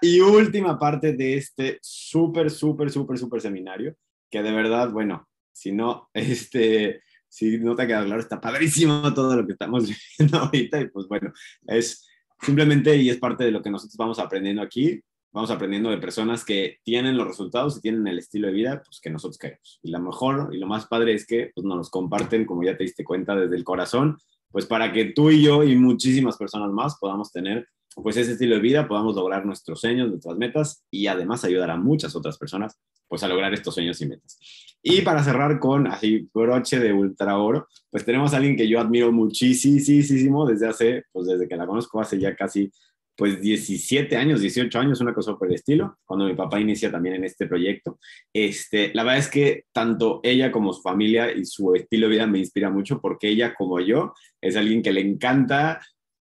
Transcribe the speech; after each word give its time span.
y 0.00 0.20
última 0.20 0.78
parte 0.78 1.12
de 1.12 1.36
este 1.36 1.78
súper, 1.82 2.50
súper, 2.50 2.90
súper, 2.90 3.18
súper 3.18 3.40
seminario, 3.40 3.96
que 4.30 4.42
de 4.42 4.52
verdad, 4.52 4.90
bueno, 4.90 5.28
si 5.52 5.72
no, 5.72 6.10
este, 6.14 7.02
si 7.28 7.58
no 7.58 7.74
te 7.74 7.86
queda 7.86 8.04
claro, 8.04 8.20
está 8.20 8.40
padrísimo 8.40 9.12
todo 9.14 9.36
lo 9.36 9.46
que 9.46 9.52
estamos 9.52 9.88
viendo 10.18 10.38
ahorita 10.38 10.80
y 10.80 10.88
pues 10.88 11.06
bueno, 11.08 11.32
es 11.66 12.06
simplemente 12.40 12.96
y 12.96 13.10
es 13.10 13.18
parte 13.18 13.44
de 13.44 13.50
lo 13.50 13.62
que 13.62 13.70
nosotros 13.70 13.96
vamos 13.96 14.18
aprendiendo 14.18 14.62
aquí, 14.62 15.00
vamos 15.32 15.50
aprendiendo 15.50 15.90
de 15.90 15.98
personas 15.98 16.44
que 16.44 16.78
tienen 16.84 17.16
los 17.16 17.26
resultados 17.26 17.76
y 17.76 17.80
tienen 17.80 18.06
el 18.06 18.18
estilo 18.18 18.46
de 18.46 18.52
vida 18.52 18.82
pues, 18.84 19.00
que 19.00 19.10
nosotros 19.10 19.38
queremos. 19.38 19.80
Y 19.82 19.90
lo 19.90 19.98
mejor 19.98 20.54
y 20.54 20.58
lo 20.58 20.66
más 20.66 20.86
padre 20.86 21.14
es 21.14 21.26
que 21.26 21.50
pues, 21.54 21.64
nos 21.64 21.76
los 21.76 21.90
comparten, 21.90 22.44
como 22.44 22.62
ya 22.62 22.76
te 22.76 22.84
diste 22.84 23.02
cuenta, 23.02 23.34
desde 23.34 23.56
el 23.56 23.64
corazón, 23.64 24.16
pues 24.50 24.66
para 24.66 24.92
que 24.92 25.06
tú 25.06 25.30
y 25.30 25.42
yo 25.42 25.64
y 25.64 25.74
muchísimas 25.76 26.36
personas 26.36 26.70
más 26.70 26.96
podamos 27.00 27.32
tener 27.32 27.66
pues 28.02 28.16
ese 28.16 28.32
estilo 28.32 28.56
de 28.56 28.60
vida, 28.60 28.88
podamos 28.88 29.14
lograr 29.14 29.46
nuestros 29.46 29.80
sueños, 29.80 30.08
nuestras 30.08 30.36
metas 30.36 30.84
y 30.90 31.06
además 31.06 31.44
ayudar 31.44 31.70
a 31.70 31.76
muchas 31.76 32.14
otras 32.16 32.38
personas 32.38 32.78
pues 33.08 33.22
a 33.22 33.28
lograr 33.28 33.52
estos 33.54 33.74
sueños 33.74 34.00
y 34.00 34.06
metas. 34.06 34.38
Y 34.82 35.00
para 35.02 35.22
cerrar 35.22 35.58
con 35.60 35.86
así 35.86 36.28
broche 36.32 36.78
de 36.78 36.92
ultra 36.92 37.38
oro, 37.38 37.68
pues 37.90 38.04
tenemos 38.04 38.34
a 38.34 38.36
alguien 38.36 38.56
que 38.56 38.68
yo 38.68 38.80
admiro 38.80 39.12
muchísimo 39.12 40.46
desde 40.46 40.68
hace, 40.68 41.04
pues 41.12 41.26
desde 41.26 41.48
que 41.48 41.56
la 41.56 41.66
conozco 41.66 42.00
hace 42.00 42.18
ya 42.18 42.34
casi 42.36 42.70
pues 43.16 43.40
17 43.40 44.16
años, 44.16 44.40
18 44.40 44.78
años, 44.78 45.00
una 45.00 45.14
cosa 45.14 45.36
por 45.36 45.48
el 45.48 45.54
estilo, 45.54 45.98
cuando 46.04 46.26
mi 46.26 46.34
papá 46.34 46.60
inicia 46.60 46.90
también 46.90 47.14
en 47.14 47.24
este 47.24 47.46
proyecto. 47.46 47.98
Este, 48.32 48.92
la 48.92 49.04
verdad 49.04 49.20
es 49.20 49.28
que 49.28 49.64
tanto 49.72 50.20
ella 50.22 50.50
como 50.50 50.72
su 50.72 50.82
familia 50.82 51.32
y 51.32 51.44
su 51.44 51.74
estilo 51.74 52.08
de 52.08 52.14
vida 52.14 52.26
me 52.26 52.38
inspira 52.38 52.70
mucho 52.70 53.00
porque 53.00 53.28
ella 53.28 53.54
como 53.54 53.80
yo 53.80 54.14
es 54.40 54.56
alguien 54.56 54.82
que 54.82 54.92
le 54.92 55.00
encanta 55.00 55.80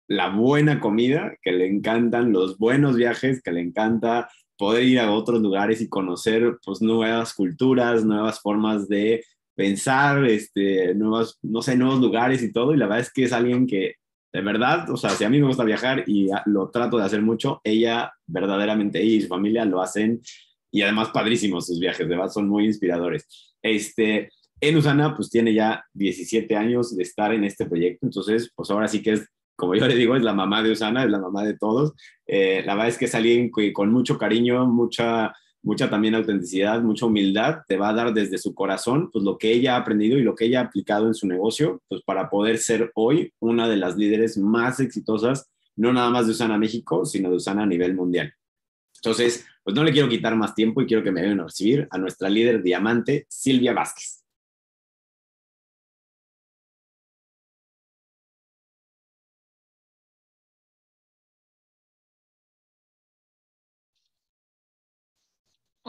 la 0.09 0.31
buena 0.31 0.81
comida, 0.81 1.37
que 1.43 1.53
le 1.53 1.67
encantan 1.67 2.33
los 2.33 2.59
buenos 2.59 2.97
viajes, 2.97 3.43
que 3.43 3.53
le 3.53 3.61
encanta 3.61 4.29
poder 4.57 4.85
ir 4.85 4.99
a 4.99 5.13
otros 5.13 5.41
lugares 5.41 5.81
y 5.81 5.89
conocer 5.89 6.59
pues 6.65 6.83
nuevas 6.83 7.35
culturas, 7.35 8.05
nuevas 8.05 8.41
formas 8.41 8.89
de 8.89 9.25
pensar, 9.55 10.25
este, 10.25 10.95
nuevos, 10.95 11.39
no 11.43 11.63
sé, 11.63 11.77
nuevos 11.77 12.01
lugares 12.01 12.43
y 12.43 12.53
todo. 12.53 12.75
Y 12.75 12.79
la 12.79 12.87
verdad 12.87 13.01
es 13.01 13.13
que 13.13 13.25
es 13.25 13.33
alguien 13.33 13.67
que 13.67 13.95
de 14.33 14.43
verdad, 14.43 14.91
o 14.91 14.97
sea, 14.97 15.11
si 15.11 15.25
a 15.25 15.31
mí 15.31 15.41
me 15.41 15.47
gusta 15.47 15.65
viajar 15.65 16.05
y 16.07 16.29
lo 16.47 16.71
trato 16.71 16.99
de 16.99 17.05
hacer 17.05 17.23
mucho, 17.23 17.61
ella 17.65 18.13
verdaderamente 18.27 19.03
y 19.03 19.21
su 19.21 19.29
familia 19.29 19.65
lo 19.65 19.81
hacen 19.81 20.21
y 20.71 20.83
además 20.83 21.09
padrísimos 21.09 21.67
sus 21.67 21.81
viajes, 21.81 22.07
de 22.07 22.15
verdad 22.15 22.31
son 22.31 22.49
muy 22.49 22.67
inspiradores. 22.67 23.57
Este, 23.63 24.31
en 24.61 24.77
Usana 24.77 25.17
pues 25.17 25.31
tiene 25.31 25.55
ya 25.55 25.83
17 25.95 26.55
años 26.57 26.95
de 26.95 27.03
estar 27.03 27.33
en 27.33 27.45
este 27.45 27.65
proyecto, 27.65 28.07
entonces 28.07 28.53
pues 28.55 28.71
ahora 28.71 28.87
sí 28.87 29.03
que 29.03 29.13
es, 29.13 29.27
como 29.59 29.75
yo 29.75 29.89
le 29.89 29.97
digo, 29.97 30.15
es 30.15 30.23
la 30.23 30.33
mamá 30.33 30.63
de 30.63 30.71
Usana, 30.71 31.03
es 31.03 31.11
la 31.11 31.19
mamá 31.19 31.43
de 31.43 31.59
todos. 31.59 31.95
Eh, 32.27 32.63
la 32.65 32.75
verdad 32.75 32.89
es 32.89 32.97
que 32.97 33.07
es 33.07 33.15
alguien 33.17 33.51
con 33.51 33.91
mucho 33.91 34.17
cariño, 34.17 34.67
mucha 34.67 35.35
mucha 35.63 35.91
también 35.91 36.15
autenticidad, 36.15 36.81
mucha 36.81 37.07
humildad, 37.07 37.63
te 37.67 37.77
va 37.77 37.89
a 37.89 37.93
dar 37.93 38.15
desde 38.15 38.39
su 38.39 38.55
corazón, 38.55 39.11
pues 39.11 39.25
lo 39.25 39.37
que 39.37 39.53
ella 39.53 39.75
ha 39.75 39.81
aprendido 39.81 40.17
y 40.17 40.23
lo 40.23 40.37
que 40.37 40.47
ella 40.47 40.61
ha 40.61 40.65
aplicado 40.65 41.09
en 41.09 41.15
su 41.15 41.27
negocio, 41.27 41.83
pues 41.89 42.01
para 42.03 42.31
poder 42.31 42.59
ser 42.59 42.93
hoy 42.95 43.33
una 43.41 43.69
de 43.69 43.77
las 43.77 43.97
líderes 43.97 44.39
más 44.39 44.79
exitosas, 44.79 45.51
no 45.77 45.93
nada 45.93 46.11
más 46.11 46.27
de 46.27 46.33
Usana 46.33 46.57
México, 46.59 47.05
sino 47.05 47.29
de 47.29 47.37
Usana 47.37 47.65
a 47.65 47.67
nivel 47.67 47.95
mundial. 47.95 48.33
Entonces, 48.97 49.45
pues 49.63 49.75
no 49.77 49.85
le 49.85 49.93
quiero 49.93 50.09
quitar 50.09 50.35
más 50.37 50.55
tiempo 50.55 50.81
y 50.81 50.87
quiero 50.87 51.03
que 51.03 51.13
me 51.13 51.23
vengan 51.23 51.41
a 51.41 51.45
recibir 51.45 51.87
a 51.91 51.99
nuestra 51.99 52.29
líder 52.29 52.63
diamante, 52.63 53.27
Silvia 53.29 53.73
Vázquez. 53.73 54.18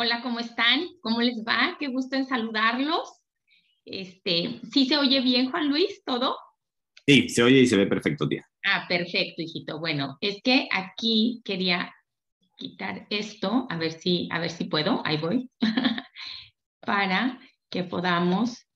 Hola, 0.02 0.22
¿cómo 0.22 0.40
están? 0.40 0.88
¿Cómo 1.02 1.22
les 1.22 1.44
va? 1.46 1.76
Qué 1.78 1.88
gusto 1.88 2.16
en 2.16 2.26
saludarlos. 2.26 3.20
Este, 3.84 4.62
¿sí 4.72 4.86
se 4.86 4.96
oye 4.96 5.20
bien, 5.20 5.52
Juan 5.52 5.68
Luis, 5.68 6.02
todo? 6.06 6.38
Sí, 7.06 7.28
se 7.28 7.44
oye 7.44 7.60
y 7.60 7.68
se 7.68 7.76
ve 7.76 7.86
perfecto, 7.86 8.26
tía. 8.26 8.48
Ah, 8.64 8.86
perfecto, 8.88 9.42
hijito. 9.42 9.78
Bueno, 9.78 10.18
es 10.22 10.42
que 10.42 10.70
aquí 10.72 11.42
quería 11.44 11.94
quitar 12.56 13.08
esto, 13.10 13.68
a 13.70 13.76
ver 13.76 13.92
si, 13.92 14.30
a 14.32 14.40
ver 14.40 14.52
si 14.52 14.64
puedo, 14.64 15.02
ahí 15.04 15.18
voy, 15.18 15.50
para 16.80 17.38
que 17.70 17.84
podamos 17.84 18.70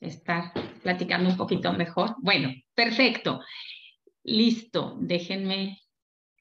estar 0.00 0.54
platicando 0.82 1.28
un 1.28 1.36
poquito 1.36 1.70
mejor. 1.74 2.14
Bueno, 2.22 2.48
perfecto. 2.74 3.40
Listo, 4.24 4.96
déjenme, 5.02 5.82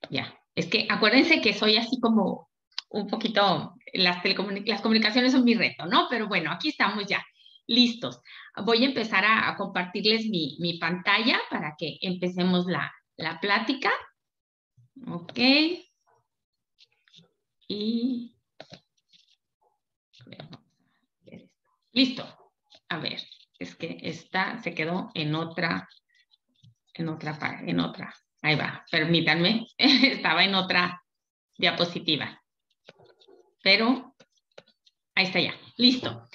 ya. 0.09 0.33
Es 0.55 0.67
que 0.67 0.87
acuérdense 0.89 1.41
que 1.41 1.53
soy 1.53 1.75
así 1.75 1.99
como 1.99 2.49
un 2.91 3.07
poquito, 3.07 3.75
las, 3.93 4.17
las 4.65 4.81
comunicaciones 4.81 5.31
son 5.31 5.43
mi 5.43 5.53
reto, 5.53 5.85
¿no? 5.85 6.07
Pero 6.09 6.27
bueno, 6.27 6.51
aquí 6.51 6.69
estamos 6.69 7.05
ya, 7.07 7.25
listos. 7.67 8.19
Voy 8.65 8.83
a 8.83 8.87
empezar 8.87 9.23
a, 9.25 9.55
compartirles 9.55 10.25
mi, 10.25 10.57
mi, 10.59 10.77
pantalla 10.77 11.39
para 11.49 11.75
que 11.77 11.97
empecemos 12.01 12.65
la, 12.65 12.91
la 13.17 13.39
plática. 13.39 13.91
Ok. 15.07 15.39
Y... 17.67 18.35
Listo. 21.93 22.25
A 22.89 22.97
ver, 22.99 23.21
es 23.57 23.75
que 23.75 23.99
esta 24.01 24.61
se 24.61 24.73
quedó 24.73 25.11
en 25.13 25.33
otra, 25.35 25.87
en 26.93 27.07
otra, 27.07 27.61
en 27.65 27.79
otra. 27.79 28.13
Ahí 28.41 28.55
va, 28.55 28.83
permítanme, 28.91 29.67
estaba 29.77 30.43
en 30.43 30.55
otra 30.55 31.01
diapositiva 31.57 32.40
pero 33.61 34.15
ahí 35.15 35.25
está 35.25 35.39
ya, 35.39 35.53
listo. 35.77 36.27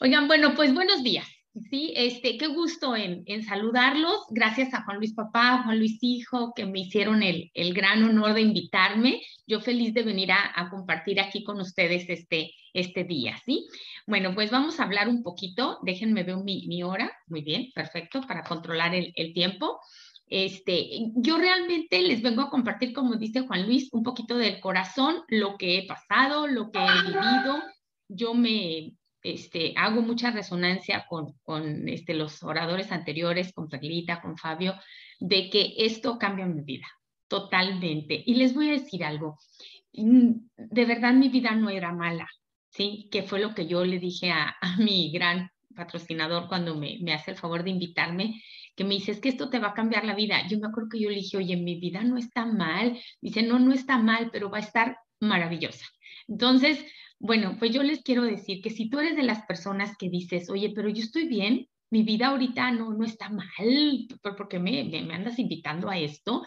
Oigan, 0.00 0.26
bueno, 0.26 0.54
pues 0.54 0.74
buenos 0.74 1.02
días. 1.02 1.26
Sí, 1.70 1.92
este, 1.94 2.38
qué 2.38 2.46
gusto 2.46 2.96
en, 2.96 3.42
saludarlos. 3.44 4.24
Gracias 4.30 4.72
a 4.72 4.84
Juan 4.84 4.96
Luis 4.96 5.12
Papá, 5.12 5.62
Juan 5.64 5.78
Luis 5.78 5.98
Hijo, 6.00 6.54
que 6.56 6.64
me 6.64 6.80
hicieron 6.80 7.22
el, 7.22 7.50
gran 7.74 8.02
honor 8.04 8.32
de 8.32 8.40
invitarme. 8.40 9.20
Yo 9.46 9.60
feliz 9.60 9.92
de 9.92 10.02
venir 10.02 10.32
a, 10.32 10.70
compartir 10.70 11.20
aquí 11.20 11.44
con 11.44 11.60
ustedes 11.60 12.06
este, 12.08 12.54
este 12.72 13.04
día, 13.04 13.36
¿sí? 13.44 13.66
Bueno, 14.06 14.34
pues 14.34 14.50
vamos 14.50 14.80
a 14.80 14.84
hablar 14.84 15.08
un 15.08 15.22
poquito. 15.22 15.78
Déjenme 15.82 16.22
ver 16.22 16.38
mi, 16.38 16.82
hora. 16.82 17.12
Muy 17.26 17.42
bien, 17.42 17.70
perfecto, 17.74 18.22
para 18.22 18.44
controlar 18.44 18.94
el, 18.94 19.12
el 19.14 19.34
tiempo. 19.34 19.78
Este, 20.34 20.88
yo 21.14 21.36
realmente 21.36 22.00
les 22.00 22.22
vengo 22.22 22.40
a 22.40 22.48
compartir, 22.48 22.94
como 22.94 23.16
dice 23.16 23.42
Juan 23.42 23.66
Luis, 23.66 23.92
un 23.92 24.02
poquito 24.02 24.38
del 24.38 24.60
corazón, 24.60 25.16
lo 25.28 25.58
que 25.58 25.76
he 25.76 25.86
pasado, 25.86 26.46
lo 26.46 26.70
que 26.70 26.78
he 26.78 27.02
vivido. 27.02 27.62
Yo 28.08 28.32
me 28.32 28.94
este, 29.22 29.74
hago 29.76 30.00
mucha 30.00 30.30
resonancia 30.30 31.04
con, 31.06 31.86
este, 31.86 32.14
los 32.14 32.42
oradores 32.42 32.90
anteriores, 32.92 33.52
con 33.52 33.68
Perlita, 33.68 34.22
con 34.22 34.38
Fabio, 34.38 34.74
de 35.20 35.50
que 35.50 35.74
esto 35.76 36.18
cambia 36.18 36.46
mi 36.46 36.62
vida 36.62 36.86
totalmente. 37.28 38.22
Y 38.24 38.36
les 38.36 38.54
voy 38.54 38.70
a 38.70 38.80
decir 38.80 39.04
algo, 39.04 39.38
de 39.92 40.84
verdad 40.86 41.12
mi 41.12 41.28
vida 41.28 41.50
no 41.54 41.68
era 41.68 41.92
mala, 41.92 42.26
¿sí? 42.70 43.06
Que 43.12 43.22
fue 43.22 43.38
lo 43.38 43.54
que 43.54 43.66
yo 43.66 43.84
le 43.84 43.98
dije 43.98 44.30
a, 44.30 44.56
a 44.62 44.78
mi 44.78 45.12
gran 45.12 45.50
patrocinador 45.76 46.48
cuando 46.48 46.74
me, 46.74 46.98
me 47.02 47.12
hace 47.12 47.32
el 47.32 47.36
favor 47.36 47.64
de 47.64 47.70
invitarme 47.70 48.42
que 48.74 48.84
me 48.84 48.94
dice, 48.94 49.20
que 49.20 49.28
esto 49.28 49.50
te 49.50 49.58
va 49.58 49.68
a 49.68 49.74
cambiar 49.74 50.04
la 50.04 50.14
vida. 50.14 50.46
Yo 50.48 50.58
me 50.58 50.68
acuerdo 50.68 50.90
que 50.90 51.00
yo 51.00 51.10
le 51.10 51.16
dije, 51.16 51.36
oye, 51.36 51.56
mi 51.56 51.78
vida 51.78 52.02
no 52.02 52.16
está 52.16 52.46
mal. 52.46 52.98
Dice, 53.20 53.42
no, 53.42 53.58
no 53.58 53.72
está 53.72 53.98
mal, 53.98 54.30
pero 54.32 54.50
va 54.50 54.58
a 54.58 54.62
estar 54.62 54.96
maravillosa. 55.20 55.86
Entonces, 56.28 56.84
bueno, 57.18 57.56
pues 57.58 57.72
yo 57.72 57.82
les 57.82 58.02
quiero 58.02 58.22
decir 58.22 58.60
que 58.62 58.70
si 58.70 58.88
tú 58.88 58.98
eres 58.98 59.16
de 59.16 59.22
las 59.22 59.44
personas 59.46 59.96
que 59.96 60.08
dices, 60.08 60.50
oye, 60.50 60.72
pero 60.74 60.88
yo 60.88 61.02
estoy 61.02 61.28
bien, 61.28 61.68
mi 61.90 62.02
vida 62.02 62.28
ahorita 62.28 62.70
no, 62.72 62.94
no 62.94 63.04
está 63.04 63.28
mal, 63.28 64.08
¿por 64.22 64.48
qué 64.48 64.58
me, 64.58 64.84
me, 64.84 65.02
me 65.02 65.14
andas 65.14 65.38
invitando 65.38 65.90
a 65.90 65.98
esto? 65.98 66.42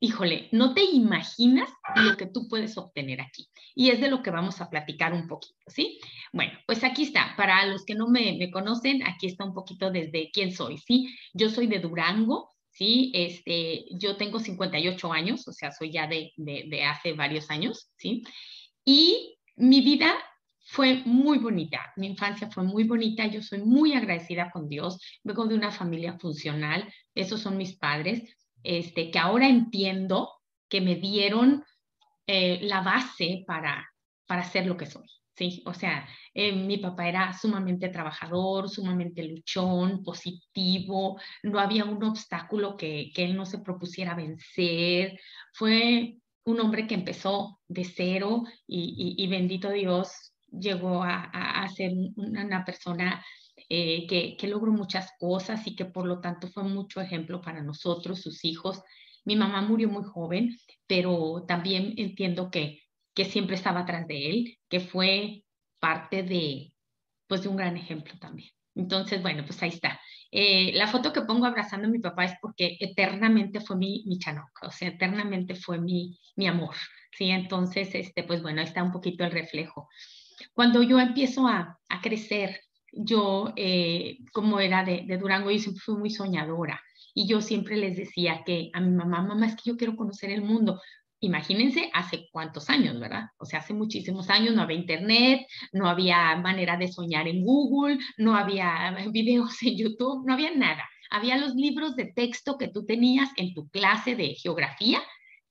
Híjole, 0.00 0.48
no 0.52 0.74
te 0.74 0.82
imaginas 0.84 1.70
lo 1.96 2.16
que 2.16 2.26
tú 2.26 2.48
puedes 2.48 2.76
obtener 2.76 3.20
aquí. 3.20 3.48
Y 3.74 3.90
es 3.90 4.00
de 4.00 4.08
lo 4.08 4.22
que 4.22 4.30
vamos 4.30 4.60
a 4.60 4.68
platicar 4.68 5.12
un 5.12 5.26
poquito, 5.26 5.56
¿sí? 5.66 5.98
Bueno, 6.32 6.52
pues 6.66 6.84
aquí 6.84 7.04
está. 7.04 7.34
Para 7.36 7.66
los 7.66 7.84
que 7.84 7.94
no 7.94 8.08
me, 8.08 8.50
conocen, 8.50 9.02
aquí 9.06 9.26
está 9.26 9.44
un 9.44 9.54
poquito 9.54 9.90
desde 9.90 10.30
quién 10.32 10.52
soy, 10.52 10.78
¿sí? 10.78 11.14
Yo 11.32 11.48
soy 11.48 11.66
de 11.66 11.78
Durango, 11.78 12.54
¿sí? 12.70 13.10
Este, 13.14 13.86
yo 13.90 14.16
tengo 14.16 14.38
58 14.38 15.12
años, 15.12 15.48
o 15.48 15.52
sea, 15.52 15.72
soy 15.72 15.92
ya 15.92 16.06
de, 16.06 16.32
de 16.36 16.84
hace 16.84 17.14
varios 17.14 17.50
años, 17.50 17.90
¿sí? 17.96 18.22
Y 18.84 19.38
mi 19.56 19.80
vida 19.80 20.14
fue 20.68 21.02
muy 21.04 21.38
bonita, 21.38 21.92
mi 21.96 22.08
infancia 22.08 22.50
fue 22.50 22.64
muy 22.64 22.84
bonita, 22.84 23.26
yo 23.26 23.40
soy 23.40 23.62
muy 23.62 23.92
agradecida 23.94 24.50
con 24.50 24.68
Dios, 24.68 25.00
vengo 25.22 25.46
de 25.46 25.54
una 25.54 25.70
familia 25.70 26.18
funcional, 26.18 26.92
esos 27.14 27.40
son 27.40 27.56
mis 27.56 27.76
padres, 27.76 28.36
este, 28.66 29.10
que 29.10 29.18
ahora 29.18 29.48
entiendo 29.48 30.30
que 30.68 30.80
me 30.80 30.96
dieron 30.96 31.64
eh, 32.26 32.60
la 32.62 32.80
base 32.82 33.44
para, 33.46 33.88
para 34.26 34.44
ser 34.44 34.66
lo 34.66 34.76
que 34.76 34.86
soy. 34.86 35.06
Sí, 35.34 35.62
o 35.66 35.74
sea, 35.74 36.08
eh, 36.32 36.52
mi 36.52 36.78
papá 36.78 37.08
era 37.08 37.32
sumamente 37.34 37.90
trabajador, 37.90 38.70
sumamente 38.70 39.22
luchón, 39.22 40.02
positivo, 40.02 41.20
no 41.42 41.60
había 41.60 41.84
un 41.84 42.02
obstáculo 42.02 42.76
que, 42.76 43.10
que 43.14 43.24
él 43.24 43.36
no 43.36 43.44
se 43.44 43.58
propusiera 43.58 44.14
vencer. 44.14 45.20
Fue 45.52 46.16
un 46.46 46.60
hombre 46.60 46.86
que 46.86 46.94
empezó 46.94 47.60
de 47.68 47.84
cero 47.84 48.44
y, 48.66 49.26
bendito 49.28 49.70
Dios 49.70 50.32
llegó 50.50 51.02
a, 51.02 51.66
ser 51.74 51.92
una, 52.16 52.64
persona 52.64 53.22
eh, 53.68 54.06
que, 54.06 54.48
logró 54.48 54.72
muchas 54.72 55.12
cosas 55.18 55.66
y 55.66 55.74
que 55.74 55.84
por 55.84 56.06
lo 56.06 56.20
tanto 56.20 56.48
fue 56.48 56.62
mucho 56.62 57.00
ejemplo 57.00 57.40
para 57.40 57.62
nosotros, 57.62 58.20
sus 58.20 58.44
hijos. 58.44 58.82
Mi 59.24 59.36
mamá 59.36 59.60
murió 59.62 59.88
muy 59.88 60.04
joven, 60.04 60.56
pero 60.86 61.44
también 61.48 61.94
entiendo 61.96 62.50
que, 62.50 62.82
que 63.14 63.24
siempre 63.24 63.56
estaba 63.56 63.80
atrás 63.80 64.06
de 64.06 64.30
él, 64.30 64.58
que 64.68 64.80
fue 64.80 65.44
parte 65.80 66.22
de, 66.22 66.72
pues, 67.26 67.42
de 67.42 67.48
un 67.48 67.56
gran 67.56 67.76
ejemplo 67.76 68.14
también. 68.20 68.50
Entonces, 68.76 69.22
bueno, 69.22 69.44
pues 69.44 69.60
ahí 69.62 69.70
está. 69.70 69.98
Eh, 70.30 70.72
la 70.74 70.86
foto 70.86 71.12
que 71.12 71.22
pongo 71.22 71.46
abrazando 71.46 71.88
a 71.88 71.90
mi 71.90 71.98
papá 71.98 72.26
es 72.26 72.34
porque 72.40 72.76
eternamente 72.78 73.60
fue 73.60 73.76
mi, 73.76 74.04
mi 74.06 74.18
o 74.62 74.70
sea, 74.70 74.88
eternamente 74.88 75.54
fue 75.54 75.80
mi, 75.80 76.18
mi 76.36 76.46
amor, 76.46 76.74
¿sí? 77.12 77.30
Entonces, 77.30 77.94
este, 77.94 78.22
pues 78.22 78.42
bueno, 78.42 78.60
ahí 78.60 78.66
está 78.66 78.82
un 78.82 78.92
poquito 78.92 79.24
el 79.24 79.30
reflejo. 79.30 79.88
Cuando 80.52 80.82
yo 80.82 81.00
empiezo 81.00 81.46
a, 81.48 81.78
a 81.88 82.00
crecer, 82.02 82.60
yo, 82.96 83.52
eh, 83.56 84.18
como 84.32 84.60
era 84.60 84.84
de, 84.84 85.04
de, 85.06 85.18
Durango, 85.18 85.50
yo 85.50 85.58
siempre 85.58 85.82
fui 85.84 85.96
muy 85.96 86.10
soñadora 86.10 86.80
y 87.14 87.28
yo 87.28 87.40
siempre 87.40 87.76
les 87.76 87.96
decía 87.96 88.42
que 88.44 88.70
a 88.72 88.80
mi 88.80 88.90
mamá, 88.90 89.22
mamá, 89.22 89.46
es 89.46 89.56
que 89.56 89.70
yo 89.70 89.76
quiero 89.76 89.96
conocer 89.96 90.30
el 90.30 90.42
mundo. 90.42 90.80
Imagínense 91.20 91.90
hace 91.94 92.28
cuántos 92.30 92.68
años, 92.68 93.00
¿verdad? 93.00 93.24
O 93.38 93.46
sea, 93.46 93.60
hace 93.60 93.72
muchísimos 93.72 94.28
años 94.28 94.54
no 94.54 94.62
había 94.62 94.76
internet, 94.76 95.46
no 95.72 95.88
había 95.88 96.36
manera 96.36 96.76
de 96.76 96.88
soñar 96.88 97.26
en 97.26 97.42
Google, 97.44 97.98
no 98.18 98.36
había 98.36 98.94
videos 99.12 99.62
en 99.62 99.78
YouTube, 99.78 100.26
no 100.26 100.34
había 100.34 100.54
nada. 100.54 100.84
Había 101.10 101.38
los 101.38 101.54
libros 101.54 101.96
de 101.96 102.12
texto 102.14 102.58
que 102.58 102.68
tú 102.68 102.84
tenías 102.84 103.30
en 103.36 103.54
tu 103.54 103.68
clase 103.70 104.14
de 104.16 104.34
geografía 104.34 105.00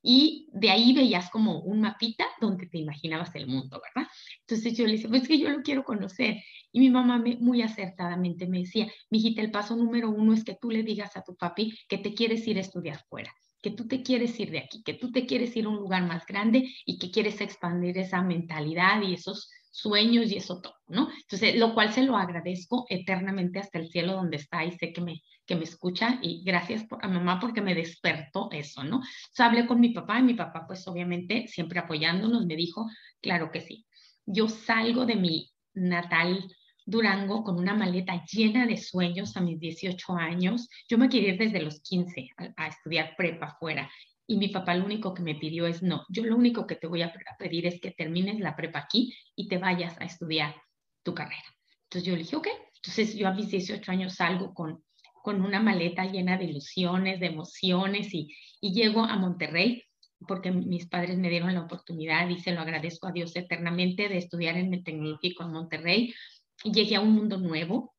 y 0.02 0.48
de 0.52 0.70
ahí 0.70 0.92
veías 0.92 1.30
como 1.30 1.60
un 1.60 1.80
mapita 1.80 2.26
donde 2.40 2.66
te 2.66 2.78
imaginabas 2.78 3.34
el 3.34 3.46
mundo, 3.46 3.80
¿verdad? 3.82 4.08
Entonces 4.40 4.76
yo 4.76 4.86
le 4.86 4.92
decía, 4.92 5.08
pues 5.08 5.22
es 5.22 5.28
que 5.28 5.38
yo 5.38 5.50
lo 5.50 5.62
quiero 5.62 5.84
conocer. 5.84 6.42
Y 6.72 6.80
mi 6.80 6.90
mamá 6.90 7.18
me, 7.18 7.36
muy 7.36 7.62
acertadamente 7.62 8.46
me 8.46 8.60
decía, 8.60 8.90
mijita, 9.10 9.42
el 9.42 9.50
paso 9.50 9.76
número 9.76 10.10
uno 10.10 10.32
es 10.32 10.44
que 10.44 10.56
tú 10.60 10.70
le 10.70 10.82
digas 10.82 11.16
a 11.16 11.22
tu 11.22 11.36
papi 11.36 11.76
que 11.88 11.98
te 11.98 12.14
quieres 12.14 12.46
ir 12.46 12.58
a 12.58 12.60
estudiar 12.60 13.04
fuera 13.08 13.32
que 13.62 13.72
tú 13.72 13.88
te 13.88 14.02
quieres 14.04 14.38
ir 14.38 14.52
de 14.52 14.60
aquí, 14.60 14.84
que 14.84 14.94
tú 14.94 15.10
te 15.10 15.26
quieres 15.26 15.56
ir 15.56 15.64
a 15.64 15.70
un 15.70 15.76
lugar 15.78 16.06
más 16.06 16.24
grande 16.24 16.70
y 16.84 17.00
que 17.00 17.10
quieres 17.10 17.40
expandir 17.40 17.98
esa 17.98 18.22
mentalidad 18.22 19.02
y 19.02 19.14
esos 19.14 19.50
sueños 19.72 20.30
y 20.30 20.36
eso 20.36 20.60
todo, 20.60 20.76
¿no? 20.86 21.08
Entonces, 21.22 21.56
lo 21.56 21.74
cual 21.74 21.92
se 21.92 22.02
lo 22.02 22.16
agradezco 22.16 22.86
eternamente 22.88 23.58
hasta 23.58 23.80
el 23.80 23.88
cielo 23.88 24.12
donde 24.12 24.36
está 24.36 24.64
y 24.64 24.70
sé 24.72 24.92
que 24.92 25.00
me, 25.00 25.20
que 25.46 25.56
me 25.56 25.64
escucha 25.64 26.18
y 26.22 26.42
gracias 26.44 26.84
por, 26.84 27.04
a 27.04 27.08
mamá 27.08 27.38
porque 27.40 27.60
me 27.60 27.74
despertó 27.74 28.48
eso, 28.52 28.82
¿no? 28.82 28.96
Entonces, 28.96 29.40
hablé 29.40 29.66
con 29.66 29.80
mi 29.80 29.90
papá 29.90 30.18
y 30.18 30.22
mi 30.22 30.34
papá, 30.34 30.66
pues 30.66 30.86
obviamente, 30.88 31.46
siempre 31.48 31.78
apoyándonos, 31.78 32.46
me 32.46 32.56
dijo, 32.56 32.88
claro 33.20 33.50
que 33.50 33.60
sí. 33.60 33.86
Yo 34.24 34.48
salgo 34.48 35.06
de 35.06 35.16
mi 35.16 35.50
natal 35.74 36.44
Durango 36.88 37.42
con 37.42 37.58
una 37.58 37.74
maleta 37.74 38.24
llena 38.24 38.64
de 38.64 38.76
sueños 38.76 39.36
a 39.36 39.40
mis 39.40 39.58
18 39.58 40.12
años. 40.14 40.68
Yo 40.88 40.98
me 40.98 41.08
quería 41.08 41.30
ir 41.30 41.38
desde 41.38 41.60
los 41.60 41.80
15 41.80 42.30
a, 42.56 42.68
estudiar 42.68 43.14
prepa 43.16 43.46
afuera 43.46 43.90
y 44.24 44.36
mi 44.36 44.48
papá 44.48 44.74
lo 44.74 44.84
único 44.84 45.12
que 45.12 45.22
me 45.22 45.34
pidió 45.34 45.66
es, 45.66 45.82
no, 45.82 46.04
yo 46.08 46.24
lo 46.24 46.36
único 46.36 46.64
que 46.64 46.76
te 46.76 46.86
voy 46.86 47.02
a 47.02 47.12
pedir 47.38 47.66
es 47.66 47.80
que 47.80 47.90
termines 47.90 48.38
la 48.38 48.54
prepa 48.54 48.80
aquí 48.80 49.12
y 49.34 49.48
te 49.48 49.58
vayas 49.58 50.00
a 50.00 50.04
estudiar 50.04 50.54
tu 51.02 51.12
carrera. 51.12 51.44
Entonces 51.84 52.06
yo 52.06 52.12
le 52.12 52.22
dije, 52.22 52.36
ok. 52.36 52.48
Entonces 52.76 53.16
yo 53.16 53.26
a 53.26 53.34
mis 53.34 53.50
18 53.50 53.90
años 53.90 54.14
salgo 54.14 54.54
con, 54.54 54.84
con 55.26 55.42
una 55.42 55.58
maleta 55.58 56.04
llena 56.04 56.38
de 56.38 56.44
ilusiones, 56.44 57.18
de 57.18 57.26
emociones 57.26 58.14
y, 58.14 58.32
y 58.60 58.72
llego 58.72 59.00
a 59.02 59.16
Monterrey 59.16 59.82
porque 60.28 60.52
mis 60.52 60.86
padres 60.86 61.18
me 61.18 61.28
dieron 61.28 61.52
la 61.52 61.62
oportunidad 61.62 62.28
y 62.28 62.38
se 62.38 62.52
lo 62.52 62.60
agradezco 62.60 63.08
a 63.08 63.12
Dios 63.12 63.34
eternamente 63.34 64.08
de 64.08 64.18
estudiar 64.18 64.56
en 64.56 64.72
el 64.72 64.84
Tecnológico 64.84 65.42
en 65.42 65.50
Monterrey 65.50 66.14
llegué 66.62 66.94
a 66.94 67.00
un 67.00 67.12
mundo 67.12 67.38
nuevo. 67.38 67.96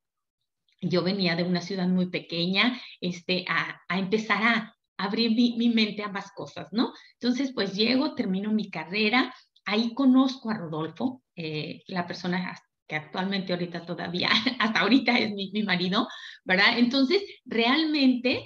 Yo 0.79 1.03
venía 1.03 1.35
de 1.35 1.44
una 1.44 1.59
ciudad 1.59 1.89
muy 1.89 2.09
pequeña 2.09 2.79
este, 3.01 3.44
a, 3.50 3.81
a 3.89 4.00
empezar 4.00 4.41
a 4.44 4.75
abrir 4.97 5.31
mi, 5.31 5.69
mente 5.69 6.03
a 6.03 6.07
más 6.07 6.31
cosas, 6.31 6.69
¿no? 6.71 6.94
Entonces, 7.19 7.51
pues 7.53 7.75
llego, 7.75 8.15
termino 8.15 8.53
mi 8.53 8.69
carrera, 8.69 9.35
ahí 9.65 9.94
conozco 9.94 10.50
a 10.50 10.57
Rodolfo, 10.57 11.23
eh, 11.35 11.83
la 11.88 12.07
persona 12.07 12.57
que 12.88 12.95
actualmente 12.95 13.54
ahorita 13.54 13.86
todavía, 13.86 14.30
hasta 14.60 14.80
ahorita 14.80 15.18
es 15.18 15.34
mi, 15.34 15.63
marido, 15.63 16.07
¿verdad? 16.45 16.78
Entonces, 16.80 17.22
realmente 17.45 18.45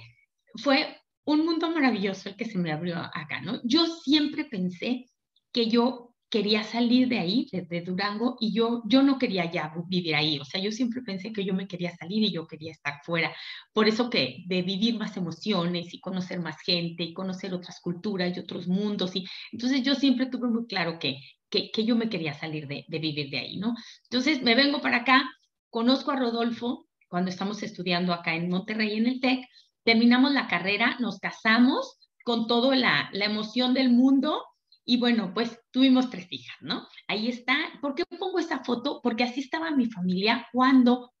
fue 0.56 0.96
un 1.24 1.44
mundo 1.44 1.70
maravilloso 1.70 2.28
el 2.28 2.36
que 2.36 2.44
se 2.44 2.58
me 2.58 2.72
abrió 2.72 2.98
acá, 2.98 3.40
¿no? 3.40 3.60
Yo 3.64 3.86
siempre 3.86 4.44
pensé 4.44 5.06
que 5.52 5.68
yo 5.68 6.12
quería 6.32 6.64
salir 6.64 7.08
de 7.08 7.18
ahí, 7.18 7.46
de, 7.52 7.82
Durango, 7.82 8.36
y 8.40 8.54
yo, 8.54 8.82
yo 8.86 9.02
no 9.02 9.18
quería 9.18 9.50
ya 9.52 9.70
vivir 9.86 10.14
ahí. 10.14 10.38
O 10.40 10.46
sea, 10.46 10.62
yo 10.62 10.72
siempre 10.72 11.02
pensé 11.02 11.30
que 11.30 11.44
yo 11.44 11.52
me 11.52 11.68
quería 11.68 11.94
salir 11.94 12.22
y 12.22 12.32
yo 12.32 12.46
quería 12.46 12.72
estar 12.72 12.94
fuera. 13.04 13.30
Por 13.74 13.86
eso 13.86 14.08
que 14.08 14.42
de 14.46 14.62
vivir 14.62 14.96
más 14.96 15.14
emociones 15.18 15.92
y 15.92 16.00
conocer 16.00 16.40
más 16.40 16.56
gente 16.62 17.02
y 17.02 17.12
conocer 17.12 17.52
otras 17.52 17.80
culturas 17.82 18.34
y 18.34 18.40
otros 18.40 18.66
mundos. 18.66 19.14
Y 19.14 19.26
entonces 19.52 19.82
yo 19.82 19.94
siempre 19.94 20.24
tuve 20.26 20.48
muy 20.48 20.66
claro 20.66 20.98
que, 20.98 21.18
que, 21.52 21.84
yo 21.84 21.94
me 21.96 22.08
quería 22.08 22.34
salir 22.34 22.66
de, 22.66 22.84
de 22.88 22.98
vivir 22.98 23.30
de 23.30 23.38
ahí, 23.38 23.56
¿no? 23.58 23.74
Entonces 24.04 24.42
me 24.42 24.54
vengo 24.54 24.80
para 24.80 24.98
acá, 24.98 25.30
conozco 25.70 26.10
a 26.10 26.16
Rodolfo 26.16 26.88
cuando 27.08 27.30
estamos 27.30 27.62
estudiando 27.62 28.12
acá 28.12 28.34
en 28.34 28.48
Monterrey 28.48 28.96
en 28.96 29.06
el 29.06 29.20
TEC, 29.20 29.46
terminamos 29.84 30.32
la 30.32 30.48
carrera, 30.48 30.96
nos 30.98 31.18
casamos 31.18 31.98
con 32.24 32.46
toda 32.46 32.74
la, 32.74 33.10
la 33.12 33.26
emoción 33.26 33.74
del 33.74 33.90
mundo 33.90 34.42
y 34.84 34.98
bueno, 34.98 35.32
pues 35.34 35.60
tuvimos 35.70 36.10
tres 36.10 36.26
hijas, 36.30 36.56
¿no? 36.60 36.88
Ahí 37.06 37.28
está. 37.28 37.56
¿Por 37.80 37.94
qué 37.94 38.04
pongo 38.06 38.38
esa 38.38 38.64
foto? 38.64 39.00
Porque 39.02 39.24
así 39.24 39.40
estaba 39.40 39.70
mi 39.70 39.86
familia 39.86 40.48
cuando 40.52 41.12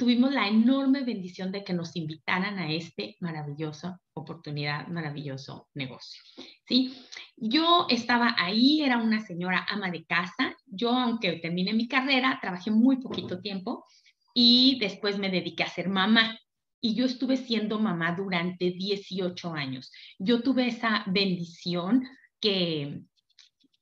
tuvimos 0.00 0.32
la 0.32 0.48
enorme 0.48 1.04
bendición 1.04 1.52
de 1.52 1.62
que 1.62 1.74
nos 1.74 1.94
invitaran 1.94 2.58
a 2.58 2.72
este 2.72 3.18
maravilloso 3.20 4.00
oportunidad, 4.14 4.86
maravilloso 4.86 5.68
negocio. 5.74 6.22
¿sí? 6.66 6.96
Yo 7.36 7.84
estaba 7.90 8.34
ahí, 8.38 8.80
era 8.80 8.96
una 8.96 9.20
señora 9.20 9.66
ama 9.68 9.90
de 9.90 10.06
casa. 10.06 10.56
Yo, 10.64 10.88
aunque 10.92 11.32
terminé 11.32 11.74
mi 11.74 11.86
carrera, 11.86 12.38
trabajé 12.40 12.70
muy 12.70 12.96
poquito 12.96 13.42
tiempo 13.42 13.84
y 14.32 14.78
después 14.80 15.18
me 15.18 15.28
dediqué 15.28 15.64
a 15.64 15.68
ser 15.68 15.90
mamá. 15.90 16.34
Y 16.80 16.94
yo 16.94 17.04
estuve 17.04 17.36
siendo 17.36 17.78
mamá 17.78 18.14
durante 18.16 18.70
18 18.70 19.52
años. 19.52 19.92
Yo 20.18 20.42
tuve 20.42 20.68
esa 20.68 21.04
bendición 21.08 22.08
que, 22.40 23.02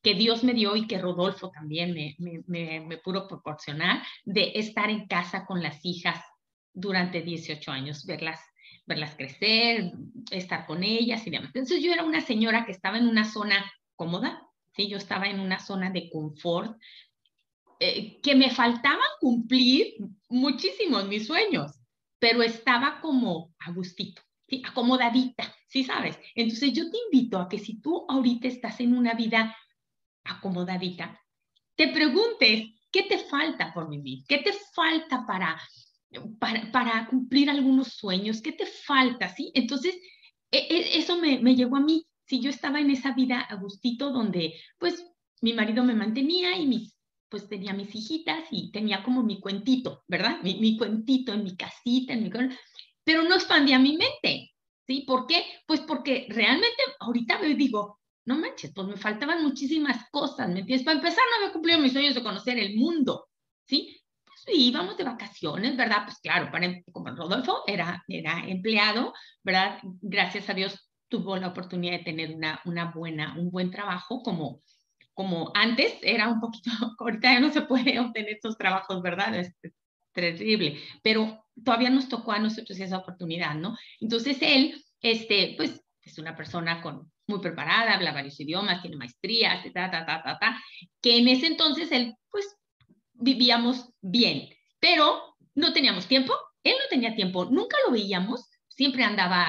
que 0.03 0.15
Dios 0.15 0.45
me 0.45 0.55
dio 0.55 0.77
y 0.77 0.87
que 0.87 0.99
Rodolfo 0.99 1.51
también 1.51 1.93
me, 1.93 2.15
me, 2.19 2.81
me, 2.81 2.99
pudo 2.99 3.27
proporcionar 3.27 4.03
de 4.25 4.53
estar 4.55 4.91
en 4.91 5.07
casa 5.07 5.45
con 5.45 5.63
las 5.63 5.85
hijas 5.85 6.25
durante 6.73 7.23
18 7.23 7.71
años, 7.71 8.07
verlas, 8.07 8.41
verlas 8.87 9.17
crecer, 9.17 9.93
estar 10.31 10.67
con 10.67 10.85
ellas 10.85 11.27
y 11.27 11.31
demás. 11.31 11.51
Entonces 11.55 11.83
yo 11.83 11.93
era 11.93 12.05
una 12.05 12.21
señora 12.21 12.65
que 12.65 12.73
estaba 12.73 12.99
en 12.99 13.09
una 13.09 13.25
zona 13.25 13.71
cómoda, 13.97 14.41
¿sí? 14.77 14.89
yo 14.89 14.97
estaba 14.97 15.27
en 15.27 15.41
una 15.41 15.59
zona 15.59 15.91
de 15.91 16.09
confort, 16.11 16.79
eh, 17.81 18.21
que 18.21 18.35
me 18.35 18.51
faltaban 18.51 18.99
cumplir 19.21 19.95
muchísimos 20.29 21.07
mis 21.09 21.27
sueños, 21.27 21.79
pero 22.19 22.43
estaba 22.43 23.01
como 23.01 23.55
a 23.59 23.73
gustito, 23.73 24.23
¿sí? 24.49 24.63
acomodadita, 24.65 25.55
¿sí 25.69 25.85
sabes? 25.85 26.19
Entonces 26.35 26.73
yo 26.73 26.91
te 26.91 26.99
invito 27.07 27.39
a 27.39 27.49
que 27.49 27.59
si 27.59 27.81
tú 27.81 28.05
ahorita 28.09 28.49
estás 28.49 28.81
en 28.81 28.97
una 28.97 29.15
vida 29.15 29.57
acomodadita, 30.29 31.21
te 31.75 31.89
preguntes, 31.89 32.69
¿qué 32.91 33.05
te 33.05 33.19
falta 33.19 33.73
por 33.73 33.89
vivir? 33.89 34.25
¿Qué 34.29 34.39
te 34.39 34.53
falta 34.75 35.25
para, 35.27 35.61
para, 36.73 37.07
cumplir 37.07 37.51
algunos 37.51 37.89
sueños? 37.89 38.43
¿Qué 38.43 38.53
te 38.53 38.67
falta? 38.67 39.29
¿Sí? 39.29 39.53
Entonces, 39.55 39.97
e, 40.51 40.59
e, 40.59 40.99
eso 40.99 41.19
me, 41.19 41.39
me 41.39 41.55
llegó 41.55 41.77
a 41.77 41.81
mí. 41.81 42.07
Si 42.27 42.41
yo 42.41 42.51
estaba 42.51 42.81
en 42.81 42.91
esa 42.91 43.13
vida 43.13 43.41
a 43.41 43.55
gustito 43.57 44.11
donde, 44.11 44.55
pues, 44.79 45.05
mi 45.41 45.53
marido 45.53 45.85
me 45.85 45.95
mantenía 45.95 46.57
y 46.57 46.67
mis 46.67 46.99
pues 47.29 47.49
tenía 47.49 47.73
mis 47.75 47.95
hijitas 47.95 48.45
y 48.51 48.71
tenía 48.71 49.03
como 49.03 49.23
mi 49.23 49.41
cuentito, 49.41 50.03
¿verdad? 50.09 50.41
Mi, 50.43 50.59
mi 50.59 50.77
cuentito 50.77 51.33
en 51.33 51.45
mi 51.45 51.57
casita, 51.57 52.15
en 52.15 52.25
mi... 52.25 52.31
pero 53.05 53.23
no 53.23 53.35
expandía 53.35 53.79
mi 53.79 53.97
mente. 53.97 54.53
¿sí? 54.87 55.05
¿Por 55.07 55.27
qué? 55.27 55.45
Pues 55.67 55.81
porque 55.81 56.27
realmente 56.31 56.83
ahorita 57.01 57.39
y 57.47 57.55
digo, 57.55 58.01
no 58.29 58.37
manches, 58.37 58.73
pues 58.75 58.87
me 58.87 58.97
faltaban 58.99 59.43
muchísimas 59.43 60.09
cosas, 60.11 60.49
¿me 60.51 60.61
entiendes? 60.61 60.85
Para 60.85 60.99
empezar, 60.99 61.25
no 61.31 61.37
había 61.39 61.53
cumplido 61.53 61.79
mis 61.79 61.95
sueños 61.95 62.15
de 62.15 62.23
conocer 62.23 62.59
el 62.59 62.77
mundo, 62.77 63.27
¿sí? 63.65 63.99
Pues 64.23 64.45
íbamos 64.55 64.99
de 64.99 65.05
vacaciones, 65.05 65.79
¿verdad? 65.79 66.03
Pues 66.05 66.19
claro, 66.21 66.51
para, 66.53 66.71
como 66.93 67.09
Rodolfo 67.09 67.63
era, 67.67 68.05
era 68.07 68.47
empleado, 68.47 69.15
¿verdad? 69.43 69.79
Gracias 69.83 70.51
a 70.51 70.55
Dios 70.55 70.91
tuvo 71.09 71.39
la 71.39 71.49
oportunidad 71.49 71.97
de 71.97 72.05
tener 72.05 72.35
una, 72.35 72.61
una 72.67 72.91
buena, 72.91 73.35
un 73.39 73.51
buen 73.51 73.71
trabajo 73.71 74.23
como, 74.23 74.61
como 75.15 75.51
antes 75.55 75.95
era 76.03 76.29
un 76.29 76.39
poquito, 76.39 76.71
ahorita 76.99 77.33
ya 77.33 77.41
no 77.41 77.51
se 77.51 77.63
puede 77.63 77.99
obtener 77.99 78.35
estos 78.35 78.59
trabajos, 78.59 79.01
¿verdad? 79.01 79.35
Es, 79.37 79.57
terrible, 80.13 80.81
pero 81.03 81.47
todavía 81.65 81.91
nos 81.91 82.09
tocó 82.09 82.33
a 82.33 82.41
nosotros 82.41 82.79
esa 82.81 82.99
oportunidad, 82.99 83.55
¿no? 83.55 83.77
Entonces 84.01 84.37
él, 84.43 84.85
este, 85.01 85.55
pues 85.57 85.81
es 86.03 86.19
una 86.19 86.35
persona 86.35 86.83
con, 86.83 87.11
muy 87.29 87.41
preparada, 87.41 87.95
habla 87.95 88.13
varios 88.13 88.41
idiomas, 88.41 88.83
tiene 88.83 88.97
maestrías, 88.97 89.63
ta, 89.73 89.91
ta, 89.91 90.05
ta, 90.07 90.23
ta, 90.23 90.39
ta, 90.39 90.63
que 91.01 91.19
en 91.19 91.29
ese 91.29 91.47
entonces 91.47 91.93
él, 91.93 92.15
pues, 92.31 92.57
vivíamos 93.13 93.91
bien, 94.01 94.49
pero 94.81 95.37
no 95.55 95.73
teníamos 95.73 96.07
tiempo, 96.07 96.33
él 96.65 96.75
no 96.79 96.89
tenía 96.89 97.15
tiempo, 97.15 97.45
nunca 97.47 97.77
lo 97.87 97.93
veíamos, 97.93 98.49
siempre 98.69 99.05
andaba 99.05 99.49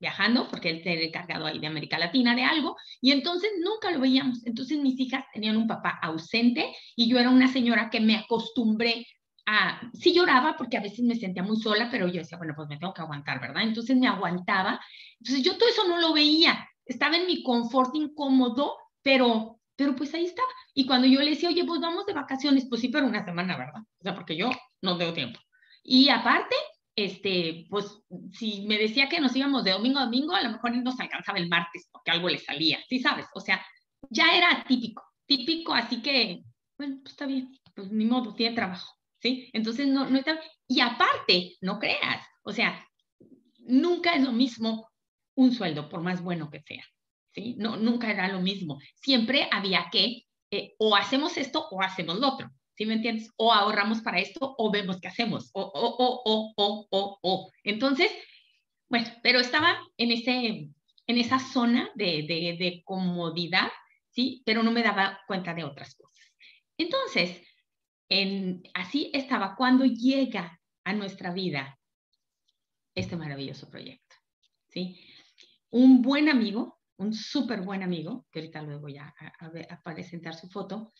viajando, 0.00 0.48
porque 0.48 0.70
él 0.70 0.82
era 0.84 1.02
encargado 1.02 1.46
ahí 1.46 1.58
de 1.58 1.66
América 1.66 1.98
Latina 1.98 2.34
de 2.34 2.44
algo, 2.44 2.76
y 3.00 3.12
entonces 3.12 3.50
nunca 3.62 3.90
lo 3.90 4.00
veíamos. 4.00 4.46
Entonces 4.46 4.78
mis 4.78 4.98
hijas 5.00 5.24
tenían 5.32 5.56
un 5.56 5.66
papá 5.66 5.98
ausente 6.02 6.72
y 6.96 7.08
yo 7.08 7.18
era 7.18 7.30
una 7.30 7.48
señora 7.48 7.90
que 7.90 8.00
me 8.00 8.16
acostumbré 8.16 9.06
a, 9.46 9.80
sí 9.94 10.12
lloraba 10.12 10.56
porque 10.56 10.76
a 10.76 10.82
veces 10.82 11.00
me 11.00 11.16
sentía 11.16 11.42
muy 11.42 11.60
sola, 11.60 11.88
pero 11.90 12.06
yo 12.06 12.20
decía, 12.20 12.38
bueno, 12.38 12.54
pues 12.54 12.68
me 12.68 12.76
tengo 12.76 12.92
que 12.94 13.02
aguantar, 13.02 13.40
¿verdad? 13.40 13.62
Entonces 13.62 13.96
me 13.96 14.06
aguantaba. 14.06 14.80
Entonces 15.20 15.44
yo 15.44 15.56
todo 15.56 15.68
eso 15.68 15.88
no 15.88 15.98
lo 15.98 16.12
veía, 16.12 16.68
estaba 16.88 17.16
en 17.16 17.26
mi 17.26 17.42
confort 17.42 17.94
incómodo, 17.94 18.76
pero, 19.02 19.60
pero 19.76 19.94
pues 19.94 20.12
ahí 20.14 20.24
estaba. 20.24 20.48
Y 20.74 20.86
cuando 20.86 21.06
yo 21.06 21.20
le 21.20 21.30
decía, 21.30 21.50
oye, 21.50 21.64
pues 21.64 21.80
vamos 21.80 22.06
de 22.06 22.14
vacaciones, 22.14 22.66
pues 22.68 22.80
sí, 22.80 22.88
pero 22.88 23.06
una 23.06 23.24
semana, 23.24 23.56
¿verdad? 23.56 23.82
O 23.82 24.02
sea, 24.02 24.14
porque 24.14 24.36
yo 24.36 24.50
no 24.82 24.96
tengo 24.96 25.12
tiempo. 25.12 25.38
Y 25.82 26.08
aparte, 26.08 26.56
este, 26.96 27.66
pues 27.70 28.02
si 28.32 28.66
me 28.66 28.78
decía 28.78 29.08
que 29.08 29.20
nos 29.20 29.36
íbamos 29.36 29.64
de 29.64 29.72
domingo 29.72 29.98
a 29.98 30.04
domingo, 30.04 30.34
a 30.34 30.42
lo 30.42 30.50
mejor 30.50 30.76
nos 30.76 30.98
alcanzaba 30.98 31.38
el 31.38 31.48
martes 31.48 31.88
porque 31.92 32.10
algo 32.10 32.28
le 32.28 32.38
salía, 32.38 32.78
¿sí 32.88 32.98
sabes? 32.98 33.26
O 33.34 33.40
sea, 33.40 33.64
ya 34.10 34.36
era 34.36 34.64
típico, 34.66 35.04
típico, 35.26 35.74
así 35.74 36.02
que, 36.02 36.42
bueno, 36.76 36.98
pues 37.02 37.12
está 37.12 37.26
bien, 37.26 37.56
pues 37.74 37.92
ni 37.92 38.04
modo, 38.04 38.34
tiene 38.34 38.56
trabajo, 38.56 38.92
¿sí? 39.20 39.48
Entonces, 39.52 39.86
no, 39.86 40.08
no 40.08 40.18
está, 40.18 40.40
y 40.66 40.80
aparte, 40.80 41.56
no 41.60 41.78
creas, 41.78 42.26
o 42.42 42.52
sea, 42.52 42.84
nunca 43.58 44.14
es 44.14 44.22
lo 44.24 44.32
mismo 44.32 44.88
un 45.38 45.52
sueldo, 45.52 45.88
por 45.88 46.00
más 46.02 46.20
bueno 46.20 46.50
que 46.50 46.60
sea, 46.60 46.84
¿sí? 47.32 47.54
No, 47.58 47.76
nunca 47.76 48.10
era 48.10 48.26
lo 48.28 48.40
mismo, 48.40 48.80
siempre 48.96 49.48
había 49.52 49.88
que, 49.92 50.24
eh, 50.50 50.74
o 50.78 50.96
hacemos 50.96 51.36
esto 51.36 51.68
o 51.70 51.80
hacemos 51.80 52.18
lo 52.18 52.28
otro, 52.34 52.50
¿sí 52.74 52.86
me 52.86 52.94
entiendes? 52.94 53.30
O 53.36 53.52
ahorramos 53.52 54.00
para 54.00 54.18
esto 54.18 54.56
o 54.58 54.70
vemos 54.72 55.00
qué 55.00 55.06
hacemos, 55.06 55.50
o, 55.52 55.62
o, 55.62 55.88
o, 56.04 56.22
o, 56.24 56.54
o, 56.56 56.88
o, 56.90 57.18
o. 57.22 57.52
Entonces, 57.62 58.10
bueno, 58.88 59.06
pero 59.22 59.38
estaba 59.38 59.78
en, 59.96 60.10
ese, 60.10 60.34
en 61.06 61.18
esa 61.18 61.38
zona 61.38 61.88
de, 61.94 62.24
de, 62.26 62.56
de 62.58 62.82
comodidad, 62.84 63.68
¿sí? 64.10 64.42
Pero 64.44 64.64
no 64.64 64.72
me 64.72 64.82
daba 64.82 65.20
cuenta 65.28 65.54
de 65.54 65.62
otras 65.62 65.94
cosas. 65.94 66.26
Entonces, 66.76 67.40
en, 68.08 68.62
así 68.74 69.10
estaba 69.14 69.54
cuando 69.54 69.84
llega 69.84 70.60
a 70.82 70.92
nuestra 70.94 71.32
vida 71.32 71.78
este 72.96 73.16
maravilloso 73.16 73.70
proyecto, 73.70 74.16
¿sí? 74.66 74.98
Un 75.70 76.02
buen 76.02 76.28
amigo, 76.28 76.80
un 76.96 77.12
súper 77.12 77.62
buen 77.62 77.82
amigo, 77.82 78.26
que 78.30 78.40
ahorita 78.40 78.62
luego 78.62 78.82
voy 78.82 78.96
a, 78.96 79.14
a, 79.18 79.52
a 79.70 79.82
presentar 79.82 80.34
su 80.34 80.48
foto, 80.48 80.92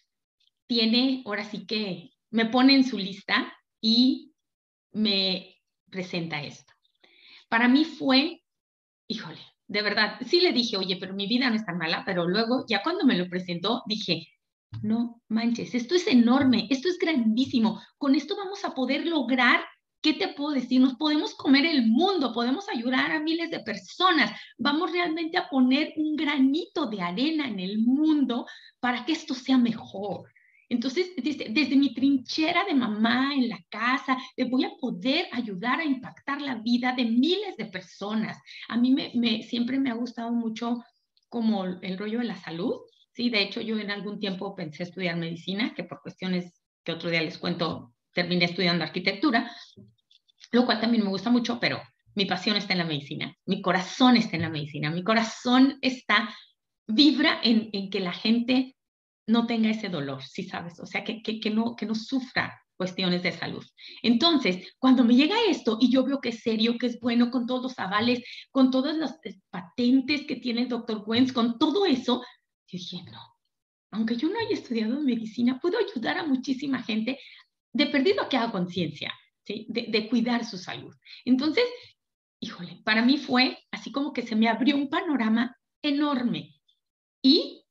tiene, 0.66 1.22
ahora 1.24 1.44
sí 1.44 1.66
que 1.66 2.10
me 2.30 2.46
pone 2.46 2.74
en 2.74 2.84
su 2.84 2.98
lista 2.98 3.52
y 3.80 4.34
me 4.92 5.56
presenta 5.90 6.42
esto. 6.42 6.72
Para 7.48 7.68
mí 7.68 7.84
fue, 7.84 8.42
híjole, 9.08 9.40
de 9.66 9.82
verdad, 9.82 10.18
sí 10.26 10.40
le 10.40 10.52
dije, 10.52 10.76
oye, 10.76 10.96
pero 10.96 11.14
mi 11.14 11.26
vida 11.26 11.48
no 11.48 11.56
es 11.56 11.64
tan 11.64 11.78
mala, 11.78 12.02
pero 12.04 12.26
luego, 12.26 12.64
ya 12.68 12.82
cuando 12.82 13.04
me 13.04 13.16
lo 13.16 13.28
presentó, 13.28 13.82
dije, 13.86 14.26
no 14.82 15.22
manches, 15.28 15.74
esto 15.74 15.94
es 15.94 16.06
enorme, 16.06 16.66
esto 16.70 16.88
es 16.88 16.98
grandísimo, 16.98 17.80
con 17.96 18.14
esto 18.14 18.36
vamos 18.36 18.64
a 18.64 18.74
poder 18.74 19.06
lograr 19.06 19.60
¿qué 20.00 20.14
te 20.14 20.28
puedo 20.28 20.52
decir? 20.52 20.80
Nos 20.80 20.94
podemos 20.94 21.34
comer 21.34 21.66
el 21.66 21.86
mundo, 21.86 22.32
podemos 22.32 22.68
ayudar 22.68 23.10
a 23.10 23.20
miles 23.20 23.50
de 23.50 23.60
personas, 23.60 24.32
vamos 24.56 24.92
realmente 24.92 25.36
a 25.36 25.48
poner 25.48 25.92
un 25.96 26.16
granito 26.16 26.86
de 26.86 27.02
arena 27.02 27.48
en 27.48 27.60
el 27.60 27.78
mundo 27.78 28.46
para 28.80 29.04
que 29.04 29.12
esto 29.12 29.34
sea 29.34 29.58
mejor. 29.58 30.30
Entonces, 30.70 31.12
desde, 31.16 31.48
desde, 31.48 31.76
mi 31.76 31.94
trinchera 31.94 32.64
de 32.64 32.74
mamá 32.74 33.34
en 33.34 33.48
la 33.48 33.58
casa, 33.70 34.18
voy 34.50 34.64
a 34.64 34.76
poder 34.78 35.26
ayudar 35.32 35.80
a 35.80 35.84
impactar 35.84 36.42
la 36.42 36.56
vida 36.56 36.92
de 36.92 37.06
miles 37.06 37.56
de 37.56 37.66
personas. 37.66 38.38
A 38.68 38.76
mí 38.76 38.92
me, 38.92 39.10
me, 39.14 39.42
siempre 39.42 39.78
me 39.80 39.90
ha 39.90 39.94
gustado 39.94 40.30
mucho 40.30 40.82
como 41.30 41.64
el 41.64 41.98
rollo 41.98 42.18
de 42.18 42.26
la 42.26 42.36
salud. 42.36 42.74
Sí, 43.12 43.30
de 43.30 43.42
hecho, 43.42 43.62
yo 43.62 43.78
en 43.78 43.90
algún 43.90 44.18
tiempo 44.18 44.54
pensé 44.54 44.82
estudiar 44.82 45.16
medicina, 45.16 45.72
que 45.74 45.84
por 45.84 46.02
cuestiones 46.02 46.52
que 46.84 46.92
otro 46.92 47.08
día 47.10 47.22
les 47.22 47.38
cuento, 47.38 47.94
terminé 48.12 48.46
estudiando 48.46 48.84
arquitectura, 48.84 49.50
lo 50.52 50.64
cual 50.64 50.80
también 50.80 51.04
me 51.04 51.10
gusta 51.10 51.30
mucho, 51.30 51.58
pero 51.60 51.80
mi 52.14 52.24
pasión 52.24 52.56
está 52.56 52.72
en 52.72 52.80
la 52.80 52.84
medicina, 52.84 53.34
mi 53.46 53.62
corazón 53.62 54.16
está 54.16 54.36
en 54.36 54.42
la 54.42 54.50
medicina, 54.50 54.90
mi 54.90 55.04
corazón 55.04 55.78
está, 55.82 56.34
vibra 56.86 57.40
en, 57.42 57.70
en 57.72 57.90
que 57.90 58.00
la 58.00 58.12
gente 58.12 58.76
no 59.26 59.46
tenga 59.46 59.70
ese 59.70 59.88
dolor, 59.88 60.22
¿sí 60.22 60.44
sabes? 60.44 60.80
O 60.80 60.86
sea, 60.86 61.04
que, 61.04 61.22
que, 61.22 61.38
que, 61.38 61.50
no, 61.50 61.76
que 61.76 61.86
no 61.86 61.94
sufra 61.94 62.60
cuestiones 62.78 63.22
de 63.22 63.32
salud. 63.32 63.64
Entonces, 64.02 64.74
cuando 64.78 65.04
me 65.04 65.14
llega 65.14 65.36
esto 65.48 65.76
y 65.80 65.90
yo 65.90 66.04
veo 66.04 66.20
que 66.20 66.30
es 66.30 66.40
serio, 66.40 66.78
que 66.78 66.86
es 66.86 66.98
bueno, 67.00 67.30
con 67.30 67.46
todos 67.46 67.62
los 67.62 67.78
avales, 67.78 68.22
con 68.50 68.70
todas 68.70 68.96
las 68.96 69.18
patentes 69.50 70.22
que 70.26 70.36
tiene 70.36 70.62
el 70.62 70.68
doctor 70.68 71.02
Wentz, 71.04 71.32
con 71.32 71.58
todo 71.58 71.84
eso, 71.84 72.22
yo 72.68 72.78
dije, 72.78 73.02
no, 73.10 73.20
aunque 73.90 74.16
yo 74.16 74.28
no 74.28 74.38
haya 74.38 74.54
estudiado 74.54 75.00
medicina, 75.00 75.58
puedo 75.60 75.76
ayudar 75.78 76.18
a 76.18 76.24
muchísima 76.26 76.82
gente 76.82 77.18
de 77.72 77.86
perdido 77.86 78.28
que 78.28 78.36
haga 78.36 78.52
conciencia, 78.52 79.12
¿sí? 79.44 79.66
De, 79.68 79.86
de 79.88 80.08
cuidar 80.08 80.44
su 80.44 80.58
salud. 80.58 80.94
Entonces, 81.24 81.64
híjole, 82.40 82.80
para 82.84 83.02
mí 83.02 83.18
fue 83.18 83.58
así 83.70 83.92
como 83.92 84.12
que 84.12 84.22
se 84.22 84.36
me 84.36 84.48
abrió 84.48 84.76
un 84.76 84.88
panorama 84.88 85.56
enorme. 85.82 86.54
Y 87.22 87.64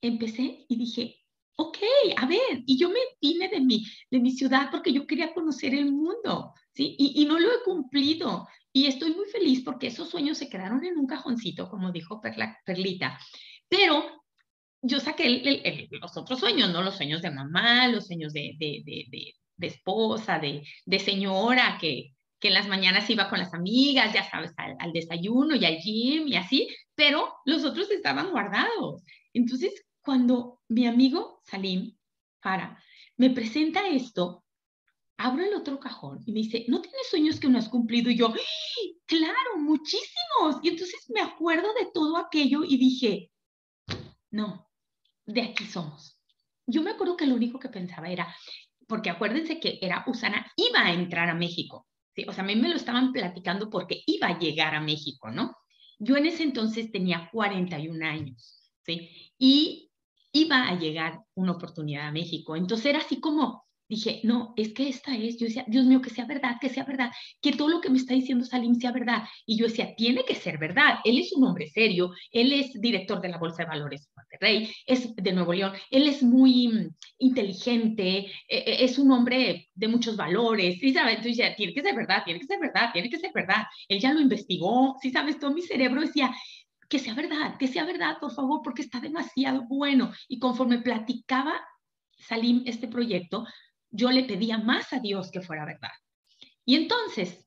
empecé 0.00 0.64
y 0.68 0.76
dije, 0.76 1.16
ok, 1.56 1.78
a 2.16 2.26
ver, 2.26 2.62
y 2.66 2.78
yo 2.78 2.88
me 2.90 3.00
vine 3.20 3.48
de 3.48 3.60
mi, 3.60 3.84
de 4.10 4.20
mi 4.20 4.30
ciudad 4.30 4.68
porque 4.70 4.92
yo 4.92 5.06
quería 5.06 5.32
conocer 5.32 5.74
el 5.74 5.92
mundo, 5.92 6.52
¿sí? 6.72 6.94
Y, 6.98 7.22
y, 7.22 7.26
no 7.26 7.38
lo 7.38 7.48
he 7.50 7.62
cumplido. 7.64 8.46
Y 8.72 8.86
estoy 8.86 9.14
muy 9.14 9.26
feliz 9.26 9.62
porque 9.64 9.88
esos 9.88 10.10
sueños 10.10 10.38
se 10.38 10.48
quedaron 10.48 10.84
en 10.84 10.98
un 10.98 11.06
cajoncito, 11.06 11.68
como 11.68 11.92
dijo 11.92 12.20
Perla, 12.20 12.58
Perlita. 12.64 13.18
Pero 13.68 14.04
yo 14.82 15.00
saqué 15.00 15.26
el, 15.26 15.46
el, 15.46 15.60
el, 15.64 15.88
los 16.00 16.16
otros 16.16 16.40
sueños, 16.40 16.70
¿no? 16.70 16.82
Los 16.82 16.96
sueños 16.96 17.22
de 17.22 17.30
mamá, 17.30 17.88
los 17.88 18.06
sueños 18.06 18.32
de, 18.32 18.54
de, 18.58 18.82
de, 18.84 19.34
de 19.56 19.66
esposa, 19.66 20.38
de, 20.38 20.98
señora, 20.98 21.78
que, 21.80 22.14
que 22.38 22.48
en 22.48 22.54
las 22.54 22.68
mañanas 22.68 23.08
iba 23.10 23.28
con 23.28 23.38
las 23.38 23.54
amigas, 23.54 24.12
ya 24.12 24.28
sabes, 24.28 24.52
al, 24.56 24.76
al 24.78 24.92
desayuno 24.92 25.56
y 25.56 25.64
al 25.64 25.78
gym 25.78 26.28
y 26.28 26.36
así, 26.36 26.68
pero 26.94 27.34
los 27.44 27.64
otros 27.64 27.90
estaban 27.90 28.30
guardados. 28.30 29.02
Entonces, 29.32 29.84
cuando 30.00 30.60
mi 30.68 30.86
amigo 30.86 31.40
Salim 31.44 31.96
para, 32.40 32.80
me 33.16 33.30
presenta 33.30 33.88
esto, 33.88 34.44
abro 35.16 35.44
el 35.44 35.54
otro 35.54 35.80
cajón 35.80 36.22
y 36.26 36.32
me 36.32 36.40
dice, 36.40 36.64
¿no 36.68 36.80
tienes 36.80 37.08
sueños 37.08 37.40
que 37.40 37.48
no 37.48 37.58
has 37.58 37.68
cumplido? 37.68 38.10
Y 38.10 38.16
yo, 38.16 38.32
claro, 39.06 39.56
muchísimos. 39.58 40.60
Y 40.62 40.68
entonces 40.68 41.06
me 41.08 41.22
acuerdo 41.22 41.72
de 41.74 41.88
todo 41.92 42.18
aquello 42.18 42.62
y 42.64 42.76
dije, 42.76 43.30
no, 44.30 44.65
de 45.26 45.42
aquí 45.42 45.66
somos. 45.66 46.18
Yo 46.66 46.82
me 46.82 46.92
acuerdo 46.92 47.16
que 47.16 47.26
lo 47.26 47.34
único 47.34 47.58
que 47.58 47.68
pensaba 47.68 48.08
era, 48.08 48.34
porque 48.86 49.10
acuérdense 49.10 49.60
que 49.60 49.78
era 49.82 50.04
Usana, 50.06 50.50
iba 50.56 50.80
a 50.80 50.92
entrar 50.92 51.28
a 51.28 51.34
México. 51.34 51.86
¿sí? 52.14 52.24
O 52.28 52.32
sea, 52.32 52.44
a 52.44 52.46
mí 52.46 52.56
me 52.56 52.68
lo 52.68 52.76
estaban 52.76 53.12
platicando 53.12 53.68
porque 53.68 54.02
iba 54.06 54.28
a 54.28 54.38
llegar 54.38 54.74
a 54.74 54.80
México, 54.80 55.30
¿no? 55.30 55.54
Yo 55.98 56.16
en 56.16 56.26
ese 56.26 56.42
entonces 56.42 56.90
tenía 56.90 57.28
41 57.32 58.04
años, 58.04 58.70
¿sí? 58.84 59.10
Y 59.38 59.90
iba 60.32 60.68
a 60.68 60.78
llegar 60.78 61.20
una 61.34 61.52
oportunidad 61.52 62.08
a 62.08 62.12
México. 62.12 62.56
Entonces 62.56 62.86
era 62.86 62.98
así 62.98 63.20
como, 63.20 63.65
dije, 63.88 64.20
no, 64.24 64.52
es 64.56 64.72
que 64.72 64.88
esta 64.88 65.16
es, 65.16 65.38
yo 65.38 65.46
decía, 65.46 65.64
Dios 65.68 65.84
mío, 65.86 66.00
que 66.00 66.10
sea 66.10 66.24
verdad, 66.24 66.56
que 66.60 66.68
sea 66.68 66.84
verdad, 66.84 67.10
que 67.40 67.52
todo 67.52 67.68
lo 67.68 67.80
que 67.80 67.90
me 67.90 67.98
está 67.98 68.14
diciendo 68.14 68.44
Salim 68.44 68.74
sea 68.74 68.92
verdad. 68.92 69.24
Y 69.46 69.56
yo 69.56 69.66
decía, 69.66 69.94
tiene 69.96 70.24
que 70.24 70.34
ser 70.34 70.58
verdad. 70.58 70.98
Él 71.04 71.18
es 71.18 71.32
un 71.32 71.44
hombre 71.44 71.68
serio, 71.68 72.12
él 72.30 72.52
es 72.52 72.80
director 72.80 73.20
de 73.20 73.28
la 73.28 73.38
Bolsa 73.38 73.62
de 73.62 73.68
Valores 73.68 74.04
de 74.04 74.10
Monterrey, 74.16 74.74
es 74.86 75.14
de 75.14 75.32
Nuevo 75.32 75.52
León, 75.52 75.72
él 75.90 76.08
es 76.08 76.22
muy 76.22 76.68
mm, 76.68 76.94
inteligente, 77.18 78.18
e, 78.18 78.30
e, 78.48 78.84
es 78.84 78.98
un 78.98 79.10
hombre 79.12 79.68
de 79.74 79.88
muchos 79.88 80.16
valores, 80.16 80.78
¿sí 80.80 80.92
sabes? 80.92 81.16
Entonces 81.16 81.36
ya, 81.36 81.54
tiene 81.54 81.72
que 81.72 81.82
ser 81.82 81.94
verdad, 81.94 82.22
tiene 82.24 82.40
que 82.40 82.46
ser 82.46 82.58
verdad, 82.60 82.90
tiene 82.92 83.10
que 83.10 83.18
ser 83.18 83.30
verdad. 83.34 83.64
Él 83.88 84.00
ya 84.00 84.12
lo 84.12 84.20
investigó, 84.20 84.96
¿sí 85.00 85.10
sabes? 85.10 85.38
Todo 85.38 85.52
mi 85.52 85.62
cerebro 85.62 86.00
decía, 86.00 86.34
que 86.88 86.98
sea 86.98 87.14
verdad, 87.14 87.56
que 87.58 87.68
sea 87.68 87.84
verdad, 87.84 88.18
por 88.20 88.32
favor, 88.32 88.60
porque 88.62 88.82
está 88.82 89.00
demasiado 89.00 89.64
bueno. 89.68 90.12
Y 90.28 90.38
conforme 90.38 90.78
platicaba 90.78 91.60
Salim 92.18 92.62
este 92.66 92.88
proyecto, 92.88 93.44
yo 93.90 94.10
le 94.10 94.24
pedía 94.24 94.58
más 94.58 94.92
a 94.92 95.00
Dios 95.00 95.30
que 95.30 95.40
fuera 95.40 95.64
verdad. 95.64 95.92
Y 96.64 96.74
entonces, 96.74 97.46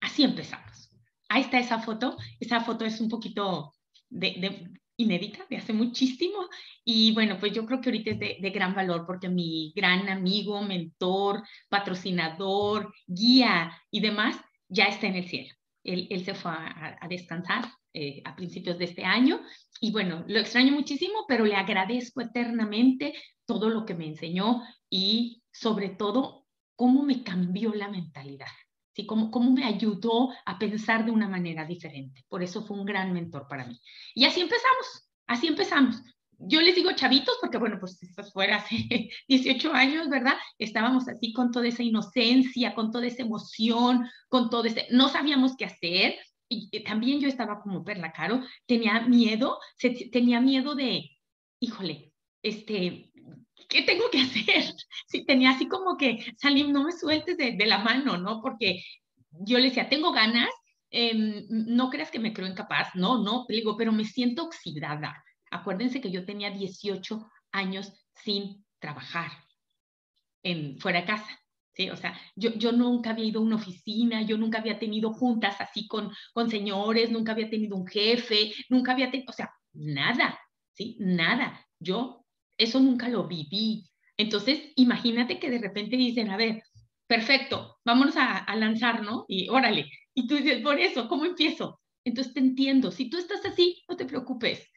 así 0.00 0.22
empezamos. 0.22 0.90
Ahí 1.28 1.42
está 1.42 1.58
esa 1.58 1.80
foto. 1.80 2.16
Esa 2.40 2.60
foto 2.60 2.84
es 2.84 3.00
un 3.00 3.08
poquito 3.08 3.74
de, 4.08 4.34
de, 4.38 4.70
inédita, 4.96 5.46
de 5.48 5.56
hace 5.56 5.72
muchísimo. 5.72 6.48
Y 6.84 7.12
bueno, 7.12 7.38
pues 7.38 7.52
yo 7.52 7.64
creo 7.66 7.80
que 7.80 7.88
ahorita 7.88 8.10
es 8.12 8.18
de, 8.18 8.36
de 8.40 8.50
gran 8.50 8.74
valor 8.74 9.04
porque 9.06 9.28
mi 9.28 9.72
gran 9.74 10.08
amigo, 10.08 10.60
mentor, 10.62 11.42
patrocinador, 11.68 12.92
guía 13.06 13.72
y 13.90 14.00
demás 14.00 14.36
ya 14.68 14.84
está 14.84 15.06
en 15.06 15.16
el 15.16 15.28
cielo. 15.28 15.54
Él, 15.84 16.24
se 16.24 16.34
fue 16.34 16.50
a, 16.52 17.06
descansar 17.08 17.64
eh, 17.94 18.20
a 18.24 18.36
principios 18.36 18.78
de 18.78 18.84
este 18.84 19.04
año 19.04 19.40
y 19.80 19.92
bueno, 19.92 20.24
lo 20.26 20.38
extraño 20.38 20.72
muchísimo, 20.72 21.24
pero 21.26 21.44
le 21.44 21.54
agradezco 21.54 22.20
eternamente 22.20 23.14
todo 23.46 23.70
lo 23.70 23.86
que 23.86 23.94
me 23.94 24.06
enseñó 24.06 24.62
y 24.90 25.42
sobre 25.52 25.90
todo 25.90 26.46
cómo 26.76 27.02
me 27.02 27.22
cambió 27.22 27.74
la 27.74 27.88
mentalidad. 27.88 28.46
¿sí? 28.94 29.06
Cómo, 29.06 29.30
cómo 29.30 29.50
me 29.50 29.64
ayudó 29.64 30.30
a 30.44 30.58
pensar 30.58 31.04
de 31.04 31.10
una 31.10 31.28
manera 31.28 31.64
diferente. 31.64 32.24
Por 32.28 32.42
eso 32.42 32.64
fue 32.64 32.78
un 32.78 32.84
gran 32.84 33.12
mentor 33.12 33.46
para 33.48 33.66
mí. 33.66 33.80
Y 34.14 34.24
así 34.24 34.40
empezamos, 34.40 35.08
así 35.26 35.46
empezamos 35.46 36.02
yo 36.38 36.60
les 36.60 36.74
digo 36.74 36.92
chavitos 36.92 37.36
porque, 37.40 37.58
bueno, 37.58 37.78
pues 37.80 38.02
esto 38.02 38.22
fuera 38.24 38.56
hace 38.56 39.10
18 39.28 39.72
años, 39.72 40.08
¿verdad? 40.08 40.34
Estábamos 40.58 41.08
así 41.08 41.32
con 41.32 41.50
toda 41.50 41.66
esa 41.66 41.82
inocencia, 41.82 42.74
con 42.74 42.92
toda 42.92 43.06
esa 43.06 43.22
emoción, 43.22 44.08
con 44.28 44.48
todo 44.48 44.64
ese, 44.64 44.86
no 44.90 45.08
sabíamos 45.08 45.56
qué 45.56 45.64
hacer. 45.64 46.16
Y 46.50 46.70
también 46.82 47.20
yo 47.20 47.28
estaba 47.28 47.60
como 47.60 47.84
perla 47.84 48.10
caro, 48.10 48.42
tenía 48.64 49.00
miedo, 49.00 49.58
tenía 50.10 50.40
miedo 50.40 50.74
de, 50.74 51.10
híjole, 51.60 52.14
este, 52.42 53.10
¿qué 53.68 53.82
tengo 53.82 54.04
que 54.10 54.20
hacer? 54.22 54.74
Sí, 55.06 55.26
tenía 55.26 55.50
así 55.50 55.68
como 55.68 55.98
que, 55.98 56.24
Salim, 56.38 56.72
no 56.72 56.84
me 56.84 56.92
sueltes 56.92 57.36
de, 57.36 57.66
la 57.66 57.78
mano, 57.78 58.16
¿no? 58.16 58.40
Porque 58.40 58.82
yo 59.30 59.58
le 59.58 59.68
decía, 59.68 59.90
tengo 59.90 60.12
ganas, 60.12 60.48
eh, 60.90 61.44
no 61.50 61.90
creas 61.90 62.10
que 62.10 62.18
me 62.18 62.32
creo 62.32 62.48
incapaz, 62.48 62.94
no, 62.94 63.22
no, 63.22 63.44
digo, 63.48 63.76
pero 63.76 63.92
me 63.92 64.06
siento 64.06 64.44
oxidada, 64.44 65.22
Acuérdense 65.50 66.00
que 66.00 66.10
yo 66.10 66.24
tenía 66.24 66.50
18 66.50 67.28
años 67.52 67.92
sin 68.14 68.64
trabajar 68.78 69.30
en, 70.42 70.78
fuera 70.78 71.00
de 71.00 71.06
casa. 71.06 71.40
¿sí? 71.74 71.90
O 71.90 71.96
sea, 71.96 72.18
yo, 72.36 72.54
yo 72.54 72.72
nunca 72.72 73.10
había 73.10 73.24
ido 73.24 73.40
a 73.40 73.44
una 73.44 73.56
oficina, 73.56 74.22
yo 74.22 74.36
nunca 74.36 74.58
había 74.58 74.78
tenido 74.78 75.12
juntas 75.12 75.60
así 75.60 75.86
con, 75.86 76.10
con 76.32 76.50
señores, 76.50 77.10
nunca 77.10 77.32
había 77.32 77.50
tenido 77.50 77.76
un 77.76 77.86
jefe, 77.86 78.52
nunca 78.68 78.92
había 78.92 79.10
tenido, 79.10 79.30
o 79.30 79.32
sea, 79.32 79.50
nada, 79.72 80.38
¿sí? 80.72 80.96
Nada. 81.00 81.64
Yo 81.78 82.24
eso 82.56 82.80
nunca 82.80 83.08
lo 83.08 83.26
viví. 83.26 83.88
Entonces, 84.16 84.72
imagínate 84.76 85.38
que 85.38 85.50
de 85.50 85.58
repente 85.58 85.96
dicen, 85.96 86.30
a 86.30 86.36
ver, 86.36 86.62
perfecto, 87.06 87.78
vámonos 87.84 88.16
a, 88.16 88.38
a 88.38 88.56
lanzar, 88.56 89.02
¿no? 89.02 89.24
Y 89.28 89.48
órale. 89.48 89.88
Y 90.14 90.26
tú 90.26 90.36
dices, 90.36 90.60
por 90.62 90.80
eso, 90.80 91.08
¿cómo 91.08 91.24
empiezo? 91.24 91.80
Entonces 92.04 92.34
te 92.34 92.40
entiendo. 92.40 92.90
Si 92.90 93.08
tú 93.08 93.18
estás 93.18 93.44
así, 93.44 93.84
no 93.88 93.96
te 93.96 94.06
preocupes 94.06 94.68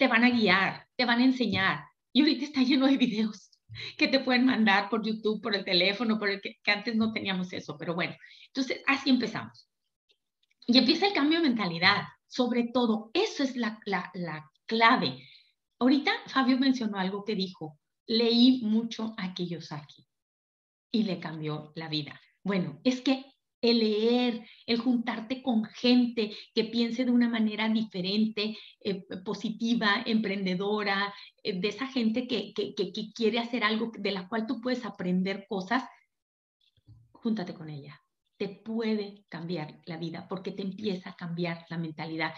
te 0.00 0.08
van 0.08 0.24
a 0.24 0.30
guiar, 0.30 0.88
te 0.96 1.04
van 1.04 1.20
a 1.20 1.24
enseñar. 1.24 1.84
Y 2.10 2.22
ahorita 2.22 2.46
está 2.46 2.62
lleno 2.62 2.86
de 2.86 2.96
videos 2.96 3.50
que 3.98 4.08
te 4.08 4.18
pueden 4.18 4.46
mandar 4.46 4.88
por 4.88 5.04
YouTube, 5.04 5.42
por 5.42 5.54
el 5.54 5.62
teléfono, 5.62 6.18
por 6.18 6.30
el 6.30 6.40
que, 6.40 6.58
antes 6.72 6.96
no 6.96 7.12
teníamos 7.12 7.52
eso, 7.52 7.76
pero 7.78 7.94
bueno, 7.94 8.16
entonces 8.46 8.82
así 8.86 9.10
empezamos. 9.10 9.68
Y 10.66 10.78
empieza 10.78 11.06
el 11.06 11.12
cambio 11.12 11.38
de 11.40 11.48
mentalidad, 11.50 12.04
sobre 12.26 12.70
todo, 12.72 13.10
eso 13.12 13.42
es 13.42 13.56
la, 13.56 13.78
la, 13.84 14.10
la 14.14 14.50
clave. 14.64 15.22
Ahorita 15.78 16.12
Fabio 16.28 16.58
mencionó 16.58 16.98
algo 16.98 17.22
que 17.22 17.34
dijo, 17.34 17.78
leí 18.06 18.62
mucho 18.62 19.14
a 19.18 19.34
Kiyosaki 19.34 20.06
y 20.92 21.02
le 21.02 21.20
cambió 21.20 21.72
la 21.74 21.88
vida. 21.88 22.18
Bueno, 22.42 22.80
es 22.84 23.02
que 23.02 23.26
el 23.60 23.78
leer, 23.78 24.46
el 24.66 24.78
juntarte 24.78 25.42
con 25.42 25.64
gente 25.64 26.32
que 26.54 26.64
piense 26.64 27.04
de 27.04 27.10
una 27.10 27.28
manera 27.28 27.68
diferente, 27.68 28.56
eh, 28.80 29.04
positiva, 29.24 30.02
emprendedora, 30.06 31.12
eh, 31.42 31.60
de 31.60 31.68
esa 31.68 31.86
gente 31.86 32.26
que, 32.26 32.52
que, 32.54 33.12
quiere 33.14 33.38
hacer 33.38 33.64
algo 33.64 33.92
de 33.98 34.12
la 34.12 34.28
cual 34.28 34.46
tú 34.46 34.60
puedes 34.60 34.84
aprender 34.84 35.46
cosas, 35.48 35.84
júntate 37.12 37.54
con 37.54 37.68
ella. 37.68 38.00
Te 38.38 38.48
puede 38.48 39.26
cambiar 39.28 39.80
la 39.84 39.98
vida 39.98 40.26
porque 40.26 40.52
te 40.52 40.62
empieza 40.62 41.10
a 41.10 41.16
cambiar 41.16 41.66
la 41.68 41.76
mentalidad. 41.76 42.32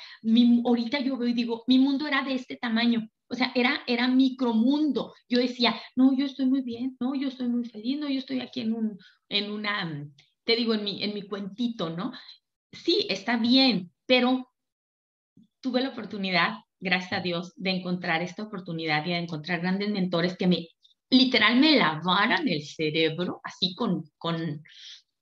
ahorita 0.64 0.99
yo 0.99 1.17
veo 1.17 1.29
y 1.29 1.33
digo, 1.33 1.62
mi 1.69 1.79
mundo 1.79 2.09
era 2.09 2.25
de 2.25 2.35
este 2.35 2.57
tamaño, 2.57 3.09
o 3.29 3.35
sea, 3.35 3.52
era, 3.55 3.83
era 3.87 4.09
micromundo. 4.09 5.14
Yo 5.28 5.39
decía, 5.39 5.80
no, 5.95 6.17
yo 6.17 6.26
estoy 6.26 6.47
muy 6.47 6.63
bien, 6.63 6.97
no, 6.99 7.15
yo 7.15 7.28
estoy 7.28 7.49
muy 7.49 7.65
feliz, 7.65 7.99
no, 8.00 8.08
yo 8.08 8.19
estoy 8.19 8.41
aquí 8.41 8.63
en, 8.63 8.75
un, 8.75 8.99
en 9.28 9.52
una 9.52 10.04
te 10.45 10.57
digo 10.57 10.75
en 10.75 10.85
mi, 10.85 11.02
en 11.02 11.15
mi 11.15 11.23
cuentito, 11.23 11.91
¿no? 11.91 12.13
Sí, 12.71 13.07
está 13.09 13.37
bien, 13.37 13.93
pero 14.07 14.49
tuve 15.61 15.81
la 15.81 15.91
oportunidad, 15.91 16.55
gracias 16.81 17.13
a 17.13 17.21
Dios, 17.21 17.52
de 17.57 17.71
encontrar 17.71 18.23
esta 18.23 18.43
oportunidad 18.43 19.05
y 19.07 19.11
de 19.11 19.19
encontrar 19.19 19.61
grandes 19.61 19.91
mentores 19.91 20.37
que 20.37 20.47
me, 20.47 20.69
literal, 21.11 21.59
me 21.59 21.76
lavaran 21.76 22.49
el 22.49 22.63
cerebro, 22.65 23.41
así 23.45 23.75
con, 23.75 24.05
con, 24.19 24.63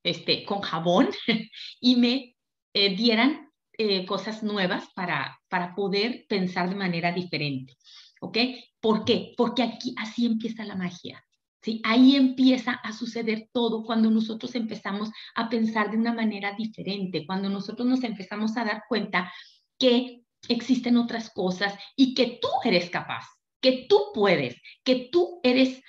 este, 0.03 0.45
con 0.45 0.61
jabón, 0.61 1.11
y 1.81 1.97
me 1.97 2.37
eh, 2.73 2.97
dieran 2.97 3.51
eh, 3.77 4.07
cosas 4.07 4.43
nuevas 4.43 4.89
para, 4.95 5.41
para 5.49 5.75
poder 5.75 6.27
pensar 6.29 6.69
de 6.69 6.77
manera 6.77 7.13
diferente. 7.13 7.77
¿Ok? 8.21 8.39
¿Por 8.81 9.05
qué? 9.05 9.33
Porque 9.37 9.63
aquí 9.63 9.95
así 9.97 10.27
empieza 10.27 10.65
la 10.65 10.77
magia. 10.77 11.25
¿Sí? 11.63 11.81
Ahí 11.85 12.17
empieza 12.17 12.73
a 12.73 12.93
suceder 12.93 13.49
todo 13.53 13.85
cuando 13.85 14.11
nosotros 14.11 14.55
empezamos 14.55 15.11
a 15.35 15.49
pensar 15.49 15.91
de 15.91 15.97
una 15.97 16.13
manera 16.13 16.55
diferente, 16.57 17.25
cuando 17.27 17.49
nosotros 17.49 17.87
nos 17.87 18.03
empezamos 18.05 18.57
a 18.57 18.65
dar 18.65 18.83
cuenta 18.89 19.33
que 19.79 20.23
existen 20.49 20.97
otras 20.97 21.31
cosas 21.31 21.75
y 21.97 22.15
que 22.15 22.39
tú 22.41 22.49
eres 22.65 22.91
capaz, 22.91 23.27
que 23.61 23.87
tú 23.89 23.99
puedes, 24.15 24.57
que 24.85 25.09
tú 25.13 25.41
eres, 25.43 25.83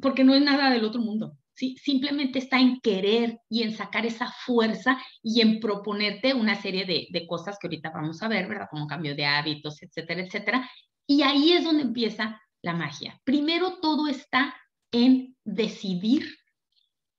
porque 0.00 0.24
no 0.24 0.34
es 0.34 0.42
nada 0.42 0.70
del 0.70 0.84
otro 0.84 1.00
mundo. 1.00 1.36
¿Sí? 1.54 1.76
Simplemente 1.76 2.38
está 2.38 2.58
en 2.58 2.80
querer 2.80 3.38
y 3.50 3.62
en 3.62 3.76
sacar 3.76 4.06
esa 4.06 4.32
fuerza 4.46 4.98
y 5.22 5.42
en 5.42 5.60
proponerte 5.60 6.32
una 6.32 6.60
serie 6.60 6.86
de, 6.86 7.08
de 7.10 7.26
cosas 7.26 7.58
que 7.60 7.66
ahorita 7.66 7.90
vamos 7.90 8.22
a 8.22 8.28
ver, 8.28 8.48
¿verdad? 8.48 8.68
Como 8.70 8.86
cambio 8.86 9.14
de 9.14 9.26
hábitos, 9.26 9.82
etcétera, 9.82 10.22
etcétera. 10.22 10.70
Y 11.06 11.22
ahí 11.22 11.52
es 11.52 11.62
donde 11.62 11.82
empieza 11.82 12.40
la 12.62 12.72
magia. 12.72 13.20
Primero 13.24 13.80
todo 13.80 14.08
está 14.08 14.56
en 14.92 15.36
decidir 15.44 16.38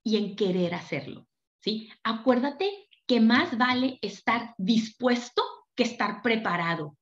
y 0.04 0.18
en 0.18 0.36
querer 0.36 0.74
hacerlo. 0.76 1.28
¿sí? 1.60 1.90
Acuérdate 2.04 2.88
que 3.06 3.20
más 3.20 3.58
vale 3.58 4.00
estar 4.02 4.54
dispuesto 4.58 5.44
que 5.76 5.84
estar 5.84 6.22
preparado. 6.22 6.98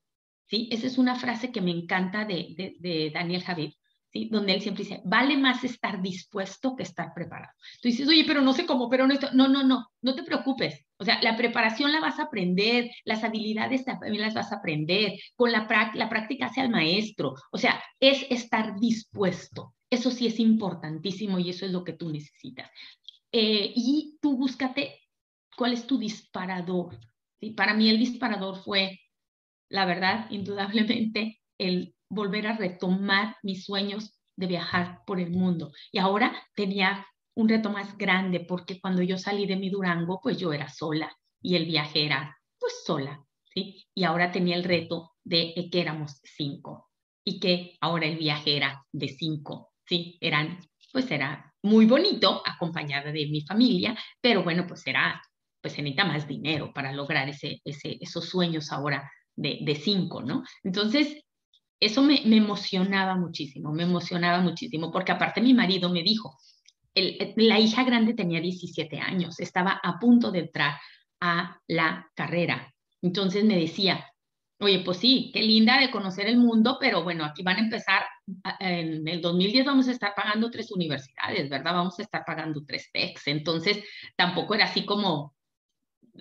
¿sí? 0.46 0.70
Esa 0.72 0.88
es 0.88 0.98
una 0.98 1.16
frase 1.16 1.52
que 1.52 1.62
me 1.62 1.72
encanta 1.72 2.26
de, 2.26 2.76
de, 2.80 3.12
Daniel 3.14 3.44
Javid, 3.44 3.74
¿sí? 4.12 4.30
donde 4.32 4.54
él 4.54 4.62
siempre 4.62 4.84
dice, 4.84 5.02
vale 5.04 5.38
más 5.38 5.64
estar 5.64 6.02
dispuesto 6.02 6.76
que 6.76 6.84
estar 6.84 7.14
preparado. 7.14 7.54
Tú 7.82 7.90
dices, 7.90 8.08
oye, 8.08 8.24
pero 8.26 8.42
no 8.42 8.54
sé 8.54 8.66
cómo, 8.66 8.90
pero 8.90 9.06
no, 9.08 9.16
no, 9.34 9.48
no, 9.48 9.64
no, 9.64 9.88
no 10.02 10.16
te 10.16 10.24
preocupes. 10.24 10.86
O 10.98 11.04
sea, 11.04 11.22
la 11.22 11.36
preparación 11.36 11.92
la 11.92 12.00
vas 12.00 12.20
a 12.20 12.24
aprender, 12.24 12.92
las 13.04 13.24
habilidades 13.24 13.84
también 13.84 14.22
las 14.22 14.34
vas 14.34 14.52
a 14.52 14.58
aprender, 14.58 15.14
con 15.36 15.52
la, 15.52 15.68
la 15.96 16.10
práctica 16.10 16.46
hacia 16.46 16.64
el 16.64 16.70
maestro. 16.70 17.34
O 17.52 17.58
sea, 17.58 17.84
es 18.00 18.26
estar 18.30 18.80
dispuesto. 18.80 19.74
Eso 19.92 20.10
sí 20.10 20.26
es 20.26 20.40
importantísimo 20.40 21.38
y 21.38 21.50
eso 21.50 21.66
es 21.66 21.72
lo 21.72 21.84
que 21.84 21.94
tú 21.94 22.10
necesitas. 22.10 22.72
Eh, 23.32 23.74
y 23.76 24.18
tú 24.22 24.38
búscate 24.38 25.02
cuál 25.58 25.74
es 25.74 25.86
tu 25.86 26.00
disparador. 26.00 26.98
¿sí? 27.42 27.52
Para 27.52 27.74
mí 27.74 27.90
el 27.90 28.00
disparador 28.00 28.56
fue, 28.64 29.02
la 29.70 29.86
verdad, 29.86 30.28
indudablemente, 30.32 31.42
el 31.58 31.94
volver 32.10 32.48
a 32.48 32.58
retomar 32.58 33.36
mis 33.44 33.66
sueños 33.66 34.18
de 34.38 34.48
viajar 34.48 35.02
por 35.06 35.20
el 35.20 35.32
mundo. 35.32 35.74
Y 35.92 36.00
ahora 36.00 36.34
tenía 36.56 37.06
un 37.36 37.50
reto 37.50 37.70
más 37.70 37.98
grande 37.98 38.40
porque 38.40 38.80
cuando 38.80 39.02
yo 39.02 39.18
salí 39.18 39.46
de 39.46 39.58
mi 39.58 39.70
Durango, 39.70 40.22
pues 40.24 40.38
yo 40.38 40.54
era 40.54 40.70
sola 40.70 41.14
y 41.42 41.56
el 41.56 41.66
viaje 41.66 42.06
era 42.06 42.38
pues 42.58 42.84
sola, 42.86 43.26
¿sí? 43.54 43.88
Y 43.94 44.06
ahora 44.06 44.32
tenía 44.32 44.56
el 44.56 44.64
reto 44.64 45.12
de 45.24 45.54
que 45.70 45.82
éramos 45.82 46.22
cinco 46.24 46.90
y 47.26 47.40
que 47.40 47.78
ahora 47.82 48.06
el 48.06 48.18
viaje 48.18 48.56
era 48.56 48.86
de 48.92 49.10
cinco 49.10 49.71
sí, 49.86 50.18
eran, 50.22 50.60
pues 50.92 51.10
era 51.12 51.54
muy 51.64 51.86
bonito, 51.86 52.42
acompañada 52.46 53.12
de 53.12 53.28
mi 53.28 53.42
familia, 53.42 53.98
pero 54.20 54.44
bueno, 54.44 54.66
pues 54.68 54.86
era, 54.88 55.22
pues 55.62 55.74
se 55.74 55.82
necesita 55.82 56.06
más 56.06 56.28
dinero 56.28 56.72
para 56.74 56.92
lograr 56.92 57.30
ese, 57.30 57.62
ese, 57.64 57.98
esos 58.00 58.26
sueños 58.30 58.72
ahora 58.72 59.12
de, 59.36 59.60
de 59.62 59.76
cinco, 59.76 60.22
¿no? 60.22 60.44
Entonces, 60.64 61.24
eso 61.80 62.02
me, 62.02 62.22
me, 62.26 62.38
emocionaba 62.38 63.16
muchísimo, 63.16 63.72
me 63.72 63.84
emocionaba 63.84 64.40
muchísimo, 64.42 64.92
porque 64.92 65.12
aparte 65.12 65.42
mi 65.42 65.54
marido 65.54 65.90
me 65.90 66.04
dijo, 66.04 66.38
el, 66.94 67.34
la 67.38 67.60
hija 67.60 67.84
grande 67.84 68.14
tenía 68.14 68.42
17 68.42 69.00
años, 69.00 69.40
estaba 69.40 69.80
a 69.84 70.00
punto 70.00 70.32
de 70.32 70.40
entrar 70.40 70.80
a 71.20 71.60
la 71.68 72.10
carrera. 72.16 72.74
Entonces 73.02 73.44
me 73.46 73.56
decía, 73.56 74.11
Oye, 74.64 74.84
pues 74.86 75.00
sí, 75.00 75.32
qué 75.34 75.42
linda 75.42 75.80
de 75.80 75.90
conocer 75.90 76.28
el 76.28 76.38
mundo, 76.38 76.78
pero 76.80 77.04
bueno, 77.04 77.26
aquí 77.26 77.42
van 77.42 77.58
a 77.58 77.62
empezar, 77.62 78.04
en 78.60 79.08
el 79.08 79.20
2010 79.20 79.66
vamos 79.66 79.88
a 79.88 79.92
estar 79.92 80.14
pagando 80.16 80.52
tres 80.52 80.72
universidades, 80.72 81.50
¿verdad? 81.50 81.74
Vamos 81.74 81.98
a 81.98 82.04
estar 82.04 82.24
pagando 82.24 82.64
tres 82.64 82.92
techs. 82.94 83.26
Entonces, 83.26 83.84
tampoco 84.16 84.54
era 84.54 84.66
así 84.66 84.86
como, 84.86 85.36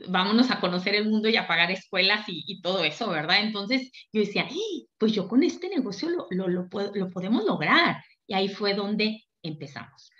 vámonos 0.09 0.50
a 0.50 0.59
conocer 0.59 0.94
el 0.94 1.11
mundo 1.11 1.29
y 1.29 1.37
a 1.37 1.46
pagar 1.46 1.70
escuelas 1.70 2.24
y, 2.29 2.62
todo 2.62 2.83
eso, 2.83 3.11
¿verdad? 3.11 3.42
Entonces, 3.42 3.92
yo 4.11 4.22
decía, 4.22 4.48
pues 4.96 5.12
yo 5.12 5.29
con 5.29 5.42
este 5.42 5.68
negocio 5.68 6.09
lo, 6.09 6.26
lo, 6.31 6.48
lo, 6.48 6.68
lo 6.94 7.11
podemos 7.11 7.44
lograr. 7.44 8.03
Y 8.26 8.33
ahí 8.33 8.48
fue 8.48 8.72
donde 8.72 9.22
empezamos. 9.42 10.11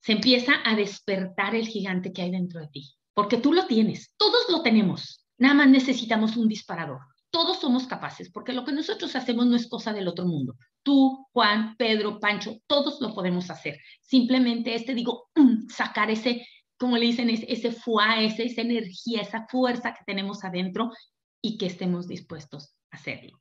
Se 0.00 0.12
empieza 0.12 0.54
a 0.64 0.74
despertar 0.76 1.54
el 1.54 1.68
gigante 1.68 2.10
que 2.10 2.22
hay 2.22 2.30
dentro 2.30 2.58
de 2.60 2.68
ti. 2.68 2.94
porque 3.12 3.36
tú 3.36 3.52
lo 3.52 3.66
tienes, 3.66 4.14
todos 4.16 4.46
lo 4.48 4.62
tenemos, 4.62 5.21
nada 5.42 5.54
más 5.54 5.68
necesitamos 5.68 6.36
un 6.36 6.48
disparador. 6.48 7.00
Todos 7.30 7.60
somos 7.60 7.86
capaces, 7.86 8.30
porque 8.30 8.52
lo 8.52 8.64
que 8.64 8.72
nosotros 8.72 9.16
hacemos 9.16 9.46
no 9.46 9.56
es 9.56 9.68
cosa 9.68 9.92
del 9.92 10.06
otro 10.06 10.24
mundo. 10.24 10.54
Tú, 10.84 11.26
Juan, 11.32 11.76
Pedro, 11.76 12.20
Pancho, 12.20 12.58
todos 12.66 13.00
lo 13.00 13.12
podemos 13.12 13.50
hacer. 13.50 13.78
Simplemente 14.00 14.74
este, 14.74 14.94
digo, 14.94 15.30
sacar 15.68 16.10
ese, 16.10 16.46
como 16.78 16.96
le 16.96 17.06
dicen, 17.06 17.28
ese, 17.28 17.52
ese 17.52 17.72
fuá, 17.72 18.22
esa 18.22 18.60
energía, 18.60 19.22
esa 19.22 19.46
fuerza 19.48 19.92
que 19.94 20.04
tenemos 20.06 20.44
adentro 20.44 20.92
y 21.42 21.58
que 21.58 21.66
estemos 21.66 22.06
dispuestos 22.06 22.76
a 22.92 22.96
hacerlo. 22.96 23.36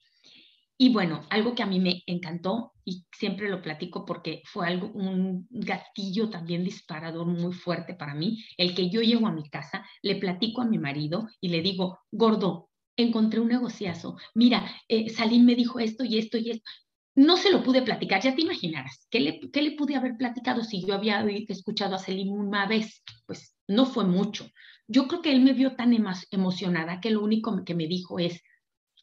Y 0.82 0.90
bueno, 0.90 1.28
algo 1.30 1.54
que 1.54 1.62
a 1.62 1.68
mí 1.68 1.80
me 1.80 2.02
encantó 2.08 2.74
y 2.84 3.06
siempre 3.16 3.48
lo 3.50 3.62
platico 3.62 4.04
porque 4.04 4.42
fue 4.46 4.66
algo, 4.66 4.88
un 4.88 5.46
gatillo 5.52 6.32
también 6.32 6.64
disparador 6.64 7.28
muy 7.28 7.54
fuerte 7.54 7.94
para 7.94 8.16
mí, 8.16 8.44
el 8.58 8.74
que 8.74 8.90
yo 8.90 9.04
llego 9.04 9.28
a 9.28 9.32
mi 9.32 9.48
casa, 9.48 9.86
le 10.02 10.16
platico 10.16 10.60
a 10.60 10.66
mi 10.66 10.80
marido 10.80 11.28
y 11.40 11.50
le 11.50 11.62
digo, 11.62 12.00
gordo, 12.10 12.72
encontré 12.98 13.40
un 13.40 13.50
negociazo, 13.50 14.18
mira, 14.34 14.76
eh, 14.88 15.08
Salim 15.12 15.46
me 15.46 15.54
dijo 15.54 15.78
esto 15.78 16.04
y 16.04 16.18
esto 16.18 16.40
y 16.40 16.50
esto. 16.50 16.72
No 17.14 17.38
se 17.38 17.52
lo 17.52 17.62
pude 17.62 17.84
platicar, 17.84 18.24
ya 18.24 18.34
te 18.34 18.42
imaginarás, 18.42 19.06
¿qué 19.12 19.20
le, 19.20 19.40
¿qué 19.52 19.62
le 19.62 19.74
pude 19.74 19.96
haber 19.96 20.18
platicado 20.18 20.64
si 20.64 20.84
yo 20.84 20.96
había 20.96 21.24
escuchado 21.48 21.94
a 21.94 22.00
Salim 22.00 22.32
una 22.32 22.66
vez? 22.66 23.04
Pues 23.28 23.56
no 23.68 23.86
fue 23.86 24.06
mucho. 24.06 24.50
Yo 24.88 25.08
creo 25.08 25.22
que 25.22 25.32
él 25.32 25.42
me 25.42 25.54
vio 25.54 25.76
tan 25.76 25.96
emocionada 26.32 27.00
que 27.00 27.12
lo 27.12 27.24
único 27.24 27.64
que 27.64 27.76
me 27.76 27.86
dijo 27.86 28.18
es, 28.18 28.42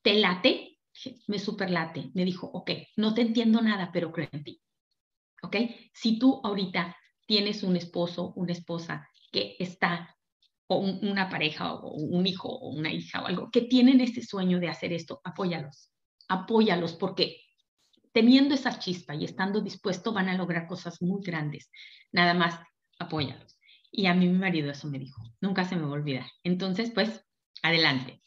¿te 0.02 0.14
late? 0.14 0.67
Me 1.26 1.38
superlate, 1.38 2.10
me 2.14 2.24
dijo, 2.24 2.46
ok, 2.46 2.70
no 2.96 3.14
te 3.14 3.22
entiendo 3.22 3.60
nada, 3.60 3.90
pero 3.92 4.12
creo 4.12 4.28
en 4.32 4.44
ti. 4.44 4.60
¿Ok? 5.42 5.56
Si 5.92 6.18
tú 6.18 6.40
ahorita 6.42 6.96
tienes 7.26 7.62
un 7.62 7.76
esposo, 7.76 8.32
una 8.36 8.52
esposa 8.52 9.08
que 9.30 9.56
está, 9.58 10.16
o 10.66 10.78
una 10.78 11.28
pareja, 11.28 11.74
o 11.74 11.94
un 11.94 12.26
hijo, 12.26 12.48
o 12.48 12.70
una 12.70 12.92
hija, 12.92 13.22
o 13.22 13.26
algo, 13.26 13.50
que 13.50 13.62
tienen 13.62 14.00
ese 14.00 14.22
sueño 14.22 14.58
de 14.60 14.68
hacer 14.68 14.92
esto, 14.92 15.20
apóyalos, 15.24 15.90
apóyalos, 16.28 16.94
porque 16.94 17.40
teniendo 18.12 18.54
esa 18.54 18.78
chispa 18.78 19.14
y 19.14 19.24
estando 19.24 19.60
dispuesto 19.60 20.12
van 20.12 20.28
a 20.28 20.36
lograr 20.36 20.66
cosas 20.66 21.00
muy 21.00 21.22
grandes. 21.22 21.70
Nada 22.12 22.34
más, 22.34 22.60
apóyalos. 22.98 23.58
Y 23.90 24.06
a 24.06 24.14
mí 24.14 24.28
mi 24.28 24.38
marido 24.38 24.70
eso 24.70 24.88
me 24.88 24.98
dijo, 24.98 25.22
nunca 25.40 25.64
se 25.64 25.76
me 25.76 25.82
va 25.82 25.88
a 25.88 25.92
olvidar. 25.92 26.26
Entonces, 26.42 26.90
pues, 26.90 27.24
adelante. 27.62 28.22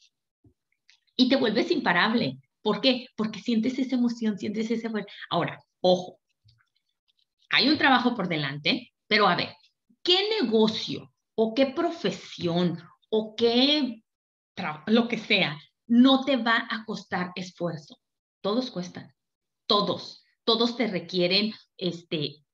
Y 1.15 1.29
te 1.29 1.35
vuelves 1.35 1.71
imparable. 1.71 2.39
¿Por 2.61 2.81
qué? 2.81 3.07
Porque 3.15 3.39
sientes 3.39 3.77
esa 3.79 3.95
emoción, 3.95 4.37
sientes 4.37 4.69
ese... 4.69 4.89
Ahora, 5.29 5.63
ojo, 5.81 6.19
hay 7.49 7.69
un 7.69 7.77
trabajo 7.77 8.15
por 8.15 8.27
delante, 8.27 8.93
pero 9.07 9.27
a 9.27 9.35
ver, 9.35 9.55
¿qué 10.03 10.29
negocio 10.41 11.13
o 11.35 11.53
qué 11.53 11.67
profesión 11.67 12.81
o 13.09 13.35
qué 13.35 14.03
lo 14.87 15.07
que 15.07 15.17
sea 15.17 15.59
no 15.87 16.23
te 16.23 16.37
va 16.37 16.67
a 16.69 16.85
costar 16.85 17.31
esfuerzo? 17.35 17.97
Todos 18.41 18.71
cuestan, 18.71 19.13
todos, 19.67 20.23
todos 20.43 20.77
te 20.77 20.87
requieren 20.87 21.53
este, 21.77 22.45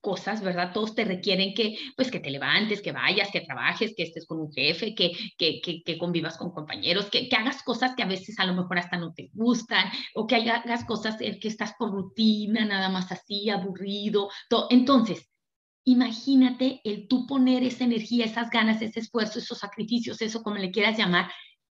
cosas, 0.00 0.42
¿verdad? 0.42 0.72
Todos 0.72 0.94
te 0.94 1.04
requieren 1.04 1.54
que, 1.54 1.76
pues, 1.96 2.10
que 2.10 2.20
te 2.20 2.30
levantes, 2.30 2.82
que 2.82 2.92
vayas, 2.92 3.30
que 3.30 3.40
trabajes, 3.40 3.94
que 3.96 4.04
estés 4.04 4.26
con 4.26 4.40
un 4.40 4.52
jefe, 4.52 4.94
que, 4.94 5.12
que, 5.36 5.60
que, 5.60 5.98
convivas 5.98 6.36
con 6.36 6.50
compañeros, 6.50 7.10
que, 7.10 7.28
que, 7.28 7.36
hagas 7.36 7.62
cosas 7.62 7.94
que 7.96 8.02
a 8.02 8.06
veces 8.06 8.38
a 8.38 8.46
lo 8.46 8.54
mejor 8.54 8.78
hasta 8.78 8.96
no 8.96 9.12
te 9.12 9.30
gustan, 9.32 9.90
o 10.14 10.26
que 10.26 10.36
hagas 10.36 10.84
cosas 10.84 11.16
que 11.16 11.48
estás 11.48 11.74
por 11.78 11.90
rutina, 11.90 12.64
nada 12.64 12.88
más 12.88 13.10
así, 13.12 13.50
aburrido. 13.50 14.30
Entonces, 14.70 15.28
imagínate 15.84 16.80
el 16.84 17.08
tú 17.08 17.26
poner 17.26 17.62
esa 17.62 17.84
energía, 17.84 18.26
esas 18.26 18.50
ganas, 18.50 18.82
ese 18.82 19.00
esfuerzo, 19.00 19.38
esos 19.38 19.58
sacrificios, 19.58 20.20
eso 20.20 20.42
como 20.42 20.56
le 20.56 20.70
quieras 20.70 20.98
llamar, 20.98 21.30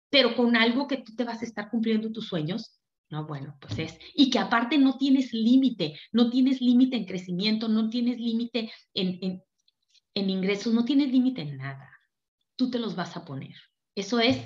pero 0.09 0.37
con 0.37 0.57
algo 0.57 0.87
que 0.87 0.99
tú 0.99 1.15
te 1.17 1.25
vas 1.25 1.43
a 1.43 1.45
estar 1.45 1.69
cumpliendo 1.71 2.13
tus 2.13 2.29
sueños, 2.29 2.79
no, 3.11 3.27
bueno, 3.27 3.57
pues 3.61 3.79
es. 3.79 3.99
Y 4.15 4.31
que 4.31 4.39
aparte 4.39 4.79
no 4.79 4.97
tienes 4.97 5.33
límite, 5.33 5.99
no 6.13 6.31
tienes 6.31 6.61
límite 6.61 6.97
en 6.97 7.05
crecimiento, 7.05 7.69
no 7.69 7.89
tienes 7.89 8.19
límite 8.19 8.73
en, 8.95 9.43
en, 10.15 10.31
ingresos, 10.31 10.73
no 10.73 10.85
tienes 10.85 11.11
límite 11.11 11.43
en 11.43 11.57
nada. 11.59 11.91
Tú 12.57 12.71
te 12.71 12.79
los 12.79 12.97
vas 12.97 13.17
a 13.17 13.25
poner. 13.25 13.55
Eso 13.95 14.21
es 14.21 14.39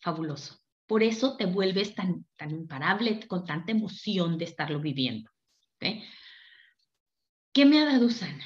fabuloso. 0.00 0.58
Por 0.86 1.02
eso 1.02 1.36
te 1.36 1.46
vuelves 1.46 1.94
tan, 1.94 2.26
tan 2.36 2.50
imparable, 2.50 3.26
con 3.26 3.44
tanta 3.44 3.72
emoción 3.72 4.36
de 4.36 4.44
estarlo 4.44 4.80
viviendo. 4.80 5.30
¿Qué 7.52 7.64
me 7.64 7.80
ha 7.80 7.84
dado 7.84 8.06
Usana? 8.06 8.44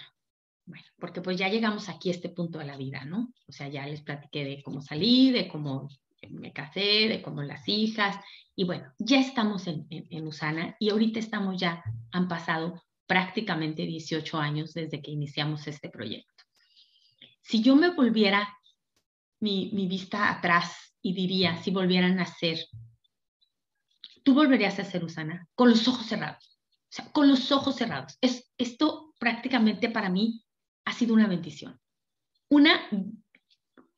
Bueno, 0.65 0.85
porque 0.99 1.21
pues 1.21 1.37
ya 1.37 1.49
llegamos 1.49 1.89
aquí 1.89 2.09
a 2.09 2.13
este 2.13 2.29
punto 2.29 2.59
de 2.59 2.67
la 2.67 2.77
vida, 2.77 3.05
¿no? 3.05 3.33
O 3.47 3.53
sea, 3.53 3.69
ya 3.69 3.87
les 3.87 4.03
platiqué 4.03 4.45
de 4.45 4.63
cómo 4.63 4.81
salí, 4.81 5.31
de 5.31 5.49
cómo 5.49 5.89
me 6.31 6.53
casé, 6.53 7.09
de 7.09 7.23
cómo 7.23 7.43
las 7.43 7.69
hijas, 7.69 8.17
y 8.55 8.65
bueno, 8.65 8.91
ya 8.99 9.21
estamos 9.21 9.67
en, 9.67 9.87
en, 9.91 10.27
Usana 10.27 10.77
y 10.81 10.89
ahorita 10.89 11.19
estamos 11.19 11.61
ya, 11.61 11.85
han 12.11 12.27
pasado 12.27 12.83
prácticamente 13.07 13.83
18 13.83 14.39
años 14.39 14.73
desde 14.73 15.03
que 15.03 15.11
iniciamos 15.11 15.67
este 15.67 15.91
proyecto. 15.91 16.45
Si 17.43 17.63
yo 17.63 17.77
me 17.77 17.91
volviera 17.91 18.49
mi, 19.41 19.71
mi 19.75 19.87
vista 19.87 20.31
atrás 20.31 20.95
y 21.03 21.13
diría, 21.13 21.63
si 21.63 21.71
volvieran 21.71 22.19
a 22.19 22.25
ser, 22.25 22.59
tú 24.25 24.33
volverías 24.35 24.79
a 24.79 24.85
ser 24.85 25.05
Usana 25.05 25.47
con 25.55 25.69
los 25.69 25.87
ojos 25.87 26.07
cerrados, 26.07 26.59
o 26.73 26.89
sea, 26.89 27.13
con 27.13 27.29
los 27.29 27.53
ojos 27.53 27.77
cerrados. 27.77 28.17
Es, 28.23 28.51
esto 28.57 29.15
prácticamente 29.19 29.91
para 29.91 30.09
mí 30.09 30.43
ha 30.87 30.95
sido 30.95 31.13
una 31.13 31.27
bendición. 31.27 31.79
Una 32.49 32.89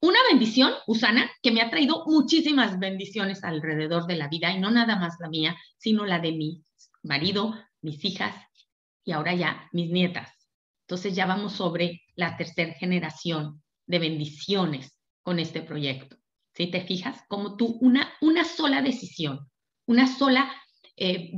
una 0.00 0.18
bendición, 0.30 0.72
Usana, 0.87 1.30
que 1.42 1.50
me 1.50 1.61
ha 1.61 1.70
traído 1.70 2.04
muchísimas 2.06 2.78
bendiciones 2.78 3.42
alrededor 3.42 4.06
de 4.06 4.16
la 4.16 4.28
vida 4.28 4.52
y 4.52 4.61
no 4.61 4.70
nada 4.70 4.96
más 4.96 5.16
la 5.20 5.28
mía, 5.28 5.56
sino 5.76 6.04
la 6.06 6.20
de 6.20 6.32
mi 6.32 6.62
marido, 7.02 7.54
mis 7.80 8.04
hijas 8.04 8.34
y 9.04 9.12
ahora 9.12 9.34
ya 9.34 9.68
mis 9.72 9.90
nietas. 9.90 10.30
Entonces 10.87 11.14
ya 11.14 11.26
vamos 11.26 11.52
sobre 11.52 12.02
la 12.14 12.37
tercera 12.37 12.74
generación 12.74 13.62
de 13.87 13.98
bendiciones 13.98 14.98
con 15.22 15.38
este 15.38 15.62
proyecto. 15.62 16.16
¿Sí 16.54 16.68
te 16.68 16.80
fijas? 16.82 17.22
Como 17.28 17.56
tú, 17.56 17.78
una, 17.80 18.12
una 18.20 18.44
sola 18.44 18.82
decisión, 18.82 19.50
una 19.87 20.06
sola 20.06 20.50
eh, 20.96 21.32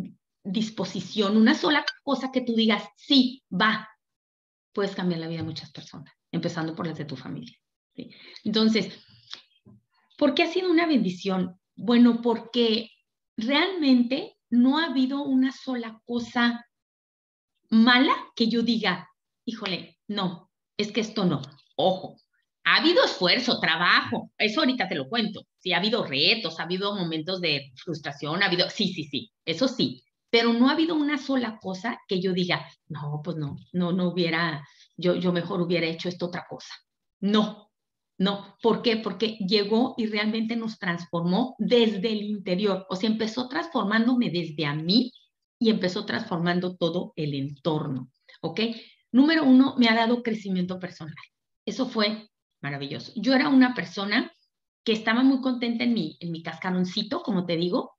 disposición, 0.45 1.37
una 1.37 1.55
sola 1.55 1.85
cosa 2.03 2.31
que 2.33 2.41
tú 2.43 2.55
digas, 2.55 2.85
sí, 2.97 3.43
va, 3.51 3.89
puedes 4.73 4.95
cambiar 4.95 5.21
la 5.21 5.29
vida 5.29 5.39
de 5.39 5.45
muchas 5.45 5.71
personas, 5.73 6.13
empezando 6.31 6.75
por 6.75 6.87
las 6.87 6.99
de 6.99 7.05
tu 7.05 7.17
familia. 7.17 7.57
Entonces, 8.45 8.99
¿por 10.17 10.35
qué 10.35 10.45
ha 10.45 10.53
sido 10.53 10.71
una 10.71 10.87
bendición? 10.87 11.59
Bueno, 11.77 12.21
porque 12.23 12.91
realmente 13.37 14.37
no 14.51 14.79
ha 14.79 14.87
habido 14.87 15.23
una 15.23 15.53
sola 15.53 16.01
cosa 16.05 16.67
mala 17.71 18.15
que 18.35 18.49
yo 18.49 18.63
diga, 18.63 19.09
híjole, 19.45 19.99
no, 20.09 20.51
es 20.77 20.93
que 20.93 21.01
esto 21.01 21.25
no. 21.25 21.41
Ojo, 21.77 22.17
ha 22.65 22.77
habido 22.77 23.05
esfuerzo, 23.05 23.61
trabajo, 23.61 24.31
eso 24.39 24.61
ahorita 24.61 24.89
te 24.89 24.95
lo 24.95 25.09
cuento. 25.09 25.47
Sí, 25.59 25.73
ha 25.73 25.79
habido 25.79 26.05
retos, 26.05 26.59
ha 26.59 26.65
habido 26.65 26.95
momentos 26.95 27.41
de 27.41 27.73
frustración, 27.77 28.43
ha 28.43 28.47
habido, 28.47 28.69
sí, 28.71 28.93
sí, 28.93 29.05
sí, 29.05 29.31
eso 29.45 29.69
sí, 29.69 30.03
pero 30.31 30.53
no 30.53 30.69
ha 30.69 30.73
habido 30.73 30.95
una 30.95 31.19
sola 31.19 31.59
cosa 31.61 32.01
que 32.07 32.21
yo 32.21 32.33
diga, 32.33 32.67
no, 32.89 33.21
pues 33.23 33.37
no, 33.37 33.57
no, 33.73 33.93
no 33.93 34.09
hubiera, 34.09 34.67
yo, 34.97 35.17
yo 35.17 35.33
mejor 35.33 35.61
hubiera 35.61 35.87
hecho 35.87 36.09
esto 36.09 36.27
otra 36.27 36.47
cosa. 36.49 36.75
No, 37.21 37.70
no, 38.21 38.55
¿por 38.63 38.83
qué? 38.83 38.99
Porque 38.99 39.39
llegó 39.39 39.95
y 39.97 40.05
realmente 40.05 40.55
nos 40.55 40.79
transformó 40.79 41.57
desde 41.59 42.13
el 42.13 42.23
interior. 42.23 42.85
O 42.91 42.95
sea, 42.95 43.09
empezó 43.09 43.49
transformándome 43.49 44.29
desde 44.29 44.67
a 44.67 44.75
mí 44.75 45.11
y 45.59 45.71
empezó 45.71 46.05
transformando 46.05 46.77
todo 46.77 47.15
el 47.17 47.33
entorno. 47.33 48.11
¿Ok? 48.43 48.61
Número 49.11 49.43
uno, 49.45 49.75
me 49.79 49.89
ha 49.89 49.95
dado 49.95 50.23
crecimiento 50.23 50.79
personal. 50.79 51.15
Eso 51.65 51.89
fue 51.89 52.29
maravilloso. 52.61 53.11
Yo 53.17 53.33
era 53.33 53.49
una 53.49 53.73
persona 53.75 54.31
que 54.85 54.93
estaba 54.93 55.23
muy 55.23 55.41
contenta 55.41 55.85
en 55.85 55.95
mi, 55.95 56.19
en 56.21 56.31
mi 56.31 56.43
cascaroncito, 56.43 57.23
como 57.23 57.47
te 57.47 57.57
digo, 57.57 57.97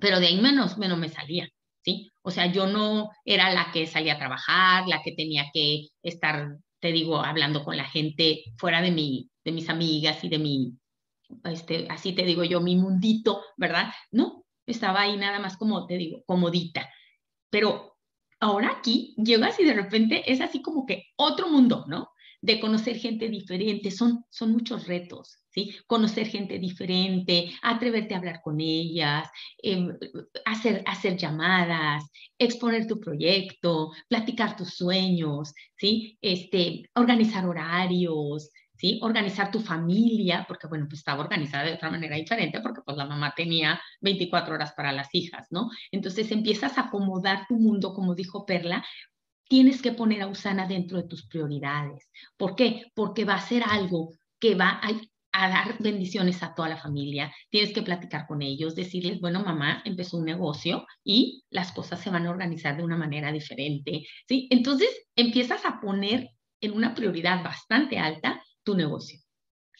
pero 0.00 0.20
de 0.20 0.28
ahí 0.28 0.40
menos, 0.40 0.78
menos 0.78 0.98
me 0.98 1.08
salía. 1.08 1.48
¿Sí? 1.84 2.08
O 2.22 2.30
sea, 2.30 2.46
yo 2.46 2.68
no 2.68 3.10
era 3.24 3.52
la 3.52 3.72
que 3.72 3.88
salía 3.88 4.14
a 4.14 4.18
trabajar, 4.18 4.86
la 4.86 5.02
que 5.02 5.10
tenía 5.10 5.46
que 5.52 5.88
estar 6.04 6.56
te 6.82 6.90
digo, 6.90 7.22
hablando 7.24 7.64
con 7.64 7.76
la 7.76 7.84
gente 7.84 8.42
fuera 8.58 8.82
de, 8.82 8.90
mi, 8.90 9.30
de 9.44 9.52
mis 9.52 9.68
amigas 9.68 10.24
y 10.24 10.28
de 10.28 10.38
mi, 10.38 10.72
este, 11.44 11.86
así 11.88 12.12
te 12.12 12.24
digo 12.24 12.42
yo, 12.42 12.60
mi 12.60 12.74
mundito, 12.74 13.40
¿verdad? 13.56 13.92
No, 14.10 14.44
estaba 14.66 15.02
ahí 15.02 15.16
nada 15.16 15.38
más 15.38 15.56
como, 15.56 15.86
te 15.86 15.96
digo, 15.96 16.24
comodita. 16.26 16.90
Pero 17.50 17.96
ahora 18.40 18.78
aquí 18.78 19.14
llegas 19.16 19.60
y 19.60 19.64
de 19.64 19.74
repente 19.74 20.24
es 20.30 20.40
así 20.40 20.60
como 20.60 20.84
que 20.84 21.04
otro 21.14 21.48
mundo, 21.48 21.84
¿no? 21.86 22.08
De 22.42 22.60
conocer 22.60 22.98
gente 22.98 23.28
diferente, 23.28 23.90
son, 23.90 24.24
son 24.28 24.52
muchos 24.52 24.86
retos, 24.86 25.38
¿sí? 25.48 25.74
Conocer 25.86 26.26
gente 26.26 26.58
diferente, 26.58 27.52
atreverte 27.62 28.14
a 28.14 28.18
hablar 28.18 28.40
con 28.42 28.60
ellas, 28.60 29.28
em, 29.62 29.96
hacer, 30.44 30.82
hacer 30.86 31.16
llamadas, 31.16 32.04
exponer 32.38 32.86
tu 32.86 32.98
proyecto, 32.98 33.92
platicar 34.08 34.56
tus 34.56 34.74
sueños, 34.74 35.54
¿sí? 35.76 36.18
Este, 36.20 36.82
organizar 36.94 37.46
horarios, 37.46 38.50
¿sí? 38.76 38.98
Organizar 39.02 39.52
tu 39.52 39.60
familia, 39.60 40.44
porque 40.48 40.66
bueno, 40.66 40.86
pues 40.88 40.98
estaba 40.98 41.22
organizada 41.22 41.64
de 41.64 41.74
otra 41.74 41.90
manera 41.90 42.16
diferente, 42.16 42.60
porque 42.60 42.80
pues 42.84 42.96
la 42.96 43.06
mamá 43.06 43.32
tenía 43.36 43.80
24 44.00 44.54
horas 44.54 44.72
para 44.72 44.90
las 44.90 45.08
hijas, 45.14 45.46
¿no? 45.50 45.70
Entonces 45.92 46.32
empiezas 46.32 46.76
a 46.76 46.82
acomodar 46.82 47.46
tu 47.48 47.54
mundo, 47.54 47.94
como 47.94 48.16
dijo 48.16 48.44
Perla, 48.44 48.84
tienes 49.52 49.82
que 49.82 49.92
poner 49.92 50.22
a 50.22 50.28
Usana 50.28 50.66
dentro 50.66 50.96
de 50.96 51.06
tus 51.06 51.26
prioridades. 51.26 52.08
¿Por 52.38 52.56
qué? 52.56 52.86
Porque 52.94 53.26
va 53.26 53.34
a 53.34 53.46
ser 53.46 53.62
algo 53.62 54.14
que 54.40 54.54
va 54.54 54.80
a, 54.82 55.48
dar 55.50 55.76
bendiciones 55.78 56.42
a 56.42 56.54
toda 56.54 56.70
la 56.70 56.78
familia. 56.78 57.30
Tienes 57.50 57.74
que 57.74 57.82
platicar 57.82 58.26
con 58.26 58.40
ellos, 58.40 58.74
decirles, 58.74 59.20
bueno, 59.20 59.44
mamá 59.44 59.82
empezó 59.84 60.16
un 60.16 60.24
negocio 60.24 60.86
y 61.04 61.44
las 61.50 61.70
cosas 61.72 62.00
se 62.00 62.08
van 62.08 62.26
a 62.26 62.30
organizar 62.30 62.78
de 62.78 62.82
una 62.82 62.96
manera 62.96 63.30
diferente. 63.30 64.06
¿sí? 64.26 64.48
Entonces 64.50 64.88
empiezas 65.16 65.66
a 65.66 65.82
poner 65.82 66.30
en 66.62 66.72
una 66.72 66.94
prioridad 66.94 67.44
bastante 67.44 67.98
alta 67.98 68.42
tu 68.62 68.74
negocio. 68.74 69.20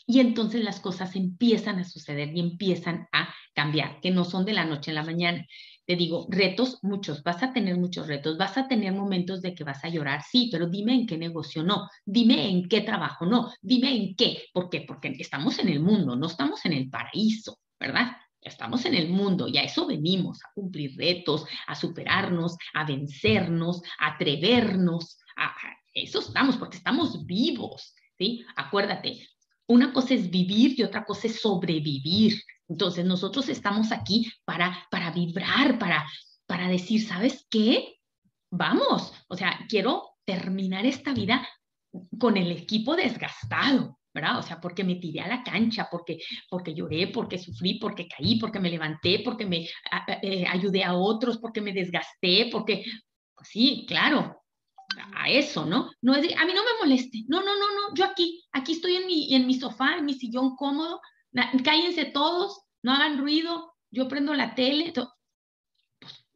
Y 0.07 0.21
entonces 0.21 0.63
las 0.63 0.81
cosas 0.81 1.17
empiezan 1.17 1.79
a 1.79 1.85
suceder 1.85 2.37
y 2.37 2.41
empiezan 2.41 3.09
a 3.11 3.35
cambiar, 3.55 4.01
que 4.01 4.11
no 4.11 4.25
son 4.25 4.45
de 4.45 4.53
la 4.53 4.67
noche 4.67 4.91
a 4.91 4.95
la 4.95 5.05
mañana. 5.05 5.47
Te 5.85 5.97
digo, 5.97 6.27
retos 6.31 6.79
muchos, 6.83 7.23
vas 7.25 7.42
a 7.42 7.53
tener 7.53 7.77
muchos 7.77 8.07
retos, 8.07 8.38
vas 8.38 8.57
a 8.57 8.68
tener 8.68 8.92
momentos 8.92 9.42
de 9.42 9.55
que 9.55 9.64
vas 9.64 9.85
a 9.85 9.88
llorar, 9.88 10.23
sí, 10.23 10.49
pero 10.51 10.68
dime 10.68 10.95
en 10.95 11.07
qué 11.07 11.18
negocio 11.18 11.64
no, 11.64 11.88
dime 12.05 12.49
en 12.49 12.68
qué 12.68 12.83
trabajo 12.83 13.27
no, 13.27 13.53
dime 13.61 13.95
en 13.95 14.14
qué. 14.14 14.45
¿Por 14.53 14.71
qué? 14.71 14.85
Porque 14.87 15.16
estamos 15.18 15.59
en 15.59 15.68
el 15.68 15.81
mundo, 15.81 16.14
no 16.14 16.27
estamos 16.27 16.64
en 16.66 16.75
el 16.75 16.88
paraíso, 16.88 17.59
¿verdad? 17.81 18.12
Estamos 18.40 18.85
en 18.87 18.95
el 18.95 19.09
mundo 19.09 19.49
y 19.49 19.59
a 19.59 19.62
eso 19.62 19.87
venimos, 19.87 20.42
a 20.45 20.53
cumplir 20.55 20.97
retos, 20.97 21.47
a 21.66 21.75
superarnos, 21.75 22.57
a 22.75 22.85
vencernos, 22.85 23.83
a 23.99 24.14
atrevernos, 24.14 25.18
a, 25.37 25.53
eso 25.95 26.21
estamos, 26.21 26.57
porque 26.57 26.77
estamos 26.77 27.25
vivos, 27.27 27.95
¿sí? 28.18 28.45
Acuérdate, 28.57 29.27
una 29.66 29.92
cosa 29.92 30.14
es 30.14 30.31
vivir 30.31 30.79
y 30.79 30.83
otra 30.83 31.05
cosa 31.05 31.27
es 31.27 31.40
sobrevivir. 31.40 32.42
Entonces, 32.68 33.05
nosotros 33.05 33.48
estamos 33.48 33.92
aquí 33.92 34.33
para, 34.44 34.87
para 34.90 35.11
vibrar, 35.11 35.79
para, 35.79 36.07
para 36.46 36.68
decir, 36.68 37.07
¿sabes 37.07 37.46
qué? 37.51 37.96
Vamos, 38.51 39.12
o 39.29 39.37
sea, 39.37 39.59
quiero 39.68 40.16
terminar 40.25 40.87
esta 40.87 41.12
vida 41.12 41.46
con 42.18 42.37
el 42.37 42.51
equipo 42.53 42.96
desgastado, 42.96 43.98
¿verdad? 44.14 44.38
O 44.38 44.42
sea, 44.42 44.61
porque 44.61 44.85
me 44.85 44.96
tiré 44.96 45.20
a 45.20 45.29
la 45.29 45.42
cancha, 45.42 45.88
porque, 45.90 46.18
porque 46.48 46.75
lloré, 46.75 47.09
porque 47.09 47.38
sufrí, 47.38 47.79
porque 47.79 48.09
caí, 48.09 48.38
porque 48.38 48.61
me 48.61 48.70
levanté, 48.70 49.20
porque 49.25 49.46
me 49.46 49.68
eh, 50.22 50.46
ayudé 50.46 50.85
a 50.85 50.94
otros, 50.94 51.38
porque 51.38 51.61
me 51.61 51.72
desgasté, 51.72 52.48
porque, 52.51 52.85
pues 53.35 53.48
sí, 53.48 53.85
claro, 53.88 54.42
a 55.15 55.29
eso, 55.31 55.67
¿no? 55.67 55.91
No 56.01 56.15
es 56.15 56.23
de, 56.23 56.35
a 56.35 56.45
mí 56.45 56.53
no 56.55 56.63
me 56.63 56.79
moleste, 56.81 57.25
no, 57.29 57.41
no, 57.41 57.55
no, 57.55 57.67
no, 57.75 57.95
yo 57.95 58.05
aquí, 58.05 58.45
aquí 58.53 58.73
estoy 58.73 58.97
en 58.97 59.07
mi, 59.07 59.35
en 59.35 59.47
mi 59.47 59.55
sofá, 59.55 59.97
en 59.99 60.05
mi 60.05 60.15
sillón 60.15 60.57
cómodo, 60.57 61.01
cállense 61.65 62.07
todos, 62.07 62.63
no 62.83 62.93
hagan 62.93 63.19
ruido, 63.19 63.75
yo 63.91 64.09
prendo 64.09 64.35
la 64.35 64.55
tele, 64.55 64.93
pues, 66.01 66.27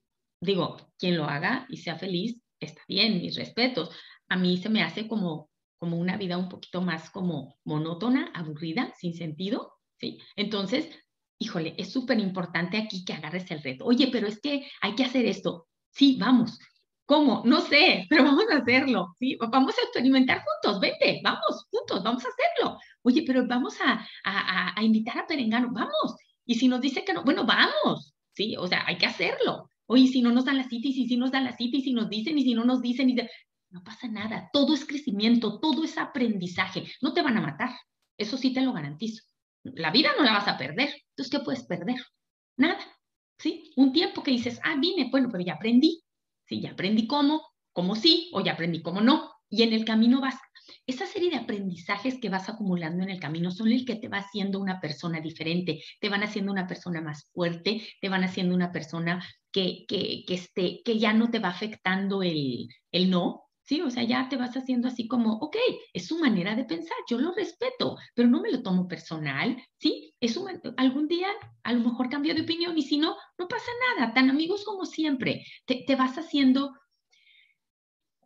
digo, 0.41 0.77
quien 0.99 1.17
lo 1.17 1.25
haga 1.25 1.67
y 1.69 1.79
sea 1.79 1.99
feliz, 1.99 2.41
está 2.61 2.83
bien, 2.89 3.21
mis 3.21 3.37
respetos. 3.37 3.91
A 4.29 4.37
mí 4.37 4.59
se 4.59 4.69
me 4.69 4.83
hace 4.83 5.09
como, 5.09 5.51
como 5.79 5.99
una 5.99 6.17
vida 6.17 6.37
un 6.37 6.49
poquito 6.49 6.81
más 6.83 7.11
como 7.11 7.57
monótona, 7.65 8.31
aburrida, 8.35 8.93
sin 8.99 9.15
sentido, 9.15 9.75
¿sí? 9.99 10.21
Entonces, 10.37 10.91
híjole, 11.39 11.75
es 11.79 11.93
súper 11.93 12.19
importante 12.19 12.77
aquí 12.77 13.05
que 13.05 13.13
agarres 13.13 13.51
el 13.51 13.63
reto. 13.63 13.85
Oye, 13.85 14.09
pero 14.11 14.27
es 14.27 14.41
que 14.41 14.69
hay 14.81 14.95
que 14.95 15.05
hacer 15.05 15.27
esto. 15.27 15.69
Sí, 15.91 16.17
vamos, 16.19 16.59
¿Cómo? 17.07 17.43
No 17.45 17.61
sé, 17.61 18.05
pero 18.11 18.25
vamos 18.25 18.45
a 18.51 18.59
hacerlo, 18.59 19.15
¿sí? 19.19 19.37
Vamos 19.37 19.75
a 19.79 19.83
experimentar 19.83 20.43
juntos, 20.45 20.81
vente, 20.81 21.21
vamos, 21.23 21.67
juntos, 21.71 22.03
vamos 22.03 22.25
a 22.25 22.29
hacerlo. 22.29 22.79
Oye, 23.03 23.23
pero 23.27 23.47
vamos 23.47 23.81
a, 23.81 24.07
a, 24.25 24.79
a, 24.79 24.83
invitar 24.83 25.19
a 25.19 25.27
Perengano, 25.27 25.69
vamos. 25.73 26.17
Y 26.45 26.57
si 26.57 26.69
nos 26.69 26.81
dice 26.81 27.05
que 27.05 27.13
no, 27.13 27.23
bueno, 27.25 27.45
vamos, 27.47 28.13
¿sí? 28.33 28.57
O 28.57 28.67
sea, 28.67 28.85
hay 28.87 28.99
que 28.99 29.07
hacerlo. 29.07 29.71
Oye, 29.87 30.09
si 30.09 30.21
no 30.21 30.33
nos 30.33 30.45
dan 30.45 30.59
la 30.59 30.69
cita, 30.69 30.89
y 30.89 30.93
si, 30.93 31.07
si 31.07 31.17
nos 31.17 31.31
dan 31.31 31.45
la 31.45 31.57
cita, 31.57 31.77
y 31.77 31.83
si 31.83 31.93
nos 31.93 32.09
dicen, 32.09 32.37
y 32.39 32.43
si 32.43 32.55
no 32.55 32.65
nos 32.65 32.83
dicen, 32.83 33.09
y 33.09 33.17
no 33.71 33.83
pasa 33.85 34.09
nada. 34.09 34.51
Todo 34.53 34.75
es 34.75 34.85
crecimiento, 34.85 35.61
todo 35.61 35.85
es 35.85 35.97
aprendizaje. 35.99 36.85
No 37.01 37.13
te 37.13 37.23
van 37.23 37.37
a 37.37 37.41
matar, 37.41 37.71
eso 38.19 38.37
sí 38.37 38.53
te 38.53 38.63
lo 38.63 38.73
garantizo. 38.73 39.23
La 39.63 39.91
vida 39.91 40.11
no 40.17 40.25
la 40.25 40.33
vas 40.33 40.49
a 40.49 40.59
perder. 40.59 40.95
Entonces, 41.11 41.31
¿qué 41.31 41.41
puedes 41.41 41.65
perder? 41.65 41.97
Nada, 42.57 42.79
¿sí? 43.39 43.73
Un 43.77 43.93
tiempo 43.93 44.23
que 44.23 44.31
dices, 44.33 44.61
ah, 44.65 44.77
vine, 44.79 45.09
bueno, 45.11 45.29
pero 45.31 45.45
ya 45.45 45.55
aprendí, 45.55 46.03
Sí, 46.47 46.61
ya 46.61 46.73
aprendí 46.73 47.07
cómo, 47.07 47.43
cómo 47.73 47.97
sí, 47.97 48.31
o 48.33 48.41
ya 48.41 48.53
aprendí 48.53 48.83
cómo 48.83 49.01
no. 49.01 49.31
Y 49.49 49.63
en 49.63 49.73
el 49.73 49.85
camino 49.85 50.21
vas, 50.21 50.37
esa 50.87 51.07
serie 51.07 51.31
de 51.31 51.37
aprendizajes 51.37 52.19
que 52.21 52.29
vas 52.29 52.49
acumulando 52.49 53.03
en 53.03 53.11
el 53.11 53.21
camino 53.21 53.51
son 53.51 53.73
el 53.73 53.85
que 53.85 53.97
te 53.97 54.09
va 54.09 54.19
haciendo 54.19 54.61
una 54.61 54.81
persona 54.81 55.21
diferente, 55.21 55.83
te 56.01 56.09
van 56.09 56.23
haciendo 56.23 56.53
una 56.53 56.67
persona 56.67 57.01
más 57.01 57.31
fuerte, 57.33 57.87
te 58.01 58.09
van 58.09 58.25
haciendo 58.25 58.55
una 58.55 58.73
persona 58.73 59.25
que, 59.53 59.85
que, 59.89 60.25
que, 60.27 60.35
esté, 60.35 60.83
que 60.85 60.99
ya 60.99 61.13
no 61.13 61.31
te 61.31 61.39
va 61.39 61.49
afectando 61.49 62.23
el, 62.23 62.69
el 62.93 63.11
no, 63.11 63.46
¿sí? 63.67 63.81
O 63.83 63.91
sea, 63.91 64.05
ya 64.05 64.29
te 64.29 64.37
vas 64.37 64.57
haciendo 64.57 64.89
así 64.89 65.07
como, 65.07 65.35
ok, 65.35 65.57
es 65.93 66.07
su 66.07 66.19
manera 66.19 66.55
de 66.55 66.65
pensar, 66.65 66.97
yo 67.09 67.19
lo 67.19 67.35
respeto, 67.35 67.97
pero 68.15 68.29
no 68.29 68.41
me 68.41 68.51
lo 68.51 68.63
tomo 68.63 68.89
personal, 68.89 69.63
¿sí? 69.79 70.15
Es 70.21 70.37
un, 70.37 70.49
algún 70.77 71.09
día 71.09 71.29
a 71.65 71.73
lo 71.73 71.81
mejor 71.81 72.09
cambio 72.09 72.35
de 72.35 72.43
opinión 72.43 72.79
y 72.79 72.83
si 72.83 72.97
no, 72.97 73.17
no 73.39 73.49
pasa 73.49 73.71
nada, 73.97 74.15
tan 74.15 74.31
amigos 74.31 74.65
como 74.65 74.87
siempre, 74.87 75.45
te, 75.67 75.85
te 75.87 75.97
vas 75.97 76.17
haciendo 76.17 76.73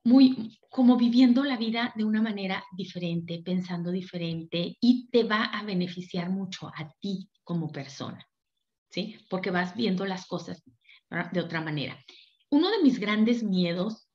muy, 0.04 0.58
como 0.70 0.96
viviendo 0.96 1.44
la 1.44 1.56
vida 1.56 1.92
de 1.96 2.04
una 2.04 2.22
manera 2.22 2.64
diferente, 2.76 3.42
pensando 3.44 3.90
diferente 3.90 4.76
y 4.80 5.08
te 5.10 5.24
va 5.24 5.44
a 5.44 5.62
beneficiar 5.62 6.30
mucho 6.30 6.68
a 6.68 6.90
ti 7.00 7.28
como 7.44 7.72
persona, 7.72 8.26
¿sí? 8.90 9.16
Porque 9.28 9.50
vas 9.50 9.74
viendo 9.74 10.04
las 10.06 10.26
cosas 10.26 10.62
de 11.32 11.40
otra 11.40 11.60
manera. 11.60 11.98
Uno 12.50 12.70
de 12.70 12.82
mis 12.82 12.98
grandes 12.98 13.42
miedos 13.42 14.09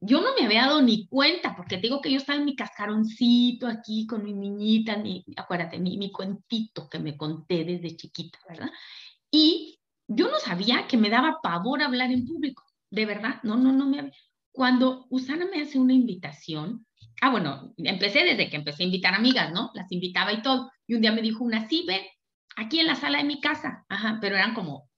yo 0.00 0.20
no 0.20 0.34
me 0.34 0.44
había 0.44 0.62
dado 0.62 0.82
ni 0.82 1.06
cuenta, 1.06 1.56
porque 1.56 1.78
digo 1.78 2.00
que 2.00 2.10
yo 2.10 2.18
estaba 2.18 2.38
en 2.38 2.44
mi 2.44 2.54
cascaroncito 2.54 3.66
aquí 3.66 4.06
con 4.06 4.22
mi 4.24 4.32
niñita, 4.32 4.96
mi, 4.96 5.24
acuérdate, 5.36 5.78
mi, 5.78 5.96
mi 5.96 6.10
cuentito 6.12 6.88
que 6.88 6.98
me 6.98 7.16
conté 7.16 7.64
desde 7.64 7.96
chiquita, 7.96 8.38
¿verdad? 8.48 8.70
Y 9.30 9.80
yo 10.06 10.30
no 10.30 10.38
sabía 10.38 10.86
que 10.86 10.96
me 10.96 11.10
daba 11.10 11.40
pavor 11.42 11.82
hablar 11.82 12.12
en 12.12 12.26
público, 12.26 12.64
de 12.90 13.06
verdad, 13.06 13.40
no, 13.42 13.56
no, 13.56 13.72
no 13.72 13.86
me 13.86 14.00
había. 14.00 14.12
Cuando 14.52 15.06
Usana 15.10 15.46
me 15.46 15.62
hace 15.62 15.78
una 15.78 15.92
invitación, 15.92 16.86
ah, 17.20 17.30
bueno, 17.30 17.74
empecé 17.78 18.24
desde 18.24 18.48
que 18.48 18.56
empecé 18.56 18.82
a 18.82 18.86
invitar 18.86 19.14
amigas, 19.14 19.52
¿no? 19.52 19.70
Las 19.74 19.90
invitaba 19.92 20.32
y 20.32 20.42
todo. 20.42 20.70
Y 20.86 20.94
un 20.94 21.02
día 21.02 21.12
me 21.12 21.22
dijo 21.22 21.44
una, 21.44 21.68
sí, 21.68 21.84
ven, 21.86 22.02
aquí 22.56 22.80
en 22.80 22.86
la 22.86 22.94
sala 22.94 23.18
de 23.18 23.24
mi 23.24 23.40
casa, 23.40 23.84
ajá, 23.88 24.18
pero 24.20 24.36
eran 24.36 24.54
como 24.54 24.88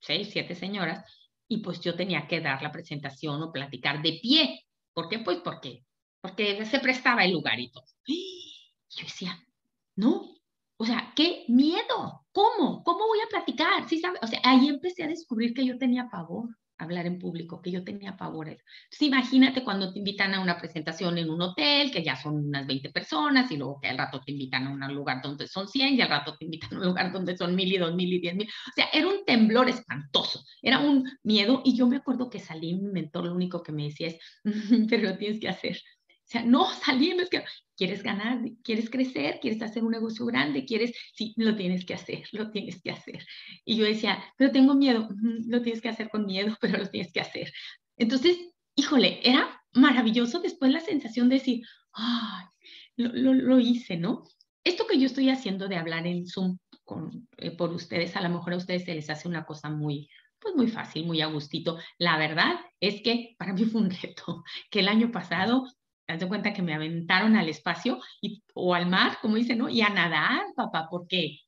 seis, 0.00 0.28
siete 0.30 0.54
señoras 0.54 1.04
y 1.48 1.58
pues 1.58 1.80
yo 1.80 1.94
tenía 1.94 2.26
que 2.26 2.40
dar 2.40 2.62
la 2.62 2.72
presentación 2.72 3.42
o 3.42 3.52
platicar 3.52 4.02
de 4.02 4.18
pie. 4.22 4.66
¿Por 4.92 5.08
qué? 5.08 5.18
Pues 5.18 5.38
porque, 5.38 5.84
porque 6.20 6.64
se 6.66 6.80
prestaba 6.80 7.24
el 7.24 7.32
lugar 7.32 7.58
y 7.60 7.70
todo. 7.70 7.84
Y 8.06 8.74
yo 8.90 9.04
decía, 9.04 9.38
no, 9.96 10.34
o 10.76 10.84
sea, 10.84 11.12
qué 11.14 11.44
miedo, 11.48 12.26
¿cómo? 12.32 12.82
¿Cómo 12.84 13.06
voy 13.06 13.20
a 13.20 13.28
platicar? 13.28 13.88
¿Sí 13.88 13.98
sabe? 13.98 14.18
O 14.22 14.26
sea, 14.26 14.40
ahí 14.44 14.68
empecé 14.68 15.04
a 15.04 15.08
descubrir 15.08 15.54
que 15.54 15.64
yo 15.64 15.78
tenía 15.78 16.08
pavor 16.10 16.48
hablar 16.82 17.06
en 17.06 17.18
público, 17.18 17.60
que 17.60 17.70
yo 17.70 17.84
tenía 17.84 18.16
pavor. 18.16 18.48
Entonces, 18.48 19.02
imagínate 19.02 19.64
cuando 19.64 19.92
te 19.92 19.98
invitan 19.98 20.34
a 20.34 20.40
una 20.40 20.58
presentación 20.58 21.18
en 21.18 21.30
un 21.30 21.40
hotel, 21.40 21.90
que 21.90 22.02
ya 22.02 22.16
son 22.16 22.46
unas 22.46 22.66
20 22.66 22.90
personas, 22.90 23.50
y 23.50 23.56
luego 23.56 23.80
que 23.80 23.88
al 23.88 23.98
rato 23.98 24.20
te 24.24 24.32
invitan 24.32 24.66
a 24.66 24.70
un 24.70 24.94
lugar 24.94 25.22
donde 25.22 25.46
son 25.46 25.68
100, 25.68 25.94
y 25.94 26.00
al 26.00 26.08
rato 26.08 26.36
te 26.36 26.44
invitan 26.44 26.74
a 26.74 26.80
un 26.80 26.86
lugar 26.86 27.12
donde 27.12 27.36
son 27.36 27.54
mil 27.54 27.72
y 27.72 27.78
dos 27.78 27.94
mil 27.94 28.12
y 28.12 28.20
diez 28.20 28.34
mil. 28.34 28.48
O 28.48 28.72
sea, 28.74 28.88
era 28.92 29.08
un 29.08 29.24
temblor 29.24 29.68
espantoso, 29.68 30.44
era 30.60 30.78
un 30.78 31.04
miedo, 31.22 31.62
y 31.64 31.76
yo 31.76 31.86
me 31.86 31.96
acuerdo 31.96 32.30
que 32.30 32.38
salí, 32.38 32.74
mi 32.74 32.90
mentor 32.90 33.24
lo 33.24 33.34
único 33.34 33.62
que 33.62 33.72
me 33.72 33.84
decía 33.84 34.08
es, 34.08 34.18
pero 34.90 35.10
lo 35.10 35.18
tienes 35.18 35.40
que 35.40 35.48
hacer. 35.48 35.78
Sea, 36.32 36.44
no, 36.44 36.66
es 37.20 37.28
que 37.28 37.44
quieres 37.76 38.02
ganar, 38.02 38.40
quieres 38.64 38.88
crecer, 38.88 39.38
quieres 39.38 39.60
hacer 39.60 39.84
un 39.84 39.92
negocio 39.92 40.24
grande, 40.24 40.64
quieres, 40.64 40.94
sí, 41.14 41.34
lo 41.36 41.54
tienes 41.56 41.84
que 41.84 41.92
hacer, 41.92 42.24
lo 42.32 42.50
tienes 42.50 42.80
que 42.80 42.90
hacer. 42.90 43.26
Y 43.66 43.76
yo 43.76 43.84
decía, 43.84 44.24
pero 44.38 44.50
tengo 44.50 44.74
miedo, 44.74 45.08
lo 45.46 45.60
tienes 45.60 45.82
que 45.82 45.90
hacer 45.90 46.08
con 46.08 46.24
miedo, 46.24 46.56
pero 46.60 46.78
lo 46.78 46.88
tienes 46.88 47.12
que 47.12 47.20
hacer. 47.20 47.52
Entonces, 47.98 48.38
híjole, 48.74 49.20
era 49.22 49.60
maravilloso 49.74 50.40
después 50.40 50.72
la 50.72 50.80
sensación 50.80 51.28
de 51.28 51.34
decir, 51.36 51.66
ay, 51.92 52.46
lo, 52.96 53.34
lo, 53.34 53.60
hice, 53.60 53.98
¿no? 53.98 54.24
Esto 54.64 54.86
que 54.86 54.98
yo 54.98 55.04
estoy 55.04 55.28
haciendo 55.28 55.68
de 55.68 55.76
hablar 55.76 56.06
en 56.06 56.26
Zoom 56.26 56.56
con, 56.84 57.28
eh, 57.36 57.50
por 57.50 57.72
ustedes, 57.74 58.16
a 58.16 58.22
lo 58.22 58.30
mejor 58.30 58.54
a 58.54 58.56
ustedes 58.56 58.84
se 58.84 58.94
les 58.94 59.10
hace 59.10 59.28
una 59.28 59.44
cosa 59.44 59.68
muy, 59.68 60.08
pues 60.38 60.54
muy 60.54 60.68
fácil, 60.68 61.04
muy 61.04 61.20
a 61.20 61.26
gustito. 61.26 61.78
La 61.98 62.16
verdad 62.16 62.54
es 62.80 63.02
que 63.02 63.34
para 63.38 63.52
mí 63.52 63.64
fue 63.66 63.82
un 63.82 63.90
reto, 63.90 64.44
que 64.70 64.80
el 64.80 64.88
año 64.88 65.12
pasado 65.12 65.66
te 66.18 66.24
das 66.24 66.28
cuenta 66.28 66.52
que 66.52 66.62
me 66.62 66.74
aventaron 66.74 67.36
al 67.36 67.48
espacio 67.48 68.00
y, 68.20 68.42
o 68.54 68.74
al 68.74 68.86
mar, 68.86 69.18
como 69.20 69.36
dicen, 69.36 69.58
¿no? 69.58 69.68
Y 69.68 69.82
a 69.82 69.88
nadar, 69.88 70.42
papá, 70.56 70.88
porque 70.90 71.38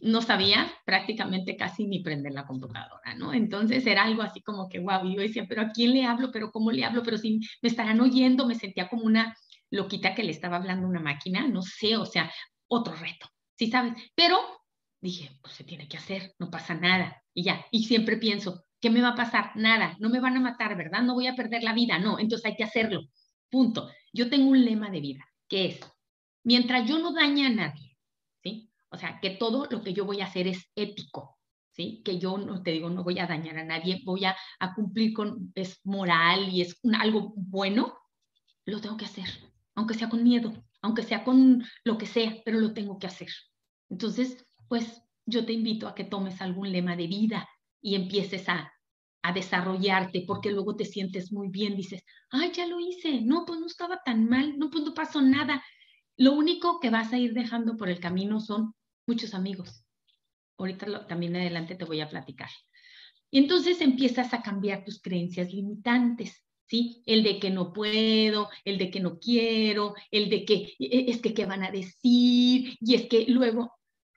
no 0.00 0.22
sabía 0.22 0.70
prácticamente 0.84 1.56
casi 1.56 1.86
ni 1.86 2.00
prender 2.00 2.32
la 2.32 2.46
computadora, 2.46 3.14
¿no? 3.16 3.34
Entonces 3.34 3.86
era 3.86 4.04
algo 4.04 4.22
así 4.22 4.40
como 4.42 4.68
que, 4.68 4.78
wow, 4.80 5.04
yo 5.04 5.20
decía, 5.20 5.46
pero 5.48 5.62
¿a 5.62 5.70
quién 5.70 5.92
le 5.92 6.04
hablo? 6.04 6.30
¿Pero 6.32 6.50
cómo 6.50 6.70
le 6.72 6.84
hablo? 6.84 7.02
¿Pero 7.02 7.18
si 7.18 7.40
me 7.62 7.68
estarán 7.68 8.00
oyendo? 8.00 8.46
Me 8.46 8.54
sentía 8.54 8.88
como 8.88 9.04
una, 9.04 9.36
loquita 9.70 10.14
que 10.14 10.24
le 10.24 10.30
estaba 10.30 10.56
hablando 10.56 10.86
una 10.86 11.00
máquina, 11.00 11.46
no 11.46 11.62
sé, 11.62 11.96
o 11.96 12.06
sea, 12.06 12.32
otro 12.66 12.94
reto, 12.94 13.28
¿sí 13.56 13.70
sabes? 13.70 13.94
Pero 14.14 14.38
dije, 15.00 15.30
pues 15.42 15.54
se 15.54 15.64
tiene 15.64 15.88
que 15.88 15.96
hacer, 15.96 16.34
no 16.38 16.50
pasa 16.50 16.74
nada. 16.74 17.22
Y 17.34 17.44
ya, 17.44 17.64
y 17.70 17.84
siempre 17.84 18.16
pienso, 18.16 18.64
¿qué 18.80 18.90
me 18.90 19.00
va 19.00 19.10
a 19.10 19.14
pasar? 19.14 19.52
Nada, 19.54 19.96
no 20.00 20.10
me 20.10 20.20
van 20.20 20.36
a 20.36 20.40
matar, 20.40 20.76
¿verdad? 20.76 21.02
No 21.02 21.14
voy 21.14 21.26
a 21.26 21.34
perder 21.34 21.62
la 21.62 21.72
vida, 21.72 21.98
no, 21.98 22.18
entonces 22.18 22.46
hay 22.46 22.56
que 22.56 22.64
hacerlo. 22.64 23.02
Punto. 23.50 23.90
Yo 24.12 24.28
tengo 24.28 24.50
un 24.50 24.64
lema 24.64 24.90
de 24.90 25.00
vida, 25.00 25.24
que 25.48 25.66
es, 25.66 25.80
mientras 26.44 26.88
yo 26.88 26.98
no 26.98 27.12
dañe 27.12 27.46
a 27.46 27.50
nadie, 27.50 27.96
¿sí? 28.42 28.70
O 28.90 28.96
sea, 28.96 29.20
que 29.20 29.30
todo 29.30 29.66
lo 29.70 29.82
que 29.82 29.92
yo 29.92 30.04
voy 30.04 30.20
a 30.20 30.26
hacer 30.26 30.46
es 30.46 30.70
ético, 30.74 31.38
¿sí? 31.72 32.02
Que 32.04 32.18
yo 32.18 32.38
no 32.38 32.62
te 32.62 32.72
digo, 32.72 32.90
no 32.90 33.04
voy 33.04 33.18
a 33.18 33.26
dañar 33.26 33.58
a 33.58 33.64
nadie, 33.64 34.02
voy 34.04 34.24
a, 34.24 34.36
cumplir 34.74 35.12
con, 35.12 35.52
es 35.54 35.80
moral 35.84 36.48
y 36.48 36.62
es 36.62 36.80
algo 36.98 37.32
bueno, 37.36 37.98
lo 38.64 38.80
tengo 38.80 38.96
que 38.96 39.04
hacer, 39.04 39.28
aunque 39.74 39.94
sea 39.94 40.08
con 40.08 40.22
miedo, 40.22 40.52
aunque 40.82 41.02
sea 41.02 41.24
con 41.24 41.64
lo 41.84 41.98
que 41.98 42.06
sea, 42.06 42.36
pero 42.44 42.60
lo 42.60 42.72
tengo 42.74 42.98
que 42.98 43.06
hacer. 43.06 43.28
Entonces, 43.90 44.44
pues 44.68 45.02
yo 45.26 45.44
te 45.44 45.52
invito 45.52 45.88
a 45.88 45.94
que 45.94 46.04
tomes 46.04 46.40
algún 46.40 46.72
lema 46.72 46.96
de 46.96 47.06
vida 47.06 47.48
y 47.80 47.94
empieces 47.94 48.48
a, 48.48 48.72
a 49.22 49.32
desarrollarte, 49.32 50.24
porque 50.26 50.50
luego 50.50 50.76
te 50.76 50.84
sientes 50.84 51.32
muy 51.32 51.48
bien, 51.48 51.76
dices, 51.76 52.04
ay, 52.30 52.52
ya 52.52 52.66
lo 52.66 52.80
hice, 52.80 53.20
no, 53.20 53.44
pues 53.46 53.60
no 53.60 53.66
estaba 53.66 54.00
tan 54.04 54.28
mal, 54.28 54.58
no, 54.58 54.70
pues 54.70 54.84
no 54.84 54.94
pasó 54.94 55.20
nada. 55.20 55.62
Lo 56.16 56.32
único 56.32 56.80
que 56.80 56.90
vas 56.90 57.12
a 57.12 57.18
ir 57.18 57.32
dejando 57.32 57.76
por 57.76 57.88
el 57.88 58.00
camino 58.00 58.40
son 58.40 58.74
muchos 59.06 59.34
amigos. 59.34 59.84
Ahorita 60.56 61.06
también 61.06 61.36
adelante 61.36 61.74
te 61.74 61.84
voy 61.84 62.00
a 62.00 62.08
platicar. 62.08 62.50
Y 63.30 63.38
entonces 63.38 63.80
empiezas 63.80 64.32
a 64.34 64.42
cambiar 64.42 64.84
tus 64.84 65.00
creencias 65.00 65.52
limitantes. 65.52 66.44
¿sí? 66.68 67.02
El 67.06 67.22
de 67.22 67.38
que 67.40 67.50
no 67.50 67.72
puedo, 67.72 68.48
el 68.64 68.78
de 68.78 68.90
que 68.90 69.00
no 69.00 69.18
quiero, 69.18 69.94
el 70.10 70.30
de 70.30 70.44
que 70.44 70.54
e, 70.54 70.86
e, 70.86 71.10
es 71.10 71.20
que 71.20 71.34
qué 71.34 71.46
van 71.46 71.64
a 71.64 71.70
decir, 71.70 72.76
y 72.80 72.94
es 72.94 73.06
que 73.08 73.26
luego, 73.28 73.72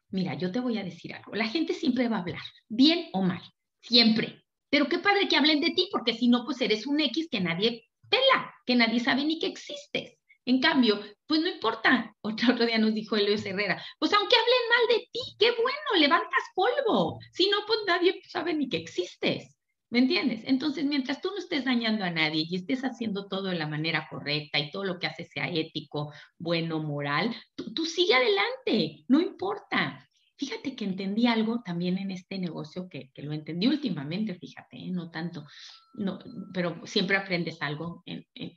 mira, 0.10 0.36
yo 0.36 0.52
te 0.52 0.60
voy 0.60 0.78
a 0.78 0.84
decir 0.84 1.14
algo, 1.14 1.34
la 1.34 1.48
gente 1.48 1.74
siempre 1.74 2.10
va 2.10 2.18
a 2.18 2.22
hablar, 2.22 2.42
bien 2.68 3.08
o 3.14 3.22
mal, 3.22 3.42
siempre. 3.82 4.41
Pero 4.72 4.88
qué 4.88 4.98
padre 4.98 5.28
que 5.28 5.38
hablen 5.38 5.62
de 5.62 5.72
ti, 5.72 5.90
porque 5.92 6.14
si 6.14 6.28
no, 6.30 6.46
pues 6.46 6.60
eres 6.62 6.88
un 6.88 7.00
X 7.00 7.28
que 7.30 7.42
nadie 7.42 7.90
pela, 8.10 8.56
que 8.66 8.76
nadie 8.76 9.00
sabe 9.00 9.24
ni 9.24 9.38
que 9.38 9.48
existes. 9.48 10.18
En 10.46 10.60
cambio, 10.60 11.00
pues 11.28 11.42
no 11.42 11.50
importa. 11.50 12.16
Otro, 12.24 12.54
otro 12.54 12.66
día 12.66 12.78
nos 12.78 12.94
dijo 12.94 13.16
Elios 13.16 13.46
Herrera, 13.46 13.84
pues 14.00 14.14
aunque 14.14 14.36
hablen 14.36 14.70
mal 14.70 14.98
de 14.98 15.08
ti, 15.12 15.20
qué 15.40 15.52
bueno, 15.52 16.00
levantas 16.00 16.44
polvo. 16.56 17.20
Si 17.32 17.50
no, 17.50 17.58
pues 17.68 17.80
nadie 17.86 18.22
sabe 18.28 18.54
ni 18.54 18.70
que 18.70 18.78
existes. 18.78 19.56
¿Me 19.92 20.00
entiendes? 20.00 20.44
Entonces, 20.46 20.86
mientras 20.86 21.20
tú 21.22 21.32
no 21.32 21.38
estés 21.38 21.66
dañando 21.66 22.06
a 22.06 22.12
nadie 22.12 22.46
y 22.48 22.56
estés 22.56 22.82
haciendo 22.84 23.28
todo 23.28 23.50
de 23.50 23.58
la 23.58 23.68
manera 23.68 24.08
correcta 24.10 24.58
y 24.58 24.72
todo 24.72 24.86
lo 24.86 25.00
que 25.00 25.08
haces 25.08 25.30
sea 25.34 25.50
ético, 25.50 26.14
bueno, 26.38 26.80
moral, 26.80 27.36
tú, 27.56 27.86
sigue 27.86 28.14
adelante, 28.14 29.04
no 29.10 29.20
importa. 29.20 30.08
Fíjate 30.42 30.76
que 30.76 30.86
entendí 30.86 31.28
algo 31.28 31.62
también 31.62 32.00
en 32.00 32.10
este 32.10 32.40
negocio 32.40 32.90
que, 32.90 33.12
lo 33.18 33.32
entendí 33.32 33.68
últimamente, 33.68 34.34
fíjate, 34.34 34.78
¿eh? 34.78 34.90
no 34.90 35.12
tanto, 35.12 35.46
no, 35.94 36.18
pero 36.52 36.82
siempre 36.88 37.16
aprendes 37.16 37.62
algo 37.62 38.04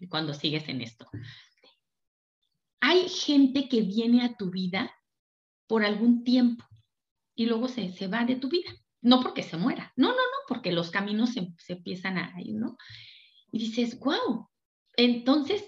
cuando 0.08 0.32
sigues 0.32 0.66
en 0.70 0.80
esto. 0.80 1.06
Hay 2.80 3.06
gente 3.10 3.68
que 3.68 3.82
viene 3.82 4.24
a 4.24 4.34
tu 4.34 4.50
vida 4.50 4.94
por 5.66 5.84
algún 5.84 6.24
tiempo 6.24 6.64
y 7.34 7.44
luego 7.44 7.68
se, 7.68 7.92
se 7.92 8.06
va 8.06 8.24
de 8.24 8.36
tu 8.36 8.48
vida 8.48 8.70
no 9.02 9.20
porque 9.20 9.42
se 9.42 9.58
muera, 9.58 9.92
no, 9.96 10.08
no, 10.08 10.14
no, 10.14 10.38
porque 10.48 10.72
los 10.72 10.90
caminos 10.90 11.34
se, 11.34 11.52
empiezan 11.68 12.16
a 12.16 12.32
ir, 12.40 12.54
¿no? 12.54 12.78
Y 13.52 13.58
dices, 13.58 14.00
wow, 14.00 14.48
entonces 14.96 15.62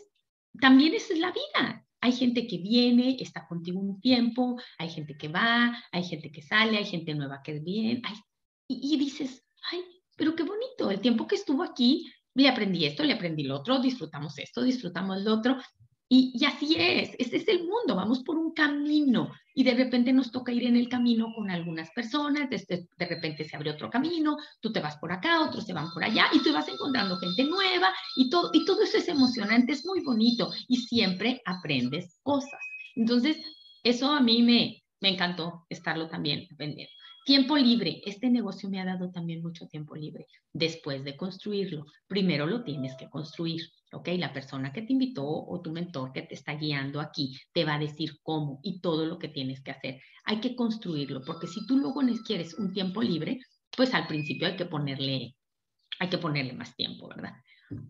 también 0.59 0.95
esa 0.95 1.13
es 1.13 1.21
la 1.21 1.33
vida. 1.33 1.86
Hay 2.07 2.13
gente 2.13 2.47
que 2.47 2.59
viene, 2.59 3.17
está 3.19 3.49
contigo 3.49 3.81
un 3.81 4.01
tiempo, 4.01 4.57
hay 4.79 4.89
gente 4.89 5.17
que 5.19 5.27
va, 5.27 5.77
hay 5.91 6.05
gente 6.05 6.31
que 6.31 6.41
sale, 6.41 6.79
hay 6.79 6.85
gente 6.85 7.13
nueva 7.17 7.43
que 7.43 7.59
viene, 7.59 8.01
y, 8.69 8.95
y 8.95 8.97
dices, 8.97 9.45
ay, 9.73 9.81
pero 10.17 10.37
qué 10.37 10.45
bonito, 10.45 10.89
el 10.89 11.01
tiempo 11.01 11.27
que 11.27 11.35
estuvo 11.35 11.65
aquí, 11.65 12.09
le 12.35 12.49
aprendí 12.49 12.85
esto, 12.85 13.03
le 13.03 13.15
aprendí 13.15 13.43
lo 13.43 13.57
otro, 13.57 13.81
disfrutamos 13.81 14.39
esto, 14.39 14.63
disfrutamos 14.63 15.21
lo 15.23 15.35
otro, 15.35 15.57
y, 16.09 16.45
así 16.45 16.77
es, 16.79 17.11
ese 17.19 17.37
es 17.37 17.49
el 17.49 17.65
mundo, 17.65 17.97
vamos 17.97 18.23
por 18.23 18.37
un 18.37 18.53
camino 18.53 19.33
y 19.55 19.65
de 19.65 19.75
repente 19.75 20.13
nos 20.13 20.31
toca 20.31 20.53
ir 20.53 20.65
en 20.65 20.77
el 20.77 20.89
camino 20.89 21.33
con 21.35 21.51
algunas 21.51 21.91
personas, 21.91 22.49
de, 22.49 22.89
repente 22.99 23.45
se 23.45 23.57
abre 23.57 23.71
otro 23.71 23.91
camino, 23.91 24.37
tú 24.61 24.71
te 24.71 24.79
vas 24.79 24.97
por 24.99 25.11
acá, 25.11 25.43
otros 25.43 25.65
se 25.65 25.73
van 25.73 25.91
por 25.93 26.05
allá 26.05 26.27
y 26.33 26.39
tú 26.45 26.53
vas 26.53 26.69
encontrando 26.69 27.17
gente 27.17 27.43
nueva 27.45 27.93
y 28.15 28.31
todo, 28.31 28.51
y 28.53 28.65
todo 28.65 28.83
eso 28.83 28.99
es 28.99 29.09
emocionante, 29.09 29.73
es 29.73 29.85
muy 29.85 30.01
bonito 30.01 30.53
y 30.69 30.77
siempre 30.77 31.43
aprendes 31.45 32.21
cosas. 32.23 32.61
Entonces, 32.95 33.39
eso 33.83 34.13
a 34.13 34.21
mí 34.21 34.43
me, 34.43 34.85
me 35.01 35.09
encantó 35.09 35.67
estarlo 35.69 36.09
también 36.09 36.47
aprendiendo. 36.53 36.96
Tiempo 37.27 37.57
libre. 37.57 38.03
Este 38.07 38.31
negocio 38.31 38.71
me 38.71 38.81
ha 38.81 38.85
dado 38.85 39.11
también 39.11 39.43
mucho 39.43 39.67
tiempo 39.67 39.97
libre 39.97 40.29
después 40.53 41.03
de 41.03 41.17
construirlo. 41.17 41.85
Primero 42.07 42.47
lo 42.47 42.63
tienes 42.63 42.95
que 42.95 43.11
construir, 43.11 43.63
¿ok? 43.93 44.11
La 44.17 44.33
persona 44.33 44.73
que 44.73 44.83
te 44.83 44.93
invitó 44.93 45.27
o 45.27 45.61
tu 45.61 45.73
mentor 45.73 46.13
que 46.13 46.23
te 46.23 46.35
está 46.35 46.55
guiando 46.55 47.01
aquí 47.01 47.37
te 47.53 47.65
va 47.65 47.75
a 47.75 47.79
decir 47.81 48.21
cómo 48.23 48.61
y 48.63 48.81
todo 48.81 49.07
lo 49.07 49.19
que 49.19 49.27
tienes 49.27 49.61
que 49.61 49.73
hacer. 49.73 50.01
Hay 50.25 50.39
que 50.39 50.55
construirlo, 50.55 51.21
porque 51.27 51.49
si 51.49 51.67
tú 51.67 51.79
luego 51.79 52.01
quieres 52.25 52.55
un 52.55 52.73
tiempo 52.73 53.03
libre, 53.03 53.41
pues 53.77 53.93
al 53.93 54.07
principio 54.07 54.47
hay 54.47 54.55
que 54.55 54.67
ponerle, 54.67 55.35
hay 55.99 56.09
que 56.09 56.19
ponerle 56.19 56.53
más 56.53 56.77
tiempo, 56.77 57.09
¿verdad? 57.09 57.33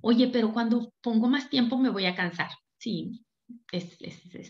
Oye, 0.01 0.29
pero 0.29 0.51
cuando 0.51 0.95
pongo 1.03 1.29
más 1.29 1.51
tiempo 1.51 1.77
me 1.77 1.91
voy 1.91 2.07
a 2.07 2.15
cansar. 2.15 2.49
Sí, 2.79 3.23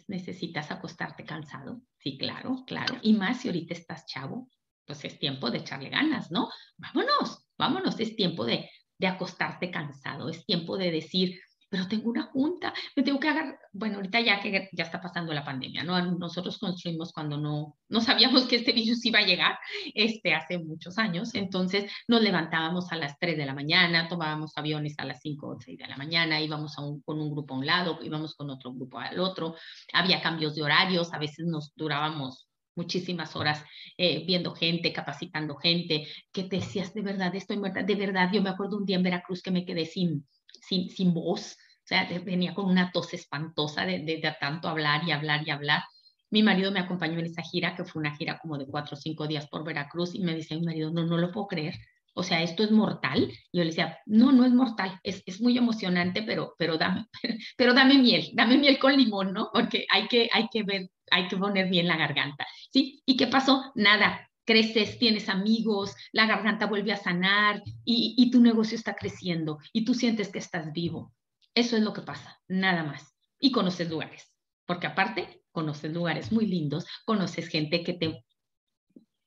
necesitas 0.07 0.71
acostarte 0.71 1.25
cansado. 1.25 1.83
Sí, 1.99 2.17
claro, 2.17 2.63
claro. 2.69 2.99
Y 3.03 3.15
más 3.15 3.41
si 3.41 3.49
ahorita 3.49 3.75
estás 3.75 4.07
chavo, 4.07 4.49
pues 4.87 5.05
es 5.05 5.19
tiempo 5.19 5.51
de 5.51 5.59
echarle 5.59 5.91
ganas, 5.91 6.31
¿no? 6.31 6.49
Vámonos, 6.77 7.45
vámonos, 7.59 7.99
es 8.01 8.17
tiempo 8.17 8.45
de, 8.45 8.71
de 8.99 9.07
acostarte 9.07 9.71
cansado, 9.71 10.29
es 10.29 10.45
tiempo 10.47 10.77
de 10.77 10.91
decir, 10.91 11.41
pero 11.69 11.89
tengo 11.89 12.11
una 12.11 12.23
junta, 12.25 12.73
me 12.95 13.03
tengo 13.03 13.19
que 13.19 13.29
agarrar, 13.29 13.59
bueno, 13.73 13.97
ahorita 13.97 14.21
ya 14.21 14.41
que 14.41 14.69
ya 14.73 14.85
está 14.85 15.01
pasando 15.01 15.33
la 15.33 15.45
pandemia, 15.45 15.83
¿no? 15.83 16.01
Nosotros 16.17 16.59
construimos 16.59 17.13
cuando 17.13 17.39
no, 17.39 17.77
no 17.89 18.01
sabíamos 18.01 18.45
que 18.45 18.57
este 18.57 18.73
virus 18.73 19.05
iba 19.05 19.19
a 19.19 19.27
llegar, 19.27 19.59
este, 19.95 20.35
hace 20.35 20.59
muchos 20.59 20.97
años, 20.99 21.35
entonces 21.35 21.91
nos 22.07 22.23
levantábamos 22.23 22.93
a 22.93 22.97
las 22.97 23.19
3 23.19 23.37
de 23.37 23.47
la 23.47 23.55
mañana, 23.55 24.09
tomábamos 24.09 24.57
aviones 24.57 24.95
a 24.99 25.05
las 25.05 25.21
5 25.21 25.49
o 25.49 25.61
6 25.61 25.77
de 25.79 25.87
la 25.89 25.97
mañana, 25.97 26.41
íbamos 26.41 26.79
a 26.79 26.83
un, 26.83 27.01
con 27.03 27.21
un 27.21 27.31
grupo 27.31 27.55
a 27.55 27.59
un 27.59 27.67
lado, 27.67 27.99
íbamos 28.03 28.35
con 28.37 28.49
otro 28.51 28.73
grupo 28.73 28.99
al 28.99 29.19
otro, 29.19 29.57
había 29.93 30.23
cambios 30.23 30.55
de 30.55 30.63
horarios, 30.63 31.13
a 31.13 31.19
veces 31.19 31.47
nos 31.47 31.75
durábamos 31.75 32.49
muchísimas 32.77 33.35
horas 33.35 33.65
eh, 33.97 34.25
viendo 34.27 34.55
gente, 34.55 34.93
capacitando 34.93 35.57
gente, 35.57 36.07
que 36.33 36.45
te 36.45 36.57
decías, 36.57 36.95
de 36.95 37.03
verdad, 37.03 37.35
estoy 37.35 37.57
muerta, 37.57 37.83
de 37.83 37.95
verdad, 37.95 38.31
yo 38.33 38.43
me 38.43 38.51
acuerdo 38.51 38.77
un 38.77 38.85
día 38.85 38.97
en 38.97 39.03
Veracruz 39.03 39.43
que 39.43 39.51
me 39.51 39.65
quedé 39.65 39.87
sin, 39.87 40.27
sin, 40.47 40.89
sin 40.91 41.13
voz, 41.13 41.53
o 41.53 41.89
sea, 41.89 42.09
venía 42.25 42.55
con 42.55 42.67
una 42.67 42.91
tos 42.93 43.15
espantosa 43.15 43.87
de, 43.87 44.01
de, 44.01 44.37
tanto 44.41 44.69
hablar 44.69 45.07
y 45.07 45.13
hablar 45.13 45.47
y 45.47 45.51
hablar. 45.51 45.83
Mi 46.31 46.43
marido 46.43 46.73
me 46.73 46.81
acompañó 46.81 47.19
en 47.21 47.27
esa 47.27 47.43
gira, 47.43 47.77
que 47.77 47.85
fue 47.85 48.01
una 48.01 48.17
gira 48.17 48.39
como 48.39 48.59
de 48.59 48.67
cuatro 48.67 48.97
o 48.97 49.01
cinco 49.01 49.27
días 49.27 49.47
por 49.49 49.65
Veracruz, 49.65 50.15
y 50.15 50.21
me 50.21 50.35
dice 50.35 50.57
mi 50.57 50.63
marido, 50.63 50.91
no, 50.91 51.07
no 51.07 51.17
lo 51.17 51.31
puedo 51.31 51.47
creer, 51.47 51.75
o 52.17 52.23
sea, 52.23 52.43
esto 52.43 52.65
es 52.65 52.71
mortal. 52.71 53.31
Y 53.53 53.59
yo 53.59 53.65
le 53.65 53.71
decía, 53.71 53.99
no, 54.07 54.33
no 54.33 54.45
es 54.45 54.53
mortal, 54.53 54.99
es, 55.03 55.23
es 55.27 55.41
muy 55.41 55.57
emocionante, 55.57 56.23
pero, 56.23 56.55
pero, 56.59 56.79
dame, 56.79 57.07
pero 57.57 57.75
dame 57.75 57.99
miel, 57.99 58.31
dame 58.35 58.59
miel 58.59 58.79
con 58.79 58.97
limón, 58.97 59.33
¿no? 59.33 59.51
Porque 59.53 59.87
hay 59.93 60.09
que, 60.09 60.29
hay 60.33 60.49
que 60.51 60.63
ver 60.65 60.91
hay 61.11 61.29
que 61.29 61.37
poner 61.37 61.69
bien 61.69 61.87
la 61.87 61.97
garganta, 61.97 62.47
¿sí? 62.73 63.03
¿Y 63.07 63.17
qué 63.17 63.27
pasó? 63.27 63.73
Nada, 63.75 64.29
creces, 64.45 64.99
tienes 64.99 65.29
amigos, 65.29 65.95
la 66.13 66.27
garganta 66.27 66.67
vuelve 66.67 66.93
a 66.93 66.97
sanar 66.97 67.63
y, 67.85 68.31
tu 68.31 68.41
negocio 68.41 68.77
está 68.77 68.95
creciendo 68.95 69.59
y 69.73 69.85
tú 69.85 69.95
sientes 69.95 70.29
que 70.29 70.39
estás 70.39 70.73
vivo. 70.73 71.13
Eso 71.55 71.77
es 71.77 71.83
lo 71.83 71.93
que 71.93 72.03
pasa, 72.03 72.41
nada 72.49 72.83
más. 72.85 73.15
Y 73.39 73.51
conoces 73.51 73.89
lugares, 73.89 74.33
porque 74.67 74.87
aparte 74.87 75.43
conoces 75.53 75.93
lugares 75.93 76.33
muy 76.33 76.47
lindos, 76.47 76.87
conoces 77.05 77.49
gente 77.49 77.83
que 77.83 77.95
te 77.95 78.26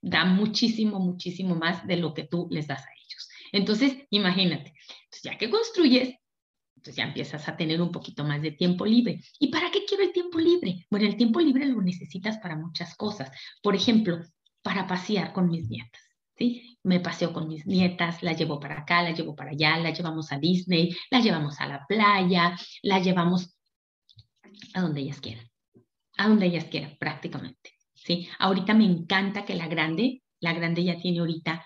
da 0.01 0.25
muchísimo, 0.25 0.99
muchísimo 0.99 1.55
más 1.55 1.85
de 1.85 1.97
lo 1.97 2.13
que 2.13 2.23
tú 2.23 2.47
les 2.51 2.67
das 2.67 2.81
a 2.81 2.91
ellos. 2.91 3.29
Entonces, 3.51 3.97
imagínate, 4.09 4.73
ya 5.23 5.37
que 5.37 5.49
construyes, 5.49 6.15
entonces 6.75 6.95
ya 6.95 7.03
empiezas 7.03 7.47
a 7.49 7.57
tener 7.57 7.81
un 7.81 7.91
poquito 7.91 8.23
más 8.23 8.41
de 8.41 8.51
tiempo 8.51 8.85
libre. 8.85 9.19
¿Y 9.39 9.49
para 9.49 9.69
qué 9.69 9.83
quiero 9.85 10.03
el 10.03 10.13
tiempo 10.13 10.39
libre? 10.39 10.85
Bueno, 10.89 11.07
el 11.07 11.17
tiempo 11.17 11.41
libre 11.41 11.65
lo 11.65 11.81
necesitas 11.81 12.37
para 12.37 12.55
muchas 12.55 12.95
cosas. 12.95 13.29
Por 13.61 13.75
ejemplo, 13.75 14.21
para 14.61 14.87
pasear 14.87 15.33
con 15.33 15.49
mis 15.49 15.69
nietas. 15.69 16.01
¿sí? 16.37 16.79
Me 16.83 17.01
paseo 17.01 17.33
con 17.33 17.49
mis 17.49 17.65
nietas, 17.65 18.23
la 18.23 18.31
llevo 18.31 18.59
para 18.61 18.79
acá, 18.79 19.03
la 19.03 19.11
llevo 19.11 19.35
para 19.35 19.51
allá, 19.51 19.77
la 19.77 19.91
llevamos 19.91 20.31
a 20.31 20.39
Disney, 20.39 20.95
la 21.11 21.19
llevamos 21.19 21.59
a 21.59 21.67
la 21.67 21.85
playa, 21.85 22.57
la 22.81 22.99
llevamos 22.99 23.57
a 24.73 24.81
donde 24.81 25.01
ellas 25.01 25.19
quieran. 25.19 25.45
A 26.17 26.29
donde 26.29 26.45
ellas 26.45 26.65
quieran, 26.65 26.95
prácticamente. 26.97 27.78
¿Sí? 28.03 28.27
Ahorita 28.39 28.73
me 28.73 28.85
encanta 28.85 29.45
que 29.45 29.55
la 29.55 29.67
grande, 29.67 30.23
la 30.39 30.53
grande 30.53 30.83
ya 30.83 30.99
tiene 30.99 31.19
ahorita 31.19 31.65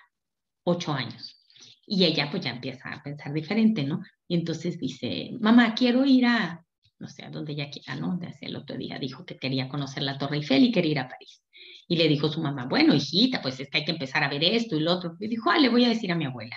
ocho 0.63 0.93
años. 0.93 1.39
Y 1.85 2.05
ella 2.05 2.29
pues 2.31 2.43
ya 2.43 2.51
empieza 2.51 2.91
a 2.91 3.03
pensar 3.03 3.33
diferente, 3.33 3.83
¿no? 3.83 4.01
Y 4.27 4.35
entonces 4.35 4.77
dice, 4.77 5.31
mamá, 5.39 5.75
quiero 5.75 6.05
ir 6.05 6.25
a, 6.25 6.65
no 6.99 7.07
sé, 7.07 7.25
a 7.25 7.29
donde 7.29 7.53
ella 7.53 7.69
quiera, 7.69 7.95
¿no? 7.95 8.17
Desde 8.17 8.47
el 8.47 8.55
otro 8.55 8.77
día 8.77 8.97
dijo 8.99 9.25
que 9.25 9.37
quería 9.37 9.67
conocer 9.67 10.03
la 10.03 10.17
Torre 10.17 10.37
Eiffel 10.37 10.63
y 10.63 10.71
quería 10.71 10.91
ir 10.91 10.99
a 10.99 11.09
París. 11.09 11.43
Y 11.87 11.97
le 11.97 12.07
dijo 12.07 12.29
su 12.29 12.41
mamá, 12.41 12.65
bueno, 12.65 12.93
hijita, 12.95 13.41
pues 13.41 13.59
es 13.59 13.69
que 13.69 13.79
hay 13.79 13.85
que 13.85 13.91
empezar 13.91 14.23
a 14.23 14.29
ver 14.29 14.43
esto 14.43 14.77
y 14.77 14.79
lo 14.79 14.93
otro. 14.93 15.17
Y 15.19 15.27
dijo, 15.27 15.51
ah, 15.51 15.59
le 15.59 15.69
voy 15.69 15.83
a 15.83 15.89
decir 15.89 16.11
a 16.11 16.15
mi 16.15 16.25
abuela. 16.25 16.55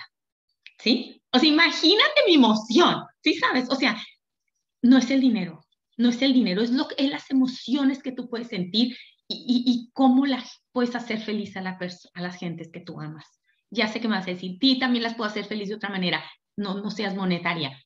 ¿Sí? 0.79 1.21
O 1.31 1.39
sea, 1.39 1.49
imagínate 1.49 2.21
mi 2.25 2.35
emoción, 2.35 3.03
¿sí 3.21 3.33
sabes? 3.33 3.69
O 3.69 3.75
sea, 3.75 4.01
no 4.81 4.97
es 4.97 5.11
el 5.11 5.19
dinero, 5.19 5.65
no 5.97 6.09
es 6.09 6.21
el 6.21 6.33
dinero, 6.33 6.61
es, 6.61 6.69
lo, 6.69 6.87
es 6.97 7.09
las 7.09 7.29
emociones 7.29 8.01
que 8.01 8.13
tú 8.13 8.29
puedes 8.29 8.47
sentir 8.47 8.95
y, 9.27 9.89
cómo 9.93 10.25
las 10.25 10.61
puedes 10.71 10.95
hacer 10.95 11.19
feliz 11.19 11.57
a, 11.57 11.61
la 11.61 11.77
a 12.13 12.21
las 12.21 12.37
gentes 12.37 12.69
que 12.71 12.79
tú 12.79 13.01
amas. 13.01 13.25
Ya 13.69 13.87
sé 13.87 13.99
que 13.99 14.07
me 14.07 14.15
vas 14.15 14.27
a 14.27 14.31
decir, 14.31 14.57
ti 14.59 14.79
también 14.79 15.03
las 15.03 15.15
puedo 15.15 15.29
hacer 15.29 15.45
feliz 15.45 15.69
de 15.69 15.75
otra 15.75 15.89
manera. 15.89 16.23
No, 16.55 16.81
no 16.81 16.91
seas 16.91 17.15
monetaria. 17.15 17.77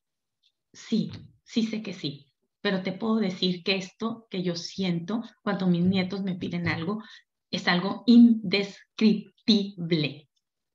Sí, 0.74 1.12
sí 1.44 1.66
sé 1.66 1.82
que 1.82 1.94
sí, 1.94 2.28
pero 2.62 2.84
te 2.84 2.92
puedo 2.92 3.18
decir 3.18 3.64
que 3.64 3.76
esto 3.76 4.28
que 4.30 4.44
yo 4.44 4.56
siento 4.56 5.24
cuando 5.42 5.68
mis 5.68 5.84
nietos 5.84 6.22
me 6.22 6.36
piden 6.36 6.68
algo 6.68 7.02
es 7.50 7.68
algo 7.68 8.04
indescriptible, 8.06 10.30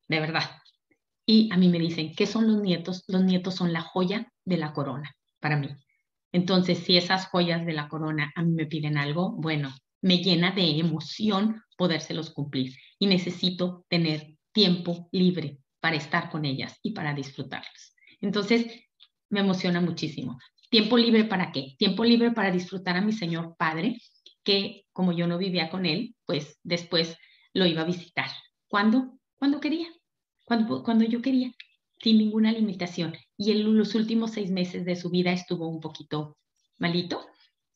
de 0.09 0.21
verdad. 0.21 0.51
Y 1.25 1.51
a 1.53 1.57
mí 1.57 1.69
me 1.69 1.79
dicen, 1.79 2.15
¿qué 2.15 2.27
son 2.27 2.47
los 2.47 2.61
nietos? 2.61 3.05
Los 3.09 3.25
nietos 3.25 3.55
son 3.55 3.73
la 3.73 3.81
joya 3.81 4.31
de 4.45 4.59
la 4.59 4.73
corona 4.73 5.15
para 5.41 5.57
mí. 5.57 5.69
Entonces, 6.33 6.81
si 6.81 6.97
esas 6.97 7.29
joyas 7.29 7.65
de 7.65 7.73
la 7.73 7.89
corona 7.89 8.33
a 8.35 8.43
mí 8.43 8.53
me 8.53 8.67
piden 8.67 8.99
algo, 8.99 9.33
bueno, 9.33 9.73
me 10.07 10.19
llena 10.19 10.53
de 10.53 10.79
emoción 10.79 11.65
podérselos 11.77 12.31
cumplir 12.31 12.77
y 12.97 13.09
necesito 13.09 13.85
tener 13.89 14.37
tiempo 14.53 15.09
libre 15.11 15.59
para 15.81 15.97
estar 15.97 16.31
con 16.31 16.45
ellas 16.45 16.79
y 16.81 16.93
para 16.93 17.13
disfrutarlos. 17.13 17.97
Entonces, 18.21 18.67
me 19.31 19.41
emociona 19.41 19.81
muchísimo. 19.81 20.39
¿Tiempo 20.71 20.97
libre 20.97 21.25
para 21.25 21.51
qué? 21.51 21.75
Tiempo 21.77 22.05
libre 22.05 22.31
para 22.31 22.53
disfrutar 22.53 22.97
a 22.97 23.01
mi 23.01 23.13
señor 23.13 23.57
padre, 23.59 24.01
que 24.45 24.85
como 24.93 25.11
yo 25.11 25.27
no 25.27 25.39
vivía 25.39 25.71
con 25.71 25.87
él, 25.87 26.15
pues 26.25 26.61
después 26.63 27.17
lo 27.53 27.67
iba 27.67 27.83
a 27.83 27.87
visitar. 27.87 28.31
¿Cuándo? 28.69 29.19
Cuando 29.35 29.59
quería, 29.59 29.89
cuando, 30.45 30.85
cuando 30.85 31.05
yo 31.05 31.21
quería, 31.21 31.53
sin 32.01 32.19
ninguna 32.19 32.53
limitación. 32.53 33.17
Y 33.37 33.51
en 33.51 33.77
los 33.77 33.97
últimos 33.97 34.31
seis 34.31 34.53
meses 34.53 34.85
de 34.85 34.95
su 34.95 35.11
vida 35.11 35.33
estuvo 35.33 35.67
un 35.67 35.81
poquito 35.81 36.39
malito 36.79 37.27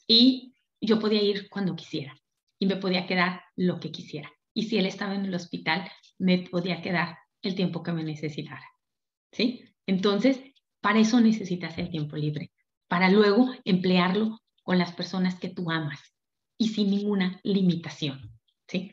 y 0.07 0.55
yo 0.81 1.01
podía 1.01 1.23
ir 1.23 1.49
cuando 1.51 1.75
quisiera 1.75 2.20
y 2.61 2.67
me 2.67 2.77
podía 2.77 3.09
quedar 3.09 3.43
lo 3.57 3.81
que 3.81 3.91
quisiera. 3.91 4.31
Y 4.55 4.65
si 4.65 4.79
él 4.79 4.87
estaba 4.87 5.17
en 5.17 5.25
el 5.25 5.35
hospital, 5.35 5.91
me 6.19 6.39
podía 6.39 6.81
quedar 6.81 7.19
el 7.43 7.57
tiempo 7.57 7.83
que 7.83 7.93
me 7.93 8.05
necesitara. 8.05 8.65
¿Sí? 9.33 9.65
Entonces, 9.87 10.41
para 10.81 11.01
eso 11.01 11.21
necesitas 11.21 11.77
el 11.79 11.91
tiempo 11.91 12.17
libre 12.17 12.53
para 12.91 13.09
luego 13.09 13.49
emplearlo 13.65 14.41
con 14.65 14.77
las 14.79 14.93
personas 14.93 15.39
que 15.39 15.49
tú 15.49 15.71
amas 15.71 16.01
y 16.59 16.71
sin 16.71 16.91
ninguna 16.91 17.41
limitación, 17.45 18.37
¿sí? 18.67 18.93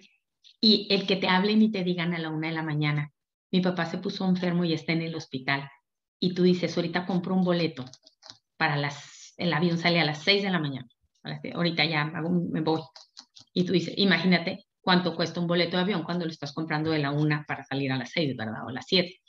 Y 0.61 0.88
el 0.91 1.07
que 1.07 1.15
te 1.15 1.28
hablen 1.28 1.63
y 1.63 1.72
te 1.72 1.84
digan 1.84 2.13
a 2.13 2.20
la 2.20 2.30
una 2.30 2.47
de 2.47 2.53
la 2.53 2.61
mañana, 2.61 3.11
mi 3.51 3.59
papá 3.59 3.88
se 3.88 3.97
puso 3.97 4.30
enfermo 4.30 4.63
y 4.65 4.74
está 4.74 4.93
en 4.93 5.01
el 5.01 5.15
hospital, 5.15 5.68
y 6.20 6.36
tú 6.36 6.43
dices, 6.43 6.78
ahorita 6.78 7.07
compro 7.07 7.34
un 7.34 7.43
boleto 7.43 7.86
para 8.55 8.78
las, 8.78 9.34
el 9.38 9.51
avión 9.51 9.80
sale 9.80 9.99
a 9.99 10.05
las 10.05 10.24
seis 10.24 10.43
de 10.43 10.51
la 10.51 10.59
mañana, 10.59 10.88
ahorita 11.53 11.84
ya 11.86 12.05
me 12.05 12.61
voy. 12.61 12.82
Y 13.58 13.64
tú 13.64 13.74
dices, 13.74 13.95
imagínate 13.97 14.68
cuánto 14.80 15.16
cuesta 15.16 15.39
un 15.39 15.47
boleto 15.47 15.78
de 15.78 15.82
avión 15.82 16.03
cuando 16.03 16.26
lo 16.26 16.32
estás 16.32 16.53
comprando 16.53 16.91
de 16.91 16.99
la 16.99 17.10
una 17.10 17.43
para 17.47 17.64
salir 17.64 17.91
a 17.91 17.97
las 17.97 18.12
seis, 18.12 18.38
¿verdad? 18.38 18.68
O 18.68 18.70
las 18.70 18.86
siete. 18.86 19.20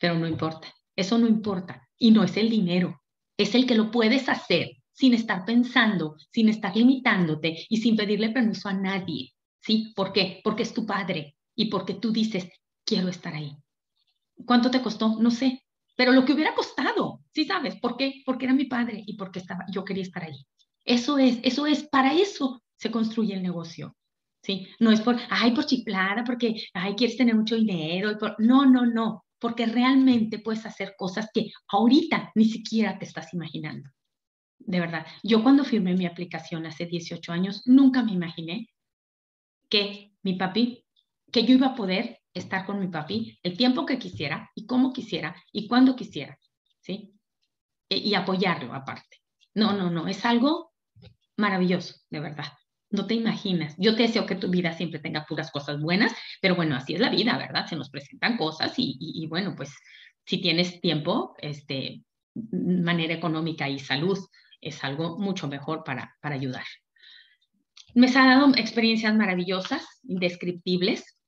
Pero 0.00 0.18
no 0.18 0.26
importa, 0.26 0.74
eso 0.96 1.18
no 1.18 1.28
importa. 1.28 1.88
Y 1.96 2.10
no 2.10 2.24
es 2.24 2.36
el 2.36 2.50
dinero, 2.50 3.00
es 3.36 3.54
el 3.54 3.64
que 3.64 3.76
lo 3.76 3.92
puedes 3.92 4.28
hacer 4.28 4.72
sin 4.90 5.14
estar 5.14 5.44
pensando, 5.44 6.16
sin 6.32 6.48
estar 6.48 6.74
limitándote 6.74 7.64
y 7.68 7.76
sin 7.76 7.94
pedirle 7.94 8.30
permiso 8.30 8.68
a 8.68 8.72
nadie. 8.72 9.32
¿Sí? 9.60 9.92
¿Por 9.94 10.12
qué? 10.12 10.40
Porque 10.42 10.64
es 10.64 10.74
tu 10.74 10.84
padre 10.84 11.36
y 11.54 11.66
porque 11.66 11.94
tú 11.94 12.10
dices, 12.10 12.50
quiero 12.84 13.06
estar 13.06 13.34
ahí. 13.34 13.56
¿Cuánto 14.44 14.68
te 14.68 14.82
costó? 14.82 15.16
No 15.20 15.30
sé, 15.30 15.62
pero 15.94 16.10
lo 16.10 16.24
que 16.24 16.32
hubiera 16.32 16.56
costado, 16.56 17.20
¿sí 17.32 17.44
sabes? 17.44 17.76
¿Por 17.76 17.96
qué? 17.96 18.24
Porque 18.26 18.46
era 18.46 18.54
mi 18.54 18.64
padre 18.64 19.04
y 19.06 19.16
porque 19.16 19.38
estaba, 19.38 19.64
yo 19.70 19.84
quería 19.84 20.02
estar 20.02 20.24
ahí. 20.24 20.44
Eso 20.84 21.18
es, 21.18 21.38
eso 21.44 21.68
es, 21.68 21.84
para 21.84 22.14
eso 22.14 22.64
se 22.78 22.90
construye 22.90 23.34
el 23.34 23.42
negocio. 23.42 23.94
¿Sí? 24.40 24.68
No 24.78 24.92
es 24.92 25.00
por, 25.00 25.16
ay, 25.30 25.50
por 25.50 25.66
chiflada, 25.66 26.24
porque, 26.24 26.54
ay, 26.72 26.94
quieres 26.94 27.16
tener 27.16 27.34
mucho 27.34 27.56
dinero. 27.56 28.16
No, 28.38 28.64
no, 28.64 28.86
no 28.86 29.24
porque 29.38 29.66
realmente 29.66 30.38
puedes 30.38 30.66
hacer 30.66 30.94
cosas 30.96 31.28
que 31.32 31.50
ahorita 31.68 32.32
ni 32.34 32.46
siquiera 32.46 32.98
te 32.98 33.04
estás 33.04 33.32
imaginando. 33.34 33.90
De 34.58 34.80
verdad, 34.80 35.06
yo 35.22 35.42
cuando 35.42 35.64
firmé 35.64 35.94
mi 35.94 36.06
aplicación 36.06 36.66
hace 36.66 36.86
18 36.86 37.32
años, 37.32 37.62
nunca 37.66 38.02
me 38.02 38.12
imaginé 38.12 38.68
que 39.68 40.12
mi 40.22 40.34
papi, 40.34 40.84
que 41.30 41.44
yo 41.44 41.54
iba 41.54 41.68
a 41.68 41.74
poder 41.74 42.20
estar 42.34 42.66
con 42.66 42.80
mi 42.80 42.88
papi 42.88 43.38
el 43.42 43.56
tiempo 43.56 43.86
que 43.86 43.98
quisiera 43.98 44.50
y 44.54 44.66
como 44.66 44.92
quisiera 44.92 45.36
y 45.52 45.68
cuando 45.68 45.94
quisiera, 45.94 46.38
¿sí? 46.80 47.14
E, 47.88 47.96
y 47.96 48.14
apoyarlo 48.14 48.74
aparte. 48.74 49.18
No, 49.54 49.72
no, 49.72 49.90
no, 49.90 50.08
es 50.08 50.24
algo 50.24 50.72
maravilloso, 51.36 51.94
de 52.10 52.20
verdad 52.20 52.46
no 52.90 53.06
te 53.06 53.14
imaginas. 53.14 53.74
Yo 53.78 53.96
te 53.96 54.04
deseo 54.04 54.26
que 54.26 54.34
tu 54.34 54.48
vida 54.48 54.72
siempre 54.72 55.00
tenga 55.00 55.26
puras 55.26 55.50
cosas 55.50 55.80
buenas, 55.80 56.12
pero 56.40 56.54
bueno, 56.54 56.76
así 56.76 56.94
es 56.94 57.00
la 57.00 57.10
vida, 57.10 57.36
¿verdad? 57.36 57.66
Se 57.66 57.76
nos 57.76 57.90
presentan 57.90 58.36
cosas 58.36 58.72
y, 58.76 59.26
bueno, 59.28 59.54
pues 59.56 59.70
si 60.24 60.38
tienes 60.38 60.80
tiempo, 60.80 61.34
este, 61.38 62.02
manera 62.34 63.14
económica 63.14 63.68
y 63.68 63.78
salud 63.78 64.18
es 64.60 64.82
algo 64.84 65.18
mucho 65.18 65.48
mejor 65.48 65.84
para, 65.84 66.16
para 66.20 66.34
ayudar. 66.34 66.64
Me 67.94 68.08
ha 68.08 68.26
dado 68.26 68.54
experiencias 68.56 69.14
maravillosas, 69.14 69.84
indescriptibles, 70.04 71.18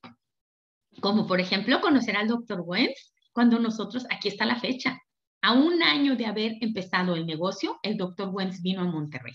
como 1.00 1.26
por 1.26 1.40
ejemplo 1.40 1.80
conocer 1.80 2.16
al 2.16 2.28
doctor 2.28 2.62
Wentz 2.64 3.12
cuando 3.32 3.58
nosotros, 3.58 4.06
aquí 4.10 4.28
está 4.28 4.44
la 4.44 4.58
fecha, 4.58 4.98
a 5.42 5.52
un 5.52 5.82
año 5.82 6.16
de 6.16 6.26
haber 6.26 6.56
empezado 6.60 7.14
el 7.16 7.26
negocio, 7.26 7.78
el 7.82 7.96
doctor 7.96 8.28
Wentz 8.32 8.62
vino 8.62 8.82
a 8.82 8.84
Monterrey 8.84 9.34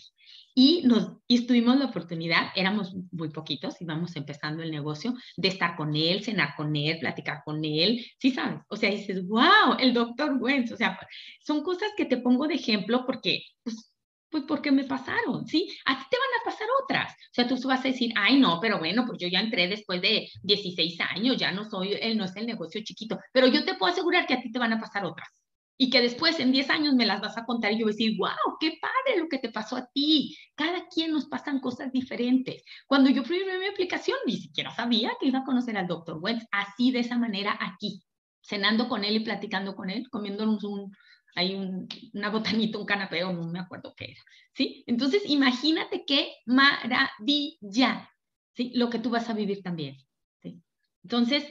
y, 0.56 0.84
nos, 0.86 1.12
y 1.28 1.46
tuvimos 1.46 1.78
la 1.78 1.86
oportunidad, 1.86 2.48
éramos 2.56 2.96
muy 3.12 3.30
poquitos, 3.30 3.80
íbamos 3.82 4.16
empezando 4.16 4.64
el 4.64 4.72
negocio, 4.72 5.14
de 5.36 5.50
estar 5.50 5.76
con 5.76 5.96
él, 5.96 6.24
cenar 6.24 6.56
con 6.56 6.74
él, 6.76 6.98
platicar 7.00 7.42
con 7.44 7.64
él, 7.66 8.06
sí 8.20 8.32
sabes, 8.32 8.62
o 8.70 8.78
sea, 8.78 8.90
dices, 8.90 9.28
wow, 9.28 9.76
el 9.80 9.94
doctor 9.94 10.38
Wentz, 10.40 10.72
o 10.72 10.78
sea, 10.78 10.98
son 11.42 11.62
cosas 11.62 11.90
que 11.98 12.06
te 12.06 12.18
pongo 12.18 12.48
de 12.48 12.56
ejemplo 12.56 13.06
porque, 13.06 13.42
pues, 13.64 13.92
pues 14.30 14.46
porque 14.48 14.72
me 14.72 14.86
pasaron, 14.86 15.46
¿sí? 15.46 15.70
A 15.86 15.98
ti 15.98 16.06
te 16.10 16.18
van 16.18 16.42
a 16.42 16.46
pasar 16.46 16.68
otras. 16.84 17.14
O 17.14 17.34
sea, 17.34 17.48
tú 17.48 17.56
vas 17.68 17.86
a 17.86 17.88
decir, 17.88 18.12
ay, 18.18 18.38
no, 18.40 18.60
pero 18.60 18.80
bueno, 18.80 19.06
pues 19.06 19.18
yo 19.20 19.28
ya 19.30 19.40
entré 19.40 19.68
después 19.68 20.02
de 20.02 20.28
16 20.44 21.00
años, 21.02 21.38
ya 21.38 21.52
no 21.52 21.70
soy, 21.70 21.94
él 22.02 22.18
no 22.18 22.26
es 22.26 22.36
el 22.36 22.46
negocio 22.46 22.82
chiquito, 22.84 23.18
pero 23.32 23.48
yo 23.48 23.64
te 23.66 23.76
puedo 23.76 23.92
asegurar 23.94 24.26
que 24.26 24.34
a 24.34 24.42
ti 24.42 24.52
te 24.52 24.60
van 24.60 24.74
a 24.74 24.80
pasar 24.80 25.06
otras 25.06 25.45
y 25.78 25.90
que 25.90 26.02
después 26.02 26.40
en 26.40 26.52
10 26.52 26.70
años 26.70 26.94
me 26.96 27.06
las 27.06 27.20
vas 27.22 27.38
a 27.38 27.46
contar 27.46 27.72
y 27.74 27.80
yo 27.80 27.86
voy 27.86 27.92
a 27.92 27.96
decir, 27.96 28.18
wow, 28.18 28.58
qué 28.60 28.78
padre 28.80 29.20
lo 29.20 29.28
que 29.28 29.40
te 29.40 29.52
pasó 29.52 29.76
a 29.76 29.90
ti. 29.94 30.36
Cada 30.56 30.88
quien 30.88 31.12
nos 31.12 31.26
pasan 31.26 31.60
cosas 31.60 31.92
diferentes. 31.92 32.64
Cuando 32.88 33.10
yo 33.10 33.24
firmé 33.24 33.60
mi 33.60 33.68
aplicación, 33.68 34.18
ni 34.26 34.38
siquiera 34.38 34.74
sabía 34.74 35.12
que 35.20 35.28
iba 35.28 35.40
a 35.40 35.44
conocer 35.44 35.78
al 35.78 35.88
doctor 35.88 36.18
Wentz 36.22 36.46
así 36.52 36.92
de 36.92 37.00
esa 37.00 37.18
manera 37.18 37.58
aquí, 37.60 38.02
cenando 38.42 38.88
con 38.88 39.04
él 39.04 39.18
y 39.18 39.20
platicando 39.20 39.76
con 39.76 39.90
él, 39.90 40.10
comiéndonos 40.10 40.64
un, 40.64 40.96
hay 41.36 41.56
un, 41.56 41.88
una 42.14 42.30
botanita, 42.30 42.78
un 42.78 42.86
canapé 42.86 43.24
o 43.26 43.34
no 43.34 43.48
me 43.48 43.60
acuerdo 43.60 43.94
qué 43.98 44.06
era. 44.12 44.22
¿Sí? 44.54 44.86
Entonces, 44.88 45.24
imagínate 45.26 46.06
qué 46.06 46.36
maravilla, 46.46 48.10
¿sí? 48.54 48.72
Lo 48.76 48.90
que 48.90 49.00
tú 49.00 49.10
vas 49.10 49.30
a 49.30 49.34
vivir 49.34 49.62
también. 49.62 49.98
¿sí? 50.42 50.64
Entonces, 51.04 51.46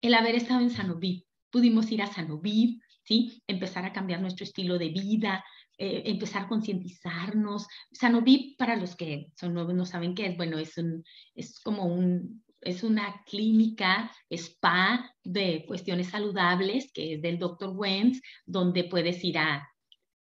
el 0.00 0.14
haber 0.14 0.36
estado 0.36 0.60
en 0.60 0.70
Sanoviv, 0.70 1.24
pudimos 1.50 1.90
ir 1.92 2.00
a 2.00 2.06
Sanoviv, 2.06 2.80
¿sí? 3.08 3.42
Empezar 3.46 3.86
a 3.86 3.92
cambiar 3.92 4.20
nuestro 4.20 4.44
estilo 4.44 4.76
de 4.76 4.90
vida, 4.90 5.42
eh, 5.78 6.02
empezar 6.04 6.42
a 6.42 6.48
concientizarnos. 6.48 7.66
Sanoviv, 7.90 8.54
para 8.58 8.76
los 8.76 8.94
que 8.96 9.32
son 9.34 9.54
nuevos, 9.54 9.74
no 9.74 9.86
saben 9.86 10.14
qué 10.14 10.26
es, 10.26 10.36
bueno, 10.36 10.58
es, 10.58 10.76
un, 10.76 11.02
es 11.34 11.58
como 11.60 11.86
un, 11.86 12.44
es 12.60 12.82
una 12.82 13.22
clínica 13.24 14.12
spa 14.28 15.10
de 15.24 15.64
cuestiones 15.66 16.08
saludables, 16.08 16.92
que 16.92 17.14
es 17.14 17.22
del 17.22 17.38
Dr. 17.38 17.70
Wentz, 17.74 18.20
donde 18.44 18.84
puedes 18.84 19.24
ir 19.24 19.38
a, 19.38 19.66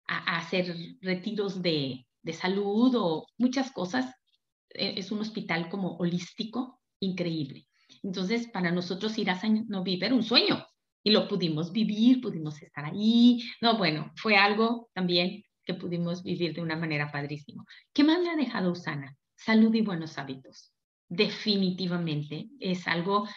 a, 0.08 0.38
hacer 0.38 0.74
retiros 1.02 1.62
de, 1.62 2.08
de, 2.22 2.34
salud 2.34 2.96
o 2.96 3.28
muchas 3.38 3.72
cosas. 3.72 4.06
E, 4.70 4.98
es 4.98 5.12
un 5.12 5.20
hospital 5.20 5.68
como 5.68 5.98
holístico, 5.98 6.80
increíble. 7.02 7.68
Entonces, 8.04 8.48
para 8.48 8.72
nosotros 8.72 9.18
ir 9.18 9.30
a 9.30 9.36
Sanoviv 9.36 10.02
era 10.02 10.16
un 10.16 10.24
sueño, 10.24 10.66
y 11.04 11.12
lo 11.12 11.28
pudimos 11.28 11.72
vivir, 11.72 12.22
pudimos 12.22 12.62
estar 12.62 12.86
ahí. 12.86 13.42
No, 13.62 13.78
bueno, 13.78 14.12
fue 14.16 14.36
algo 14.36 14.90
también 14.94 15.44
que 15.64 15.74
pudimos 15.74 16.24
vivir 16.24 16.54
de 16.54 16.62
una 16.62 16.76
manera 16.76 17.12
padrísima. 17.12 17.64
¿Qué 17.94 18.04
más 18.04 18.20
me 18.22 18.30
ha 18.30 18.36
dejado 18.36 18.72
Usana? 18.72 19.16
Salud 19.36 19.74
y 19.74 19.82
buenos 19.82 20.18
hábitos. 20.18 20.74
Definitivamente 21.08 22.50
es 22.60 22.88
algo 22.88 23.28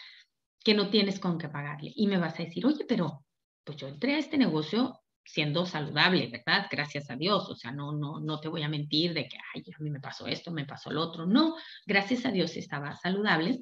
que 0.63 0.73
no 0.73 0.89
tienes 0.89 1.19
con 1.19 1.37
qué 1.37 1.49
pagarle. 1.49 1.91
Y 1.95 2.07
me 2.07 2.17
vas 2.17 2.39
a 2.39 2.43
decir, 2.43 2.65
oye, 2.65 2.85
pero 2.87 3.25
pues 3.63 3.77
yo 3.77 3.87
entré 3.87 4.15
a 4.15 4.19
este 4.19 4.37
negocio 4.37 4.99
siendo 5.25 5.65
saludable, 5.65 6.27
¿verdad? 6.27 6.67
Gracias 6.69 7.09
a 7.09 7.15
Dios, 7.15 7.49
o 7.49 7.55
sea, 7.55 7.71
no, 7.71 7.93
no, 7.93 8.19
no 8.19 8.39
te 8.39 8.49
voy 8.49 8.63
a 8.63 8.69
mentir 8.69 9.13
de 9.13 9.27
que, 9.27 9.37
ay, 9.53 9.63
a 9.73 9.81
mí 9.81 9.89
me 9.89 10.01
pasó 10.01 10.27
esto, 10.27 10.51
me 10.51 10.65
pasó 10.65 10.91
lo 10.91 11.01
otro, 11.01 11.25
no, 11.25 11.55
gracias 11.85 12.25
a 12.25 12.31
Dios 12.31 12.57
estaba 12.57 12.95
saludable, 12.95 13.59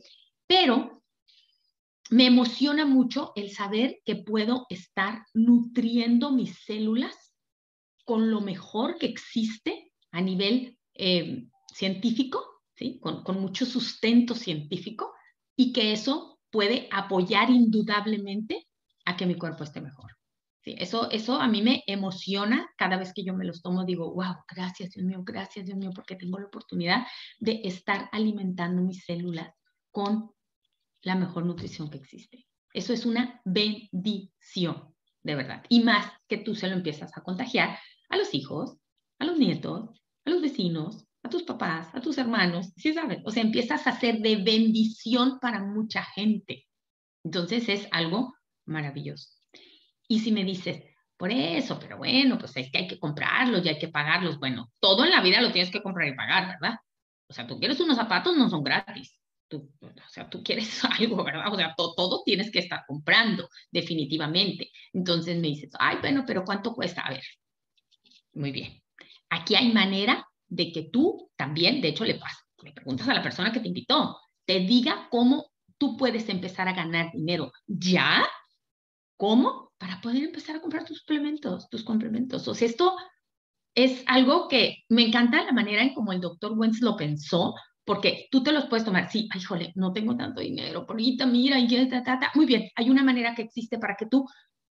pero 0.47 1.00
me 2.11 2.25
emociona 2.25 2.85
mucho 2.85 3.31
el 3.35 3.51
saber 3.51 4.01
que 4.05 4.17
puedo 4.17 4.65
estar 4.69 5.25
nutriendo 5.33 6.31
mis 6.31 6.59
células 6.65 7.33
con 8.03 8.29
lo 8.29 8.41
mejor 8.41 8.97
que 8.97 9.05
existe 9.05 9.93
a 10.11 10.19
nivel 10.19 10.77
eh, 10.93 11.47
científico, 11.73 12.63
¿sí? 12.75 12.99
Con, 12.99 13.23
con 13.23 13.39
mucho 13.39 13.65
sustento 13.65 14.35
científico 14.35 15.13
y 15.55 15.71
que 15.71 15.93
eso 15.93 16.39
puede 16.51 16.89
apoyar 16.91 17.49
indudablemente 17.49 18.67
a 19.05 19.15
que 19.15 19.25
mi 19.25 19.35
cuerpo 19.35 19.63
esté 19.63 19.79
mejor. 19.79 20.11
Sí, 20.63 20.75
eso, 20.77 21.09
eso 21.11 21.39
a 21.39 21.47
mí 21.47 21.61
me 21.61 21.81
emociona 21.87 22.69
cada 22.77 22.97
vez 22.97 23.13
que 23.13 23.23
yo 23.23 23.33
me 23.33 23.45
los 23.45 23.61
tomo. 23.61 23.85
Digo, 23.85 24.13
wow, 24.13 24.35
gracias 24.53 24.91
Dios 24.91 25.05
mío, 25.05 25.23
gracias 25.23 25.65
Dios 25.65 25.77
mío, 25.77 25.91
porque 25.95 26.17
tengo 26.17 26.37
la 26.37 26.47
oportunidad 26.47 27.07
de 27.39 27.61
estar 27.63 28.09
alimentando 28.11 28.81
mis 28.81 29.05
células 29.05 29.49
con 29.91 30.31
la 31.01 31.15
mejor 31.15 31.45
nutrición 31.45 31.89
que 31.89 31.97
existe. 31.97 32.47
Eso 32.73 32.93
es 32.93 33.05
una 33.05 33.41
bendición, 33.43 34.93
de 35.23 35.35
verdad. 35.35 35.63
Y 35.69 35.83
más 35.83 36.11
que 36.27 36.37
tú 36.37 36.55
se 36.55 36.67
lo 36.67 36.75
empiezas 36.75 37.15
a 37.17 37.21
contagiar 37.21 37.77
a 38.09 38.17
los 38.17 38.33
hijos, 38.33 38.77
a 39.19 39.25
los 39.25 39.37
nietos, 39.37 39.89
a 40.25 40.29
los 40.29 40.41
vecinos, 40.41 41.05
a 41.23 41.29
tus 41.29 41.43
papás, 41.43 41.93
a 41.93 42.01
tus 42.01 42.17
hermanos, 42.17 42.71
¿sí 42.77 42.93
sabes? 42.93 43.19
O 43.25 43.31
sea, 43.31 43.43
empiezas 43.43 43.85
a 43.87 43.99
ser 43.99 44.19
de 44.19 44.37
bendición 44.37 45.39
para 45.39 45.63
mucha 45.63 46.03
gente. 46.03 46.67
Entonces 47.23 47.69
es 47.69 47.87
algo 47.91 48.33
maravilloso. 48.65 49.29
Y 50.07 50.19
si 50.19 50.31
me 50.31 50.43
dices, 50.43 50.83
por 51.17 51.31
eso, 51.31 51.77
pero 51.79 51.97
bueno, 51.97 52.37
pues 52.39 52.57
es 52.57 52.71
que 52.71 52.79
hay 52.79 52.87
que 52.87 52.99
comprarlos 52.99 53.63
y 53.63 53.69
hay 53.69 53.77
que 53.77 53.89
pagarlos. 53.89 54.39
Bueno, 54.39 54.71
todo 54.79 55.05
en 55.05 55.11
la 55.11 55.21
vida 55.21 55.39
lo 55.39 55.51
tienes 55.51 55.71
que 55.71 55.83
comprar 55.83 56.07
y 56.07 56.15
pagar, 56.15 56.47
¿verdad? 56.47 56.79
O 57.29 57.33
sea, 57.33 57.45
tú 57.45 57.59
quieres 57.59 57.79
unos 57.79 57.97
zapatos, 57.97 58.35
no 58.35 58.49
son 58.49 58.63
gratis. 58.63 59.20
Tú, 59.51 59.69
o 59.81 60.09
sea, 60.09 60.29
tú 60.29 60.41
quieres 60.41 60.81
algo, 60.99 61.23
¿verdad? 61.25 61.51
O 61.51 61.57
sea, 61.57 61.75
todo 61.75 62.23
tienes 62.23 62.49
que 62.51 62.59
estar 62.59 62.85
comprando, 62.87 63.49
definitivamente. 63.69 64.71
Entonces 64.93 65.35
me 65.35 65.49
dices, 65.49 65.71
ay, 65.77 65.97
bueno, 65.99 66.23
pero 66.25 66.45
¿cuánto 66.45 66.73
cuesta? 66.73 67.01
A 67.01 67.09
ver, 67.09 67.23
muy 68.33 68.51
bien. 68.51 68.81
Aquí 69.29 69.55
hay 69.55 69.73
manera 69.73 70.25
de 70.47 70.71
que 70.71 70.83
tú 70.83 71.29
también, 71.35 71.81
de 71.81 71.89
hecho, 71.89 72.05
le, 72.05 72.17
le 72.63 72.71
preguntas 72.71 73.09
a 73.09 73.13
la 73.13 73.21
persona 73.21 73.51
que 73.51 73.59
te 73.59 73.67
invitó, 73.67 74.17
te 74.45 74.61
diga 74.61 75.09
cómo 75.11 75.51
tú 75.77 75.97
puedes 75.97 76.29
empezar 76.29 76.69
a 76.69 76.73
ganar 76.73 77.11
dinero 77.11 77.51
ya. 77.67 78.23
¿Cómo? 79.17 79.73
Para 79.77 79.99
poder 79.99 80.23
empezar 80.23 80.55
a 80.55 80.61
comprar 80.61 80.85
tus 80.85 80.99
suplementos, 80.99 81.69
tus 81.69 81.83
complementos. 81.83 82.47
O 82.47 82.55
sea, 82.55 82.67
esto 82.67 82.95
es 83.75 84.03
algo 84.07 84.47
que 84.47 84.83
me 84.89 85.03
encanta 85.03 85.43
la 85.43 85.51
manera 85.51 85.81
en 85.81 85.93
como 85.93 86.13
el 86.13 86.21
doctor 86.21 86.53
Wentz 86.57 86.81
lo 86.81 86.95
pensó, 86.95 87.53
porque 87.91 88.29
tú 88.31 88.41
te 88.41 88.53
los 88.53 88.67
puedes 88.67 88.85
tomar. 88.85 89.11
Sí, 89.11 89.27
ay, 89.33 89.41
híjole, 89.41 89.73
no 89.75 89.91
tengo 89.91 90.15
tanto 90.15 90.39
dinero, 90.39 90.85
por 90.85 90.93
ahorita 90.93 91.25
mira, 91.25 91.59
y 91.59 91.67
ta, 91.89 92.01
ta, 92.01 92.17
ta. 92.17 92.31
Muy 92.35 92.45
bien, 92.45 92.69
hay 92.73 92.89
una 92.89 93.03
manera 93.03 93.35
que 93.35 93.41
existe 93.41 93.79
para 93.79 93.97
que 93.97 94.05
tú 94.05 94.25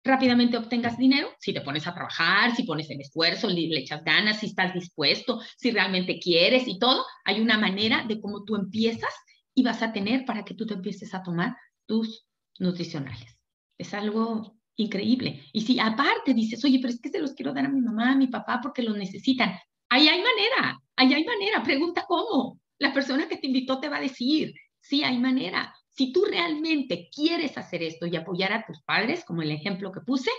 rápidamente 0.05 0.55
obtengas 0.55 0.97
dinero, 0.97 1.27
si 1.37 1.51
te 1.51 1.59
pones 1.59 1.85
a 1.85 1.93
trabajar, 1.93 2.55
si 2.55 2.63
pones 2.63 2.89
el 2.89 3.01
esfuerzo, 3.01 3.49
le, 3.49 3.77
echas 3.77 4.05
ganas, 4.05 4.39
si 4.39 4.45
estás 4.45 4.73
dispuesto, 4.73 5.41
si 5.57 5.69
realmente 5.71 6.17
quieres 6.17 6.65
y 6.65 6.79
todo, 6.79 7.03
hay 7.25 7.41
una 7.41 7.57
manera 7.57 8.05
de 8.07 8.21
cómo 8.21 8.45
tú 8.45 8.55
empiezas 8.55 9.13
y 9.53 9.63
vas 9.63 9.83
a 9.83 9.91
tener 9.91 10.23
para 10.23 10.45
que 10.45 10.53
tú 10.53 10.65
te 10.65 10.75
empieces 10.75 11.13
a 11.13 11.21
tomar 11.21 11.57
tus 11.85 12.25
nutricionales. 12.57 13.37
Es 13.77 13.93
algo 13.93 14.55
increíble. 14.77 15.43
Y 15.51 15.59
si 15.59 15.77
aparte 15.77 16.33
dices, 16.33 16.63
oye, 16.63 16.79
pero 16.81 16.93
es 16.93 17.01
que 17.01 17.09
se 17.09 17.19
los 17.19 17.33
quiero 17.33 17.51
dar 17.51 17.65
a 17.65 17.69
mi 17.69 17.81
mamá, 17.81 18.13
a 18.13 18.15
mi 18.15 18.27
papá 18.27 18.61
porque 18.63 18.81
los 18.81 18.95
necesitan, 18.95 19.59
ahí 19.89 20.07
hay 20.07 20.21
manera, 20.23 20.79
ahí 20.95 21.13
hay 21.13 21.25
manera, 21.25 21.61
pregunta 21.61 22.05
cómo. 22.07 22.61
La 22.79 22.93
persona 22.93 23.27
que 23.27 23.37
te 23.37 23.47
invitó 23.47 23.79
te 23.79 23.89
va 23.89 23.97
a 23.97 24.01
decir, 24.01 24.53
sí 24.79 25.03
hay 25.03 25.19
manera. 25.19 25.75
Si 25.89 26.13
tú 26.13 26.25
realmente 26.25 27.09
quieres 27.13 27.57
hacer 27.57 27.83
esto 27.83 28.07
y 28.07 28.15
apoyar 28.15 28.53
a 28.53 28.65
tus 28.65 28.81
padres, 28.83 29.25
como 29.25 29.41
el 29.41 29.51
ejemplo 29.51 29.91
que 29.91 29.99
puse, 29.99 30.31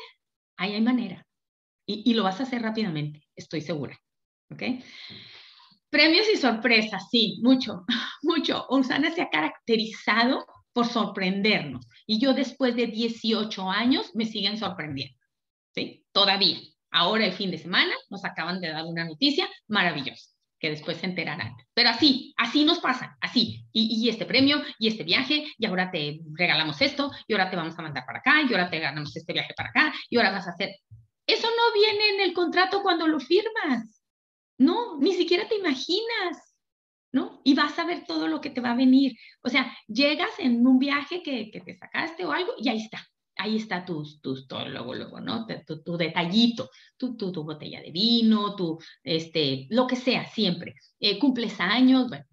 ahí 0.57 0.73
hay 0.73 0.81
manera. 0.81 1.27
Y, 1.87 2.15
lo 2.15 2.23
vas 2.23 2.39
a 2.39 2.45
hacer 2.45 2.63
rápidamente, 2.63 3.27
estoy 3.35 3.61
segura. 3.61 4.01
¿Ok? 4.51 4.63
Premios 5.91 6.27
y 6.33 6.37
sorpresas, 6.37 7.09
sí, 7.11 7.41
mucho, 7.43 7.85
mucho. 8.23 8.65
Osana 8.69 9.11
se 9.11 9.23
ha 9.23 9.29
caracterizado 9.29 10.47
por 10.73 10.87
sorprendernos. 10.87 11.87
Y 12.07 12.21
yo 12.21 12.33
después 12.33 12.77
de 12.77 12.87
18 12.87 13.69
años 13.69 14.13
me 14.15 14.25
siguen 14.25 14.57
sorprendiendo. 14.57 15.19
¿Sí? 15.75 16.05
Todavía. 16.13 16.59
Ahora 16.93 17.27
el 17.27 17.33
fin 17.33 17.51
de 17.51 17.59
semana 17.59 17.93
nos 18.09 18.25
acaban 18.25 18.61
de 18.61 18.69
dar 18.69 18.85
una 18.85 19.05
noticia 19.05 19.49
maravillosa 19.67 20.31
que 20.61 20.71
después 20.71 20.99
se 20.99 21.07
enterarán. 21.07 21.57
Pero 21.75 21.89
así, 21.89 22.35
así 22.37 22.65
nos 22.65 22.79
pasa, 22.79 23.17
así. 23.21 23.65
Y, 23.73 24.09
este 24.09 24.27
premio, 24.27 24.63
y 24.79 24.89
este 24.89 25.03
viaje, 25.03 25.47
y 25.59 25.67
ahora 25.67 25.91
te 25.91 26.21
regalamos 26.35 26.81
esto, 26.83 27.11
y 27.27 27.33
ahora 27.33 27.51
te 27.51 27.57
vamos 27.57 27.77
a 27.79 27.83
mandar 27.83 28.05
para 28.07 28.19
acá, 28.19 28.43
y 28.43 28.53
ahora 28.53 28.71
te 28.71 28.79
ganamos 28.79 29.17
este 29.17 29.33
viaje 29.33 29.55
para 29.57 29.71
acá, 29.71 29.93
y 30.09 30.17
ahora 30.17 30.31
vas 30.31 30.47
a 30.47 30.51
hacer... 30.51 30.77
Eso 31.27 31.49
no 31.49 31.81
viene 31.81 32.09
en 32.15 32.21
el 32.21 32.35
contrato 32.35 32.83
cuando 32.83 33.07
lo 33.07 33.19
firmas. 33.19 34.03
No, 34.59 34.99
ni 34.99 35.15
siquiera 35.15 35.49
te 35.49 35.57
imaginas, 35.57 36.55
¿no? 37.13 37.41
Y 37.45 37.55
vas 37.55 37.79
a 37.79 37.85
ver 37.85 38.05
todo 38.05 38.29
lo 38.29 38.41
que 38.41 38.51
te 38.51 38.61
va 38.61 38.73
a 38.73 38.77
venir. 38.77 39.17
O 39.43 39.49
sea, 39.49 39.75
llegas 39.87 40.31
en 40.39 40.67
un 40.67 40.79
viaje 40.79 41.23
que, 41.23 41.51
que 41.51 41.61
te 41.61 41.75
sacaste 41.75 42.27
o 42.27 42.33
algo, 42.33 42.53
y 42.59 42.69
ahí 42.69 42.83
está 42.83 43.01
ahí 43.41 43.57
está 43.57 43.85
tus, 43.85 44.21
tus, 44.21 44.47
todo 44.47 44.69
luego, 44.69 44.95
luego, 44.95 45.21
¿no? 45.21 45.47
Tu, 45.67 45.83
tu, 45.83 45.97
detallito, 45.97 46.71
tu, 46.97 47.17
tu, 47.17 47.33
tu, 47.33 47.43
botella 47.43 47.81
de 47.81 47.91
vino, 47.91 48.55
tu, 48.55 48.79
este, 49.03 49.67
lo 49.71 49.87
que 49.87 49.97
sea, 49.97 50.27
siempre. 50.27 50.75
Eh, 50.99 51.19
cumples 51.19 51.59
años, 51.59 52.09
bueno, 52.09 52.25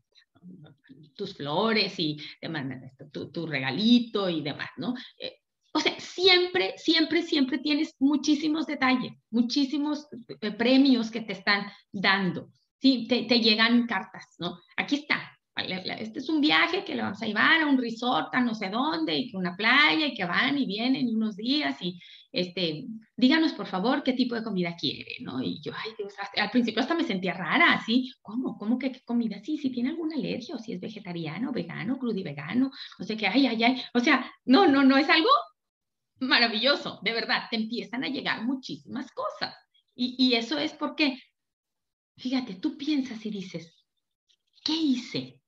tus 1.16 1.34
flores 1.36 1.98
y 2.00 2.18
demás, 2.42 2.66
tu, 3.12 3.32
tu 3.32 3.48
regalito 3.48 4.30
y 4.30 4.42
demás, 4.42 4.70
¿no? 4.78 4.96
Eh, 5.18 5.38
o 5.74 5.80
sea, 5.80 5.98
siempre, 6.00 6.74
siempre, 6.78 7.22
siempre 7.22 7.60
tienes 7.60 7.96
muchísimos 8.00 8.66
detalles, 8.66 9.14
muchísimos 9.30 10.08
eh, 10.42 10.52
premios 10.52 11.10
que 11.10 11.22
te 11.22 11.34
están 11.34 11.68
dando. 11.92 12.50
Sí, 12.80 13.08
te, 13.08 13.24
te 13.24 13.40
llegan 13.40 13.88
cartas, 13.88 14.36
¿no? 14.40 14.60
Aquí 14.76 14.96
está, 14.96 15.37
este 15.58 16.20
es 16.20 16.30
un 16.30 16.40
viaje 16.40 16.84
que 16.84 16.96
le 16.96 17.02
vamos 17.02 17.22
a 17.22 17.26
llevar 17.26 17.62
a 17.62 17.68
un 17.68 17.78
resort 17.78 18.34
a 18.34 18.42
no 18.42 18.54
sé 18.54 18.70
dónde 18.70 19.18
y 19.18 19.32
que 19.32 19.38
una 19.38 19.56
playa 19.56 20.06
y 20.06 20.14
que 20.14 20.26
van 20.26 20.58
y 20.58 20.66
vienen 20.66 21.08
unos 21.16 21.36
días 21.36 21.82
y 21.82 22.00
este, 22.32 22.86
díganos 23.16 23.54
por 23.54 23.66
favor 23.66 24.04
qué 24.04 24.14
tipo 24.14 24.36
de 24.36 24.44
comida 24.44 24.76
quiere, 24.76 25.16
¿no? 25.22 25.42
Y 25.42 25.60
yo, 25.62 25.72
ay 25.76 25.92
Dios, 25.98 26.14
al 26.36 26.52
principio 26.52 26.82
hasta 26.82 26.94
me 26.94 27.04
sentía 27.04 27.34
rara, 27.34 27.74
así, 27.74 28.12
¿cómo? 28.22 28.58
¿Cómo 28.58 28.78
que 28.78 28.92
qué 28.92 29.02
comida? 29.04 29.40
Sí, 29.44 29.58
si 29.58 29.72
tiene 29.72 29.90
alguna 29.90 30.16
alergia 30.16 30.56
o 30.56 30.60
si 30.60 30.74
es 30.74 30.80
vegetariano, 30.80 31.52
vegano, 31.52 31.98
vegano 32.00 32.72
no 33.00 33.06
sé 33.06 33.18
qué, 33.18 33.28
ay, 33.28 33.48
ay, 33.48 33.64
ay, 33.64 33.82
o 33.94 34.00
sea, 34.00 34.30
no, 34.46 34.68
no, 34.68 34.84
no, 34.84 34.98
es 34.98 35.10
algo 35.10 35.30
maravilloso, 36.20 37.00
de 37.04 37.14
verdad, 37.14 37.44
te 37.50 37.56
empiezan 37.58 38.04
a 38.04 38.10
llegar 38.10 38.44
muchísimas 38.44 39.12
cosas. 39.12 39.56
Y, 39.96 40.16
y 40.18 40.36
eso 40.36 40.58
es 40.58 40.74
porque, 40.74 41.20
fíjate, 42.18 42.56
tú 42.56 42.78
piensas 42.78 43.26
y 43.26 43.30
dices, 43.32 43.86
¿qué 44.64 44.74
hice? 44.74 45.40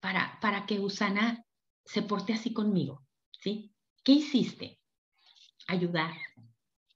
Para, 0.00 0.38
para 0.40 0.66
que 0.66 0.80
Usana 0.80 1.44
se 1.84 2.02
porte 2.02 2.32
así 2.32 2.52
conmigo, 2.52 3.06
¿sí? 3.40 3.72
¿Qué 4.04 4.12
hiciste? 4.12 4.78
Ayudar, 5.66 6.14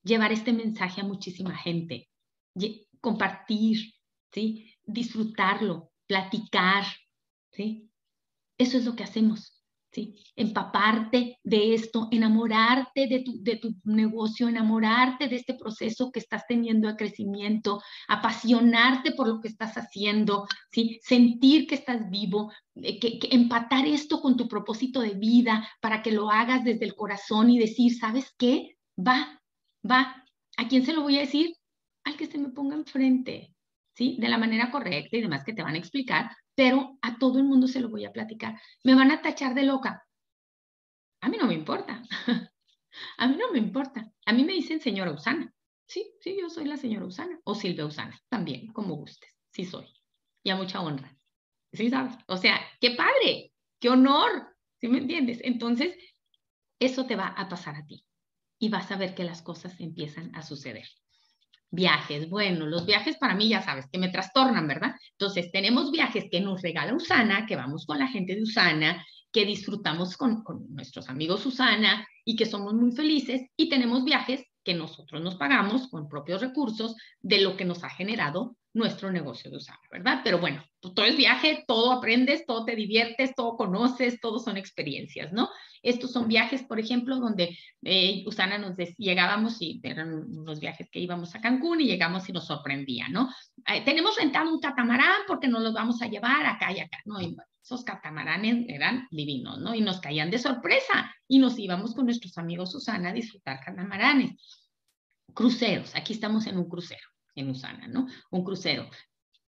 llevar 0.03 0.33
este 0.33 0.53
mensaje 0.53 1.01
a 1.01 1.05
muchísima 1.05 1.57
gente, 1.57 2.09
compartir, 3.01 3.95
¿sí? 4.33 4.75
Disfrutarlo, 4.85 5.93
platicar, 6.07 6.85
¿sí? 7.51 7.91
Eso 8.59 8.79
es 8.79 8.85
lo 8.85 8.95
que 8.95 9.05
hacemos. 9.05 9.52
¿Sí? 9.93 10.15
Empaparte 10.35 11.39
de 11.43 11.75
esto, 11.75 12.09
enamorarte 12.11 13.07
de 13.07 13.21
tu, 13.21 13.43
de 13.43 13.57
tu 13.57 13.75
negocio, 13.85 14.49
enamorarte 14.49 15.29
de 15.29 15.37
este 15.37 15.55
proceso 15.55 16.11
que 16.11 16.21
estás 16.21 16.47
teniendo 16.47 16.89
de 16.89 16.97
crecimiento, 16.97 17.83
apasionarte 18.09 19.13
por 19.13 19.29
lo 19.29 19.41
que 19.41 19.49
estás 19.49 19.77
haciendo, 19.77 20.47
¿sí? 20.71 20.99
Sentir 21.03 21.67
que 21.67 21.75
estás 21.75 22.11
vivo, 22.11 22.53
eh, 22.77 22.99
que, 22.99 23.19
empatar 23.31 23.87
esto 23.87 24.21
con 24.21 24.37
tu 24.37 24.49
propósito 24.49 25.01
de 25.01 25.15
vida 25.15 25.69
para 25.81 26.03
que 26.03 26.13
lo 26.13 26.31
hagas 26.31 26.65
desde 26.65 26.87
el 26.87 26.95
corazón 26.95 27.51
y 27.51 27.59
decir, 27.59 27.95
¿sabes 27.95 28.35
qué? 28.39 28.77
Va, 28.99 29.41
va. 29.89 30.25
¿A 30.57 30.69
quién 30.69 30.85
se 30.85 30.93
lo 30.93 31.03
voy 31.03 31.17
a 31.19 31.21
decir? 31.21 31.55
Al 32.05 32.17
que 32.17 32.27
se 32.27 32.39
me 32.39 32.51
ponga 32.51 32.77
enfrente, 32.77 33.55
¿sí? 33.95 34.17
De 34.19 34.29
la 34.29 34.39
manera 34.39 34.71
correcta 34.71 35.17
y 35.17 35.21
demás 35.21 35.45
que 35.45 35.53
te 35.53 35.63
van 35.63 35.75
a 35.75 35.79
explicar, 35.79 36.31
pero 36.55 36.99
a 37.03 37.19
todo 37.19 37.39
el 37.39 37.45
mundo 37.45 37.67
se 37.69 37.81
lo 37.81 37.89
voy 37.89 38.05
a 38.05 38.13
platicar. 38.13 38.61
Me 38.85 38.95
van 38.95 39.11
a 39.11 39.23
tachar 39.23 39.55
de 39.55 39.65
loca. 39.65 40.07
A 41.21 41.29
mí 41.29 41.37
no 41.39 41.47
me 41.47 41.55
importa. 41.55 42.03
a 43.19 43.27
mí 43.29 43.37
no 43.37 43.53
me 43.53 43.59
importa. 43.59 44.13
A 44.27 44.33
mí 44.33 44.45
me 44.45 44.53
dicen 44.55 44.81
señora 44.81 45.13
Usana. 45.13 45.53
Sí, 45.87 46.15
sí, 46.21 46.37
yo 46.41 46.49
soy 46.51 46.65
la 46.67 46.77
señora 46.77 47.07
Usana. 47.07 47.39
O 47.45 47.55
Silvia 47.55 47.87
Usana, 47.87 48.19
también, 48.29 48.69
como 48.73 48.97
gustes. 48.97 49.31
Sí 49.51 49.65
soy. 49.65 49.87
Y 50.43 50.51
a 50.51 50.57
mucha 50.57 50.81
honra. 50.81 51.17
¿Sí 51.73 51.89
sabes? 51.91 52.15
O 52.27 52.37
sea, 52.37 52.61
qué 52.81 52.93
padre, 52.93 53.53
qué 53.81 53.89
honor. 53.89 54.57
¿Sí 54.81 54.89
me 54.89 54.99
entiendes? 54.99 55.41
Entonces, 55.43 55.97
eso 56.81 57.07
te 57.07 57.17
va 57.17 57.29
a 57.29 57.49
pasar 57.49 57.77
a 57.77 57.87
ti. 57.87 58.05
y 58.59 58.69
vas 58.69 58.91
a 58.93 58.97
ver 58.97 59.15
que 59.15 59.25
las 59.25 59.43
cosas 59.43 59.81
empiezan 59.81 60.35
a 60.37 60.43
suceder. 60.43 60.87
Viajes, 61.75 62.29
bueno, 62.29 62.67
los 62.67 62.85
viajes 62.85 63.17
para 63.17 63.35
mí 63.35 63.49
ya 63.49 63.63
sabes 63.63 63.87
que 63.91 63.99
me 63.99 64.11
trastornan, 64.11 64.69
¿verdad? 64.69 64.95
Entonces 65.13 65.51
tenemos 65.51 65.91
viajes 65.91 66.27
que 66.31 66.41
nos 66.41 66.61
regala 66.61 66.95
Usana, 66.95 67.47
que 67.47 67.57
vamos 67.57 67.87
con 67.87 67.99
la 67.99 68.09
gente 68.09 68.35
de 68.35 68.43
Usana, 68.43 69.03
que 69.33 69.47
disfrutamos 69.47 70.19
con, 70.19 70.43
con 70.45 70.67
nuestros 70.75 71.09
amigos 71.09 71.47
Usana 71.47 72.07
y 72.27 72.37
que 72.37 72.45
somos 72.45 72.75
muy 72.75 72.93
felices 72.93 73.41
y 73.57 73.71
tenemos 73.71 74.05
viajes 74.05 74.45
que 74.63 74.75
nosotros 74.75 75.23
nos 75.23 75.37
pagamos 75.37 75.89
con 75.89 76.09
propios 76.09 76.43
recursos 76.43 76.95
de 77.21 77.41
lo 77.41 77.57
que 77.57 77.65
nos 77.65 77.83
ha 77.85 77.89
generado 77.89 78.57
nuestro 78.75 79.11
negocio 79.11 79.51
de 79.51 79.57
Usana, 79.57 79.81
¿verdad? 79.91 80.21
Pero 80.25 80.39
bueno, 80.39 80.65
todo 80.81 81.05
es 81.05 81.17
viaje, 81.17 81.65
todo 81.67 81.93
aprendes, 81.93 82.47
todo 82.47 82.65
te 82.65 82.77
diviertes, 82.77 83.35
todo 83.35 83.57
conoces, 83.57 84.21
todo 84.21 84.39
son 84.39 84.57
experiencias, 84.57 85.33
¿no? 85.33 85.49
Estos 85.83 86.13
son 86.13 86.29
viajes, 86.29 86.63
por 86.63 86.79
ejemplo, 86.79 87.17
donde 87.17 87.59
eh, 87.83 88.23
Usana 88.27 88.59
nos 88.59 88.77
llegábamos 88.97 89.61
y 89.61 89.81
eran 89.83 90.15
unos 90.15 90.61
viajes 90.61 90.89
que 90.91 91.01
íbamos 91.01 91.35
a 91.35 91.41
Cancún 91.41 91.81
y 91.81 91.87
llegamos 91.87 92.29
y 92.29 92.33
nos 92.33 92.47
sorprendía, 92.47 93.09
¿no? 93.09 93.29
Eh, 93.67 93.85
tenemos 93.85 94.17
rentado 94.17 94.53
un 94.53 94.61
catamarán 94.61 95.23
porque 95.27 95.49
nos 95.49 95.63
los 95.63 95.75
vamos 95.75 96.01
a 96.03 96.07
llevar 96.07 96.47
acá 96.47 96.73
y 96.73 96.81
acá, 96.81 96.99
¿no? 97.05 97.21
Y 97.21 97.37
esos 97.63 97.85
catamaranes 97.85 98.67
eran 98.69 99.09
divinos, 99.11 99.59
¿no? 99.59 99.75
Y 99.75 99.81
nos 99.81 100.01
caían 100.01 100.31
de 100.31 100.39
sorpresa 100.39 101.13
y 101.29 101.39
nos 101.39 101.59
íbamos 101.59 101.95
con 101.95 102.07
nuestros 102.07 102.39
amigos 102.39 102.75
Usana 102.75 103.11
a 103.11 103.13
disfrutar 103.13 103.61
catamaranes. 103.65 104.33
Cruceros, 105.35 105.95
aquí 105.95 106.13
estamos 106.13 106.47
en 106.47 106.59
un 106.59 106.69
crucero 106.69 107.07
en 107.35 107.51
Usana, 107.51 107.89
¿no? 107.89 108.07
Un 108.31 108.45
crucero. 108.45 108.89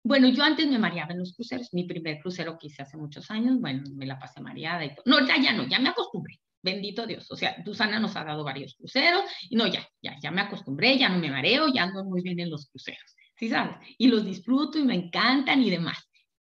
Bueno, 0.05 0.29
yo 0.29 0.43
antes 0.43 0.67
me 0.67 0.77
mareaba 0.77 1.13
en 1.13 1.17
los 1.17 1.33
cruceros, 1.33 1.73
mi 1.73 1.85
primer 1.85 2.19
crucero 2.19 2.59
que 2.59 2.67
hice 2.67 2.83
hace 2.83 2.95
muchos 2.95 3.31
años, 3.31 3.59
bueno, 3.59 3.81
me 3.95 4.05
la 4.05 4.19
pasé 4.19 4.39
mareada 4.39 4.85
y 4.85 4.89
todo. 4.93 5.01
No, 5.07 5.25
ya, 5.25 5.41
ya 5.41 5.51
no, 5.51 5.67
ya 5.67 5.79
me 5.79 5.89
acostumbré, 5.89 6.39
bendito 6.61 7.07
Dios. 7.07 7.25
O 7.31 7.35
sea, 7.35 7.55
Usana 7.65 7.99
nos 7.99 8.15
ha 8.15 8.23
dado 8.23 8.43
varios 8.43 8.75
cruceros 8.75 9.23
y 9.49 9.55
no, 9.55 9.65
ya, 9.65 9.83
ya, 10.03 10.15
ya 10.21 10.29
me 10.29 10.41
acostumbré, 10.41 10.99
ya 10.99 11.09
no 11.09 11.17
me 11.17 11.31
mareo, 11.31 11.73
ya 11.73 11.85
ando 11.85 12.03
muy 12.05 12.21
bien 12.21 12.39
en 12.39 12.51
los 12.51 12.69
cruceros, 12.69 13.15
¿sí 13.35 13.49
sabes? 13.49 13.77
Y 13.97 14.05
los 14.05 14.23
disfruto 14.23 14.77
y 14.77 14.83
me 14.83 14.93
encantan 14.93 15.63
y 15.63 15.71
demás. 15.71 15.97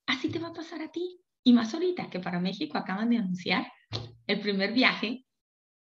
Así 0.06 0.30
te 0.30 0.38
va 0.38 0.50
a 0.50 0.54
pasar 0.54 0.84
a 0.84 0.92
ti. 0.92 1.20
Y 1.44 1.52
más 1.52 1.74
ahorita 1.74 2.12
que 2.12 2.20
para 2.20 2.40
México 2.40 2.78
acaban 2.78 3.10
de 3.10 3.18
anunciar 3.18 3.72
el 4.28 4.40
primer 4.40 4.72
viaje 4.72 5.26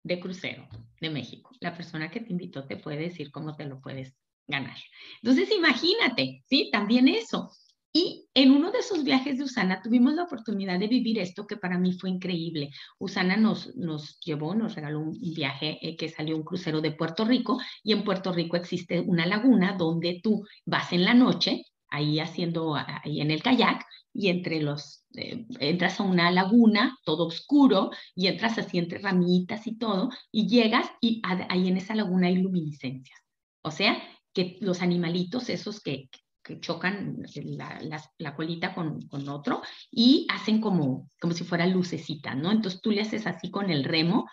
de 0.04 0.20
crucero 0.20 0.68
de 1.02 1.10
México. 1.10 1.50
La 1.60 1.76
persona 1.76 2.12
que 2.12 2.20
te 2.20 2.32
invitó 2.32 2.68
te 2.68 2.78
puede 2.78 2.98
decir 2.98 3.32
cómo 3.32 3.56
te 3.56 3.66
lo 3.66 3.82
puedes 3.82 4.14
ganar. 4.46 4.78
Entonces, 5.24 5.50
imagínate, 5.52 6.44
¿sí? 6.46 6.70
También 6.72 7.08
eso. 7.08 7.50
Y 7.96 8.28
en 8.34 8.52
uno 8.52 8.72
de 8.72 8.80
esos 8.80 9.04
viajes 9.04 9.38
de 9.38 9.44
Usana 9.44 9.80
tuvimos 9.84 10.16
la 10.16 10.24
oportunidad 10.24 10.80
de 10.80 10.88
vivir 10.88 11.20
esto 11.20 11.46
que 11.46 11.58
para 11.58 11.78
mí 11.78 11.94
fue 11.94 12.10
increíble. 12.10 12.72
Usana 12.98 13.38
nos, 13.38 13.76
nos 13.76 14.20
llevó, 14.20 14.56
nos 14.56 14.74
regaló 14.74 15.02
un 15.02 15.20
viaje 15.36 15.78
eh, 15.80 15.96
que 15.96 16.10
salió 16.10 16.36
un 16.36 16.44
crucero 16.44 16.82
de 16.82 16.92
Puerto 16.92 17.24
Rico 17.24 17.60
y 17.84 17.92
en 17.92 18.04
Puerto 18.04 18.34
Rico 18.34 18.58
existe 18.58 19.00
una 19.00 19.28
laguna 19.28 19.74
donde 19.78 20.22
tú 20.24 20.44
vas 20.66 20.92
en 20.92 21.06
la 21.06 21.14
noche, 21.14 21.66
ahí 21.88 22.20
haciendo, 22.20 22.76
ahí 22.76 23.22
en 23.22 23.30
el 23.30 23.44
kayak, 23.44 23.86
y 24.12 24.30
entre 24.30 24.62
los, 24.62 25.06
eh, 25.16 25.46
entras 25.60 26.00
a 26.00 26.04
una 26.04 26.32
laguna, 26.32 26.98
todo 27.06 27.28
oscuro, 27.28 27.92
y 28.16 28.26
entras 28.26 28.58
así 28.58 28.80
entre 28.80 29.00
ramitas 29.00 29.68
y 29.68 29.78
todo, 29.78 30.10
y 30.32 30.48
llegas 30.48 30.88
y 31.00 31.22
ahí 31.24 31.68
en 31.68 31.78
esa 31.78 31.94
laguna 31.94 32.28
hay 32.28 32.38
luminiscencias. 32.38 33.20
O 33.62 33.70
sea, 33.70 34.02
que 34.34 34.58
los 34.62 34.82
animalitos 34.82 35.50
esos 35.50 35.80
que, 35.80 36.10
que 36.44 36.60
chocan 36.60 37.24
la, 37.36 38.02
la, 38.18 38.36
colita 38.36 38.74
con, 38.74 39.08
con, 39.08 39.28
otro 39.30 39.62
y 39.90 40.28
hacen 40.30 40.60
como, 40.60 41.10
como 41.20 41.34
si 41.34 41.44
fuera 41.44 41.66
lucecita, 41.66 42.36
¿no? 42.36 42.52
Entonces 42.52 42.82
tú 42.82 42.92
le 42.92 43.02
haces 43.02 43.26
así 43.26 43.50
con 43.50 43.70
el 43.70 43.84
remo. 43.84 44.30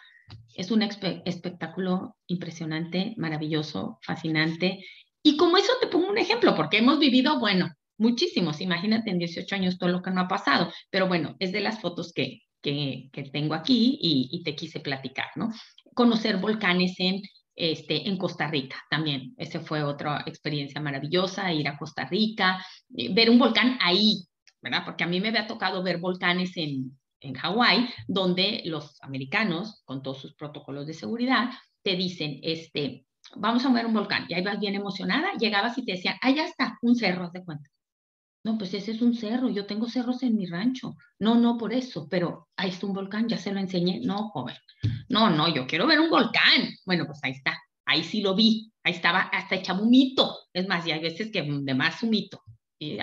Es 0.54 0.70
un 0.70 0.82
espectáculo 0.82 2.16
impresionante, 2.26 3.14
maravilloso, 3.16 3.98
fascinante. 4.02 4.84
Y 5.22 5.36
como 5.36 5.56
eso 5.56 5.72
te 5.80 5.86
pongo 5.86 6.08
un 6.08 6.18
ejemplo, 6.18 6.54
porque 6.54 6.78
hemos 6.78 6.98
vivido, 6.98 7.38
bueno, 7.38 7.70
muchísimos. 7.98 8.60
Imagínate 8.60 9.10
en 9.10 9.18
18 9.18 9.54
años 9.54 9.78
todo 9.78 9.90
lo 9.90 10.02
que 10.02 10.10
no 10.10 10.22
ha 10.22 10.28
pasado. 10.28 10.72
Pero 10.90 11.06
bueno, 11.06 11.36
es 11.38 11.52
de 11.52 11.60
las 11.60 11.80
fotos 11.80 12.12
que, 12.12 12.42
que, 12.60 13.10
tengo 13.32 13.54
aquí 13.54 13.98
y, 14.00 14.28
y, 14.32 14.42
te 14.42 14.54
quise 14.54 14.80
platicar, 14.80 15.26
¿no? 15.36 15.50
Conocer 15.94 16.38
volcanes 16.38 16.94
en 16.98 17.22
este, 17.60 18.08
en 18.08 18.16
Costa 18.16 18.48
Rica 18.48 18.76
también. 18.88 19.34
Esa 19.36 19.60
fue 19.60 19.82
otra 19.82 20.22
experiencia 20.26 20.80
maravillosa, 20.80 21.52
ir 21.52 21.68
a 21.68 21.76
Costa 21.76 22.06
Rica, 22.06 22.64
eh, 22.96 23.12
ver 23.12 23.28
un 23.28 23.38
volcán 23.38 23.78
ahí, 23.82 24.24
¿verdad? 24.62 24.82
Porque 24.84 25.04
a 25.04 25.06
mí 25.06 25.20
me 25.20 25.28
había 25.28 25.46
tocado 25.46 25.82
ver 25.82 25.98
volcanes 25.98 26.56
en, 26.56 26.98
en 27.20 27.34
Hawái, 27.34 27.88
donde 28.08 28.62
los 28.64 29.00
americanos, 29.02 29.82
con 29.84 30.02
todos 30.02 30.20
sus 30.20 30.34
protocolos 30.34 30.86
de 30.86 30.94
seguridad, 30.94 31.50
te 31.82 31.96
dicen, 31.96 32.40
este, 32.42 33.04
vamos 33.36 33.64
a 33.64 33.72
ver 33.72 33.86
un 33.86 33.94
volcán. 33.94 34.26
Y 34.28 34.34
ahí 34.34 34.42
vas 34.42 34.58
bien 34.58 34.74
emocionada, 34.74 35.32
llegabas 35.38 35.76
y 35.78 35.84
te 35.84 35.92
decían, 35.92 36.16
ah, 36.22 36.30
ya 36.30 36.44
está, 36.46 36.78
un 36.82 36.96
cerro, 36.96 37.30
de 37.30 37.44
cuenta. 37.44 37.68
No, 38.42 38.56
pues 38.56 38.72
ese 38.72 38.92
es 38.92 39.02
un 39.02 39.14
cerro, 39.14 39.50
yo 39.50 39.66
tengo 39.66 39.88
cerros 39.88 40.22
en 40.22 40.36
mi 40.36 40.46
rancho. 40.46 40.96
No, 41.18 41.34
no 41.34 41.58
por 41.58 41.74
eso, 41.74 42.08
pero 42.08 42.48
ahí 42.56 42.70
está 42.70 42.86
un 42.86 42.94
volcán, 42.94 43.28
ya 43.28 43.36
se 43.36 43.52
lo 43.52 43.60
enseñé. 43.60 44.00
No, 44.00 44.28
joven, 44.30 44.56
no, 45.08 45.28
no, 45.30 45.52
yo 45.54 45.66
quiero 45.66 45.86
ver 45.86 46.00
un 46.00 46.08
volcán. 46.08 46.70
Bueno, 46.86 47.04
pues 47.06 47.20
ahí 47.22 47.32
está, 47.32 47.58
ahí 47.84 48.02
sí 48.02 48.22
lo 48.22 48.34
vi, 48.34 48.72
ahí 48.82 48.92
estaba 48.92 49.20
hasta 49.20 49.56
echaba 49.56 49.82
un 49.82 49.90
mito. 49.90 50.38
Es 50.54 50.66
más, 50.66 50.86
y 50.86 50.92
hay 50.92 51.00
veces 51.00 51.30
que 51.30 51.42
de 51.42 51.74
más 51.74 52.02
humito. 52.02 52.42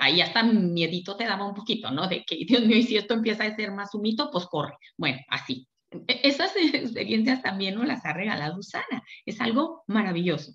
Ahí 0.01 0.21
hasta 0.21 0.41
miedito 0.41 1.15
te 1.15 1.25
daba 1.25 1.45
un 1.45 1.53
poquito, 1.53 1.91
¿no? 1.91 2.07
De 2.07 2.23
que, 2.25 2.37
Dios 2.47 2.65
mío, 2.65 2.77
y 2.77 2.83
si 2.83 2.97
esto 2.97 3.13
empieza 3.13 3.43
a 3.45 3.55
ser 3.55 3.71
más 3.71 3.93
humito, 3.93 4.29
pues 4.31 4.45
corre. 4.47 4.73
Bueno, 4.97 5.19
así. 5.29 5.67
E, 5.91 6.21
esas 6.23 6.51
experiencias 6.73 7.43
también 7.43 7.75
nos 7.75 7.85
las 7.85 8.03
ha 8.05 8.13
regalado 8.13 8.57
Usana. 8.57 9.03
Es 9.25 9.39
algo 9.39 9.83
maravilloso 9.87 10.53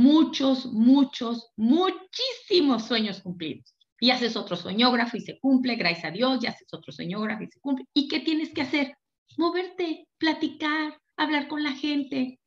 muchos, 0.00 0.64
muchos, 0.72 1.52
muchísimos 1.56 2.86
sueños 2.86 3.20
cumplidos. 3.20 3.76
Y 4.00 4.10
haces 4.10 4.34
otro 4.34 4.56
sueñógrafo 4.56 5.18
y 5.18 5.20
se 5.20 5.38
cumple, 5.38 5.76
gracias 5.76 6.06
a 6.06 6.10
Dios, 6.10 6.42
y 6.42 6.46
haces 6.46 6.72
otro 6.72 6.90
sueñógrafo 6.90 7.42
y 7.42 7.48
se 7.48 7.60
cumple. 7.60 7.84
¿Y 7.92 8.08
qué 8.08 8.20
tienes 8.20 8.50
que 8.54 8.62
hacer? 8.62 8.96
Moverte, 9.36 10.08
platicar, 10.16 10.98
hablar 11.16 11.48
con 11.48 11.62
la 11.62 11.72
gente, 11.72 12.40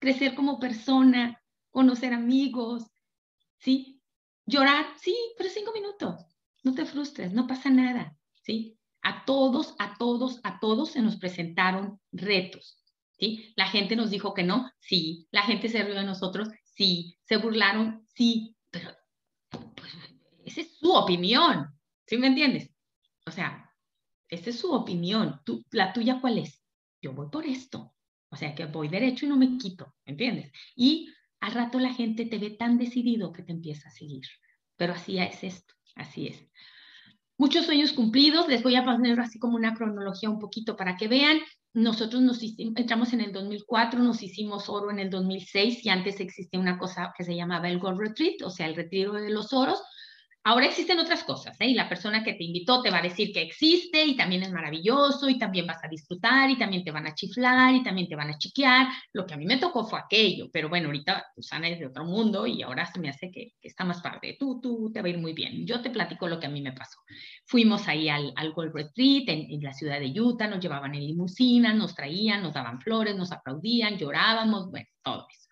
crecer 0.00 0.34
como 0.34 0.58
persona, 0.58 1.40
conocer 1.70 2.12
amigos, 2.12 2.82
¿sí? 3.58 4.00
Llorar, 4.44 4.86
sí, 5.00 5.14
pero 5.38 5.48
cinco 5.48 5.72
minutos. 5.72 6.26
No 6.64 6.74
te 6.74 6.84
frustres, 6.84 7.32
no 7.32 7.46
pasa 7.46 7.70
nada, 7.70 8.16
¿sí? 8.42 8.76
A 9.02 9.24
todos, 9.24 9.76
a 9.78 9.96
todos, 9.96 10.40
a 10.42 10.58
todos 10.58 10.90
se 10.90 11.02
nos 11.02 11.18
presentaron 11.18 12.00
retos, 12.10 12.82
¿sí? 13.12 13.52
La 13.54 13.66
gente 13.66 13.94
nos 13.94 14.10
dijo 14.10 14.34
que 14.34 14.42
no, 14.42 14.68
sí. 14.80 15.28
La 15.30 15.42
gente 15.42 15.68
se 15.68 15.84
rió 15.84 15.94
de 15.94 16.04
nosotros, 16.04 16.48
sí, 16.80 17.14
se 17.24 17.36
burlaron, 17.36 18.06
sí, 18.14 18.56
pero 18.70 18.90
pues, 19.50 19.92
esa 20.46 20.62
es 20.62 20.78
su 20.78 20.90
opinión, 20.90 21.78
¿sí 22.06 22.16
me 22.16 22.28
entiendes? 22.28 22.70
O 23.26 23.30
sea, 23.30 23.70
esa 24.26 24.48
es 24.48 24.58
su 24.58 24.72
opinión, 24.72 25.42
¿Tú, 25.44 25.62
la 25.72 25.92
tuya 25.92 26.22
cuál 26.22 26.38
es? 26.38 26.64
Yo 27.02 27.12
voy 27.12 27.28
por 27.30 27.44
esto, 27.44 27.94
o 28.30 28.36
sea 28.36 28.54
que 28.54 28.64
voy 28.64 28.88
derecho 28.88 29.26
y 29.26 29.28
no 29.28 29.36
me 29.36 29.58
quito, 29.58 29.94
¿entiendes? 30.06 30.52
Y 30.74 31.12
al 31.40 31.52
rato 31.52 31.78
la 31.78 31.92
gente 31.92 32.24
te 32.24 32.38
ve 32.38 32.48
tan 32.48 32.78
decidido 32.78 33.30
que 33.30 33.42
te 33.42 33.52
empieza 33.52 33.90
a 33.90 33.92
seguir, 33.92 34.24
pero 34.76 34.94
así 34.94 35.18
es 35.18 35.44
esto, 35.44 35.74
así 35.96 36.28
es. 36.28 36.48
Muchos 37.36 37.66
sueños 37.66 37.92
cumplidos, 37.92 38.48
les 38.48 38.62
voy 38.62 38.76
a 38.76 38.84
poner 38.84 39.20
así 39.20 39.38
como 39.38 39.56
una 39.56 39.74
cronología 39.74 40.30
un 40.30 40.38
poquito 40.38 40.78
para 40.78 40.96
que 40.96 41.08
vean 41.08 41.40
nosotros 41.72 42.20
nos 42.22 42.40
entramos 42.58 43.12
en 43.12 43.20
el 43.20 43.32
2004, 43.32 44.00
nos 44.00 44.22
hicimos 44.22 44.68
oro 44.68 44.90
en 44.90 44.98
el 44.98 45.10
2006 45.10 45.84
y 45.84 45.88
antes 45.88 46.20
existía 46.20 46.58
una 46.58 46.78
cosa 46.78 47.12
que 47.16 47.24
se 47.24 47.36
llamaba 47.36 47.68
el 47.68 47.78
Gold 47.78 48.00
Retreat, 48.00 48.42
o 48.44 48.50
sea, 48.50 48.66
el 48.66 48.74
retiro 48.74 49.12
de 49.12 49.30
los 49.30 49.52
oros, 49.52 49.80
Ahora 50.42 50.66
existen 50.66 50.98
otras 50.98 51.22
cosas, 51.22 51.60
¿eh? 51.60 51.66
Y 51.68 51.74
la 51.74 51.86
persona 51.86 52.24
que 52.24 52.32
te 52.32 52.44
invitó 52.44 52.80
te 52.80 52.90
va 52.90 52.98
a 52.98 53.02
decir 53.02 53.30
que 53.30 53.42
existe 53.42 54.06
y 54.06 54.16
también 54.16 54.42
es 54.42 54.50
maravilloso 54.50 55.28
y 55.28 55.38
también 55.38 55.66
vas 55.66 55.84
a 55.84 55.88
disfrutar 55.88 56.48
y 56.48 56.56
también 56.56 56.82
te 56.82 56.90
van 56.90 57.06
a 57.06 57.14
chiflar 57.14 57.74
y 57.74 57.82
también 57.82 58.08
te 58.08 58.16
van 58.16 58.30
a 58.30 58.38
chiquear. 58.38 58.88
Lo 59.12 59.26
que 59.26 59.34
a 59.34 59.36
mí 59.36 59.44
me 59.44 59.58
tocó 59.58 59.84
fue 59.84 59.98
aquello, 59.98 60.48
pero 60.50 60.70
bueno, 60.70 60.86
ahorita 60.86 61.26
Susana 61.34 61.68
es 61.68 61.78
de 61.78 61.86
otro 61.86 62.06
mundo 62.06 62.46
y 62.46 62.62
ahora 62.62 62.86
se 62.86 62.98
me 62.98 63.10
hace 63.10 63.30
que, 63.30 63.52
está 63.60 63.84
más 63.84 64.00
padre. 64.00 64.38
Tú, 64.40 64.58
tú 64.62 64.90
te 64.90 65.02
va 65.02 65.08
a 65.08 65.10
ir 65.10 65.18
muy 65.18 65.34
bien. 65.34 65.66
Yo 65.66 65.82
te 65.82 65.90
platico 65.90 66.26
lo 66.26 66.40
que 66.40 66.46
a 66.46 66.50
mí 66.50 66.62
me 66.62 66.72
pasó. 66.72 66.98
Fuimos 67.44 67.86
ahí 67.86 68.08
al, 68.08 68.32
Gold 68.54 68.74
Retreat 68.74 69.28
en, 69.28 69.50
en 69.50 69.62
la 69.62 69.74
ciudad 69.74 70.00
de 70.00 70.18
Utah, 70.18 70.48
nos 70.48 70.60
llevaban 70.60 70.94
en 70.94 71.06
limusina, 71.06 71.74
nos 71.74 71.94
traían, 71.94 72.42
nos 72.42 72.54
daban 72.54 72.80
flores, 72.80 73.14
nos 73.14 73.30
aplaudían, 73.30 73.98
llorábamos, 73.98 74.70
bueno, 74.70 74.86
todo 75.02 75.26
eso. 75.30 75.49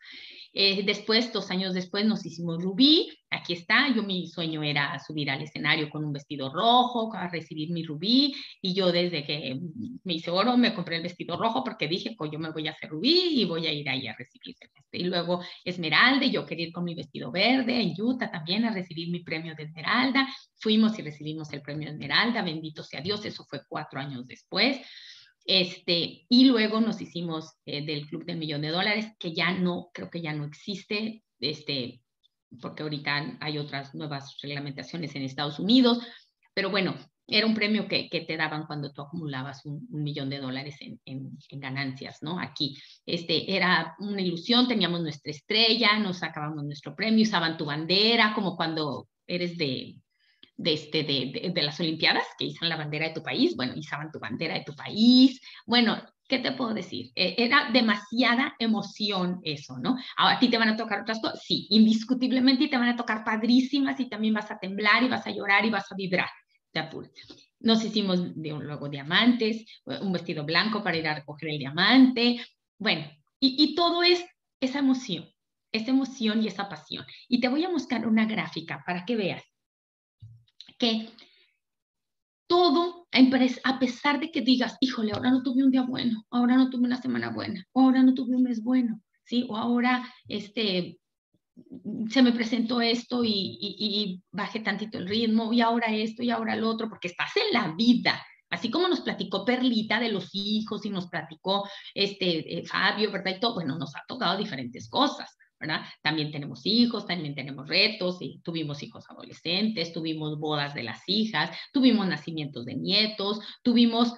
Eh, 0.53 0.83
después, 0.85 1.33
dos 1.33 1.51
años 1.51 1.75
después, 1.75 2.05
nos 2.07 2.25
hicimos 2.25 2.63
Rubí. 2.63 3.09
Aquí 3.31 3.53
está. 3.53 3.95
Yo 3.95 4.03
mi 4.03 4.27
sueño 4.27 4.63
era 4.63 4.99
subir 4.99 5.31
al 5.31 5.43
escenario 5.43 5.91
con 5.91 6.05
un 6.05 6.13
vestido 6.13 6.53
rojo, 6.53 7.13
a 7.15 7.29
recibir 7.29 7.71
mi 7.71 7.85
Rubí. 7.85 8.35
Y 8.63 8.75
yo 8.75 8.91
desde 8.91 9.25
que 9.25 9.61
me 10.05 10.15
hice 10.15 10.31
oro, 10.31 10.57
me 10.57 10.75
compré 10.75 10.97
el 10.97 11.03
vestido 11.03 11.37
rojo 11.37 11.63
porque 11.63 11.89
dije, 11.89 12.15
pues 12.17 12.31
yo 12.31 12.39
me 12.39 12.51
voy 12.51 12.69
a 12.69 12.73
hacer 12.73 12.91
Rubí 12.91 13.41
y 13.41 13.45
voy 13.45 13.67
a 13.67 13.73
ir 13.73 13.89
ahí 13.89 14.07
a 14.07 14.17
recibir 14.17 14.57
este. 14.59 14.99
Y 14.99 15.05
luego 15.05 15.43
Esmeralda, 15.65 16.27
yo 16.27 16.47
quería 16.47 16.67
ir 16.67 16.73
con 16.73 16.85
mi 16.85 16.95
vestido 16.95 17.31
verde 17.31 17.81
en 17.81 17.95
Utah 17.99 18.31
también 18.31 18.65
a 18.65 18.73
recibir 18.73 19.11
mi 19.11 19.21
premio 19.21 19.55
de 19.55 19.65
Esmeralda. 19.65 20.27
Fuimos 20.57 20.99
y 20.99 21.03
recibimos 21.03 21.53
el 21.53 21.61
premio 21.61 21.91
Esmeralda. 21.91 22.43
Bendito 22.43 22.83
sea 22.83 23.01
Dios. 23.01 23.25
Eso 23.25 23.45
fue 23.45 23.61
cuatro 23.69 24.01
años 24.01 24.27
después. 24.27 24.81
Este, 25.49 26.27
y 26.29 26.45
luego 26.45 26.79
nos 26.79 27.01
hicimos 27.01 27.55
eh, 27.65 27.83
del 27.83 28.07
Club 28.07 28.27
del 28.27 28.37
Millón 28.37 28.61
de 28.61 28.69
Dólares, 28.69 29.07
que 29.19 29.33
ya 29.33 29.51
no, 29.53 29.89
creo 29.95 30.11
que 30.11 30.21
ya 30.21 30.35
no 30.35 30.45
existe, 30.45 31.25
este, 31.41 32.03
porque 32.61 32.83
ahorita 32.83 33.39
hay 33.41 33.57
otras 33.57 33.95
nuevas 33.95 34.37
reglamentaciones 34.43 35.17
en 35.17 35.23
Estados 35.23 35.59
Unidos, 35.59 36.07
pero 36.53 36.69
bueno, 36.69 36.97
era 37.27 37.47
un 37.47 37.55
premio 37.55 37.89
que, 37.89 38.11
te 38.11 38.37
daban 38.37 38.67
cuando 38.67 38.93
tú 38.93 39.01
acumulabas 39.01 39.65
un, 39.65 39.87
millón 39.91 40.29
de 40.29 40.39
dólares 40.39 40.77
en, 40.81 41.01
en, 41.07 41.39
ganancias, 41.53 42.19
¿no? 42.23 42.39
Aquí, 42.39 42.77
este, 43.07 43.57
era 43.57 43.95
una 44.01 44.21
ilusión, 44.21 44.69
teníamos 44.69 45.01
nuestra 45.01 45.31
estrella, 45.31 45.99
nos 45.99 46.19
sacábamos 46.19 46.63
nuestro 46.65 46.95
premio, 46.95 47.23
usaban 47.23 47.57
tu 47.57 47.65
bandera, 47.65 48.35
como 48.35 48.55
cuando 48.55 49.09
eres 49.27 49.57
de, 49.57 49.97
de, 50.59 50.73
este, 50.73 51.05
de, 51.05 51.53
de, 51.55 51.63
las 51.63 51.79
Olimpiadas, 51.79 52.25
que 52.37 52.47
izan 52.47 52.69
la 52.69 52.77
bandera 52.77 53.09
de 53.09 53.15
tu 53.15 53.23
país, 53.23 53.55
bueno, 53.57 53.75
izaban 53.77 54.11
tu 54.11 54.19
bandera 54.19 54.55
de 54.55 54.65
tu 54.65 54.75
país, 54.75 55.41
bueno, 55.65 56.03
¿qué 56.29 56.41
te 56.41 56.51
puedo 56.53 56.75
decir? 56.75 57.13
Eh, 57.15 57.37
era 57.39 57.71
demasiada 57.73 58.57
emoción 58.59 59.41
eso, 59.45 59.79
¿no? 59.79 59.97
Ahora, 60.17 60.37
¿a 60.37 60.39
ti 60.41 60.49
te 60.49 60.59
van 60.59 60.71
a 60.71 60.77
tocar 60.77 61.03
otras 61.03 61.21
cosas? 61.21 61.41
Sí, 61.45 61.69
indiscutiblemente 61.71 62.67
te 62.67 62.77
van 62.77 62.89
a 62.89 62.97
tocar 62.97 63.25
padrísimas 63.25 64.01
y 64.01 64.09
también 64.09 64.35
vas 64.35 64.51
a 64.51 64.59
temblar 64.59 65.05
y 65.05 65.09
vas 65.09 65.25
a 65.27 65.31
llorar 65.31 65.65
y 65.65 65.71
vas 65.71 65.91
a 65.93 65.95
vibrar, 65.95 66.29
te 66.73 66.81
apuras. 66.81 67.13
Nos 67.61 67.85
hicimos 67.85 68.35
de, 68.35 68.51
luego 68.51 68.89
diamantes, 68.89 69.65
un 69.85 70.13
vestido 70.13 70.45
blanco 70.45 70.83
para 70.83 70.97
ir 70.97 71.07
a 71.07 71.15
recoger 71.15 71.51
el 71.51 71.59
diamante, 71.59 72.45
bueno, 72.79 73.07
y, 73.39 73.55
y 73.63 73.75
todo 73.77 74.03
es 74.03 74.25
esa 74.61 74.81
emoción, 74.81 75.25
esa 75.71 75.93
emoción 75.93 76.43
y 76.43 76.49
esa 76.49 76.69
pasión. 76.69 77.05
Y 77.29 77.41
te 77.41 77.49
voy 77.49 77.65
a 77.65 77.69
buscar 77.69 78.09
una 78.09 78.27
gráfica 78.27 78.83
para 78.85 79.05
que 79.05 79.15
veas 79.15 79.45
que 80.79 81.11
todo, 82.49 83.07
a 83.65 83.79
pesar 83.79 84.21
de 84.21 84.31
que 84.31 84.41
digas, 84.41 84.77
híjole, 84.81 85.13
ahora 85.13 85.31
no 85.31 85.43
tuve 85.43 85.63
un 85.63 85.71
día 85.71 85.83
bueno, 85.83 86.25
ahora 86.31 86.57
no 86.57 86.71
tuve 86.71 86.85
una 86.85 87.01
semana 87.01 87.31
buena, 87.31 87.65
ahora 87.75 88.03
no 88.03 88.15
tuve 88.15 88.37
un 88.37 88.43
mes 88.43 88.63
bueno, 88.63 89.01
¿sí? 89.25 89.47
O 89.49 89.57
ahora, 89.57 90.09
este, 90.27 90.99
se 92.09 92.23
me 92.23 92.33
presentó 92.33 92.81
esto 92.81 93.23
y, 93.25 93.59
y, 93.61 94.23
bajé 94.33 94.61
tantito 94.61 94.99
el 94.99 95.09
ritmo, 95.09 95.53
y 95.53 95.61
ahora 95.61 95.95
esto, 95.95 96.23
y 96.23 96.31
ahora 96.31 96.57
lo 96.57 96.71
otro, 96.71 96.89
porque 96.89 97.09
estás 97.09 97.31
en 97.37 97.53
la 97.53 97.75
vida. 97.75 98.25
Así 98.51 98.71
como 98.71 98.89
nos 98.89 99.03
platicó 99.03 99.45
Perlita 99.45 100.01
de 100.01 100.11
los 100.11 100.31
hijos 100.33 100.87
y 100.87 100.91
nos 100.91 101.09
platicó 101.09 101.69
este, 101.95 102.61
eh, 102.61 102.67
Fabio, 102.67 103.13
¿verdad? 103.13 103.35
Y 103.37 103.41
todo, 103.41 103.55
bueno, 103.55 103.77
nos 103.77 103.95
ha 103.95 104.03
tocado 104.09 104.39
diferentes 104.39 104.89
cosas. 104.89 105.37
También 106.03 106.31
tenemos 106.31 106.65
hijos, 106.65 107.07
también 107.07 107.35
tenemos 107.35 107.69
retos, 107.69 108.19
y 108.21 108.41
tuvimos 108.41 108.83
hijos 108.83 109.05
adolescentes, 109.09 109.93
tuvimos 109.93 110.39
bodas 110.39 110.75
de 110.75 110.85
las 110.85 111.01
hijas, 111.07 111.51
tuvimos 111.73 112.07
nacimientos 112.07 112.65
de 112.65 112.77
nietos, 112.77 113.41
tuvimos 113.63 114.15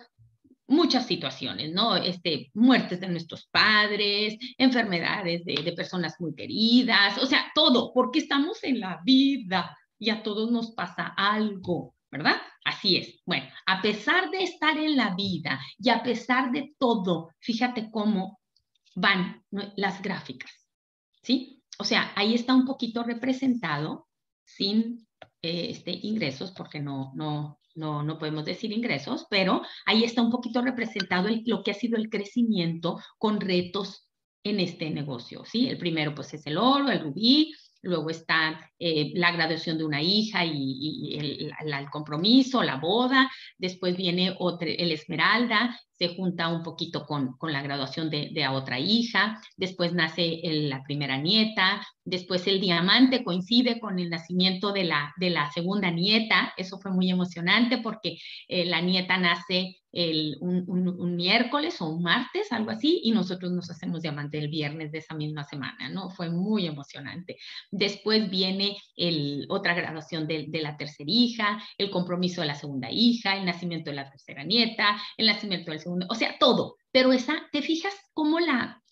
muchas 0.66 1.06
situaciones, 1.06 1.72
¿no? 1.72 1.96
Este, 1.96 2.50
muertes 2.54 3.00
de 3.00 3.08
nuestros 3.08 3.46
padres, 3.46 4.38
enfermedades 4.56 5.44
de, 5.44 5.54
de 5.64 5.72
personas 5.72 6.14
muy 6.20 6.34
queridas, 6.34 7.18
o 7.18 7.26
sea, 7.26 7.50
todo, 7.54 7.92
porque 7.92 8.20
estamos 8.20 8.62
en 8.62 8.78
la 8.78 9.00
vida 9.04 9.76
y 9.98 10.10
a 10.10 10.22
todos 10.22 10.50
nos 10.50 10.72
pasa 10.72 11.12
algo, 11.16 11.94
¿verdad? 12.10 12.36
Así 12.64 12.96
es. 12.96 13.20
Bueno, 13.26 13.46
a 13.66 13.82
pesar 13.82 14.30
de 14.30 14.44
estar 14.44 14.76
en 14.78 14.96
la 14.96 15.14
vida 15.14 15.60
y 15.78 15.90
a 15.90 16.02
pesar 16.02 16.52
de 16.52 16.74
todo, 16.78 17.30
fíjate 17.40 17.90
cómo 17.90 18.40
van 18.94 19.44
las 19.50 20.00
gráficas. 20.02 20.59
¿Sí? 21.22 21.62
O 21.78 21.84
sea, 21.84 22.12
ahí 22.16 22.34
está 22.34 22.54
un 22.54 22.66
poquito 22.66 23.02
representado 23.02 24.08
sin 24.44 25.06
eh, 25.42 25.68
este, 25.70 25.92
ingresos, 26.02 26.52
porque 26.52 26.80
no, 26.80 27.12
no, 27.14 27.58
no, 27.74 28.02
no 28.02 28.18
podemos 28.18 28.44
decir 28.44 28.72
ingresos, 28.72 29.26
pero 29.30 29.62
ahí 29.86 30.04
está 30.04 30.22
un 30.22 30.30
poquito 30.30 30.62
representado 30.62 31.28
lo 31.46 31.62
que 31.62 31.70
ha 31.70 31.74
sido 31.74 31.96
el 31.96 32.10
crecimiento 32.10 32.98
con 33.18 33.40
retos 33.40 34.10
en 34.44 34.60
este 34.60 34.90
negocio, 34.90 35.44
¿sí? 35.44 35.68
El 35.68 35.78
primero, 35.78 36.14
pues, 36.14 36.34
es 36.34 36.46
el 36.46 36.58
oro, 36.58 36.90
el 36.90 37.00
rubí, 37.00 37.52
luego 37.82 38.10
está 38.10 38.70
eh, 38.78 39.12
la 39.14 39.32
graduación 39.32 39.78
de 39.78 39.84
una 39.84 40.02
hija 40.02 40.44
y, 40.44 41.16
el, 41.18 41.52
el, 41.60 41.90
compromiso, 41.90 42.62
la 42.62 42.76
boda, 42.76 43.30
después 43.58 43.96
viene 43.96 44.36
el 44.60 44.92
esmeralda, 44.92 45.78
se 46.00 46.14
junta 46.14 46.48
un 46.48 46.62
poquito 46.62 47.04
con, 47.04 47.36
con 47.36 47.52
la 47.52 47.60
graduación 47.62 48.08
de, 48.08 48.48
otra 48.50 48.78
hija, 48.78 49.40
después 49.56 49.92
nace 49.92 50.40
la 50.42 50.82
primera 50.82 51.18
nieta, 51.18 51.86
después 52.04 52.46
el 52.46 52.60
diamante 52.60 53.22
coincide 53.22 53.78
con 53.78 53.98
el 53.98 54.08
nacimiento 54.08 54.72
de 54.72 54.84
la, 54.84 55.12
de 55.18 55.28
la 55.28 55.50
segunda 55.52 55.90
nieta, 55.90 56.54
eso 56.56 56.78
fue 56.80 56.90
muy 56.90 57.10
emocionante 57.10 57.78
porque 57.78 58.16
eh, 58.48 58.64
la 58.64 58.80
nieta 58.80 59.18
nace 59.18 59.79
el, 59.92 60.36
un, 60.40 60.64
un, 60.68 61.16
miércoles 61.16 61.80
o 61.80 61.88
un 61.88 62.02
martes, 62.02 62.52
algo 62.52 62.70
así, 62.70 63.00
y 63.04 63.12
nosotros 63.12 63.50
nos 63.52 63.70
hacemos 63.70 64.02
diamante 64.02 64.38
el 64.38 64.48
viernes 64.48 64.92
de 64.92 64.98
esa 64.98 65.14
misma 65.14 65.44
semana, 65.44 65.88
¿no? 65.88 66.10
Fue 66.10 66.30
muy 66.30 66.66
emocionante. 66.66 67.36
Después 67.70 68.30
viene 68.30 68.76
el, 68.96 69.46
otra 69.48 69.74
graduación 69.74 70.26
de, 70.26 70.46
de 70.48 70.62
la 70.62 70.76
tercera 70.76 71.10
hija, 71.10 71.62
el 71.78 71.90
compromiso 71.90 72.40
de 72.40 72.46
la 72.46 72.54
segunda 72.54 72.88
hija, 72.90 73.36
el 73.36 73.44
nacimiento 73.44 73.90
de 73.90 73.96
la 73.96 74.10
tercera 74.10 74.44
nieta, 74.44 75.00
el 75.16 75.26
nacimiento 75.26 75.70
del 75.70 75.80
segundo 75.80 76.06
o 76.08 76.14
sea, 76.14 76.36
todo. 76.38 76.76
Pero 76.92 77.12
esa, 77.12 77.48
¿te 77.52 77.62
fijas 77.62 77.94
cómo 78.12 78.40
la, 78.40 78.82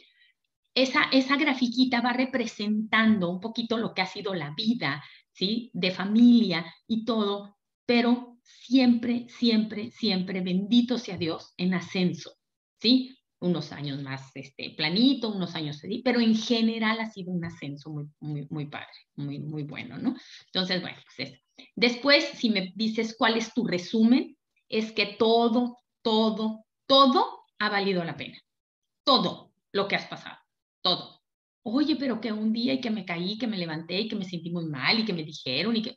esa, 0.74 1.04
esa 1.12 1.36
grafiquita 1.36 2.00
va 2.00 2.12
representando 2.12 3.30
un 3.30 3.40
poquito 3.40 3.78
lo 3.78 3.94
que 3.94 4.02
ha 4.02 4.06
sido 4.06 4.34
la 4.34 4.54
vida, 4.56 5.02
¿sí? 5.32 5.70
De 5.74 5.90
familia 5.90 6.64
y 6.86 7.04
todo, 7.04 7.56
pero 7.86 8.37
siempre, 8.48 9.26
siempre, 9.28 9.90
siempre, 9.90 10.40
bendito 10.40 10.98
sea 10.98 11.16
Dios, 11.16 11.52
en 11.56 11.74
ascenso, 11.74 12.32
¿sí? 12.80 13.16
Unos 13.40 13.72
años 13.72 14.02
más 14.02 14.30
este, 14.34 14.70
planito, 14.70 15.28
unos 15.28 15.54
años 15.54 15.76
así, 15.76 16.02
pero 16.02 16.20
en 16.20 16.34
general 16.34 17.00
ha 17.00 17.10
sido 17.10 17.30
un 17.30 17.44
ascenso 17.44 17.90
muy, 17.90 18.06
muy, 18.20 18.46
muy 18.50 18.66
padre, 18.66 18.88
muy, 19.16 19.38
muy 19.38 19.62
bueno, 19.62 19.98
¿no? 19.98 20.16
Entonces, 20.46 20.80
bueno, 20.80 20.98
pues 21.04 21.30
eso. 21.30 21.40
Después, 21.76 22.24
si 22.34 22.50
me 22.50 22.72
dices 22.74 23.14
cuál 23.16 23.36
es 23.36 23.52
tu 23.52 23.66
resumen, 23.66 24.36
es 24.68 24.92
que 24.92 25.16
todo, 25.18 25.78
todo, 26.02 26.64
todo 26.86 27.44
ha 27.58 27.68
valido 27.68 28.04
la 28.04 28.16
pena. 28.16 28.38
Todo 29.04 29.52
lo 29.72 29.88
que 29.88 29.96
has 29.96 30.06
pasado, 30.06 30.38
todo. 30.82 31.20
Oye, 31.62 31.96
pero 31.96 32.20
que 32.20 32.32
un 32.32 32.52
día 32.52 32.74
y 32.74 32.80
que 32.80 32.90
me 32.90 33.04
caí, 33.04 33.36
que 33.38 33.46
me 33.46 33.58
levanté 33.58 34.00
y 34.00 34.08
que 34.08 34.16
me 34.16 34.24
sentí 34.24 34.50
muy 34.50 34.66
mal 34.66 34.98
y 34.98 35.04
que 35.04 35.12
me 35.12 35.24
dijeron 35.24 35.76
y 35.76 35.82
que... 35.82 35.96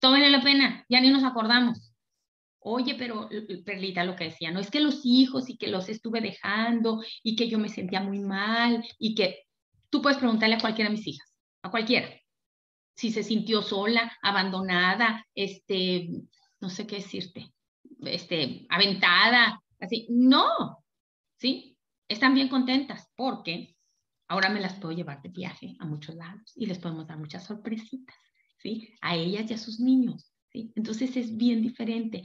Todo 0.00 0.16
la 0.16 0.42
pena, 0.42 0.84
ya 0.88 1.00
ni 1.00 1.10
nos 1.10 1.24
acordamos. 1.24 1.92
Oye, 2.58 2.94
pero 2.94 3.28
Perlita 3.64 4.04
lo 4.04 4.16
que 4.16 4.24
decía, 4.24 4.50
no 4.50 4.60
es 4.60 4.70
que 4.70 4.80
los 4.80 5.00
hijos 5.04 5.48
y 5.48 5.56
que 5.56 5.68
los 5.68 5.88
estuve 5.88 6.20
dejando 6.20 7.02
y 7.22 7.36
que 7.36 7.48
yo 7.48 7.58
me 7.58 7.68
sentía 7.68 8.00
muy 8.00 8.18
mal 8.18 8.84
y 8.98 9.14
que 9.14 9.44
tú 9.88 10.02
puedes 10.02 10.18
preguntarle 10.18 10.56
a 10.56 10.60
cualquiera 10.60 10.90
de 10.90 10.96
mis 10.96 11.06
hijas, 11.06 11.32
a 11.62 11.70
cualquiera, 11.70 12.08
si 12.96 13.10
se 13.10 13.22
sintió 13.22 13.62
sola, 13.62 14.12
abandonada, 14.22 15.24
este, 15.34 16.10
no 16.60 16.68
sé 16.68 16.86
qué 16.86 16.96
decirte, 16.96 17.50
este, 18.02 18.66
aventada, 18.68 19.60
Así, 19.80 20.06
no, 20.10 20.84
¿sí? 21.36 21.78
Están 22.06 22.34
bien 22.34 22.48
contentas 22.48 23.08
porque 23.16 23.76
ahora 24.28 24.50
me 24.50 24.60
las 24.60 24.74
puedo 24.74 24.94
llevar 24.94 25.22
de 25.22 25.30
viaje 25.30 25.74
a 25.78 25.86
muchos 25.86 26.14
lados 26.14 26.52
y 26.54 26.66
les 26.66 26.78
podemos 26.78 27.06
dar 27.06 27.18
muchas 27.18 27.44
sorpresitas, 27.44 28.16
A 29.00 29.16
ellas 29.16 29.50
y 29.50 29.54
a 29.54 29.58
sus 29.58 29.80
niños, 29.80 30.32
¿sí? 30.52 30.72
Entonces 30.74 31.16
es 31.16 31.36
bien 31.36 31.62
diferente. 31.62 32.24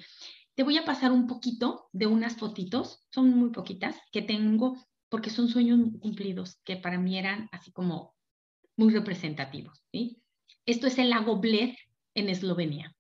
Te 0.56 0.64
voy 0.64 0.78
a 0.78 0.86
pasar 0.86 1.12
un 1.12 1.28
poquito 1.28 1.88
de 1.92 2.08
unas 2.08 2.38
fotitos, 2.38 3.06
son 3.12 3.30
muy 3.38 3.52
poquitas, 3.52 3.96
que 4.12 4.22
tengo 4.22 4.78
porque 5.10 5.30
son 5.30 5.48
sueños 5.48 5.80
cumplidos, 6.00 6.60
que 6.64 6.78
para 6.78 6.98
mí 6.98 7.18
eran 7.18 7.48
así 7.52 7.72
como 7.72 8.16
muy 8.76 8.94
representativos, 8.94 9.84
¿sí? 9.92 10.22
Esto 10.66 10.88
es 10.88 10.98
el 10.98 11.10
lago 11.10 11.40
Bled 11.40 11.74
en 12.16 12.30
Eslovenia, 12.30 12.94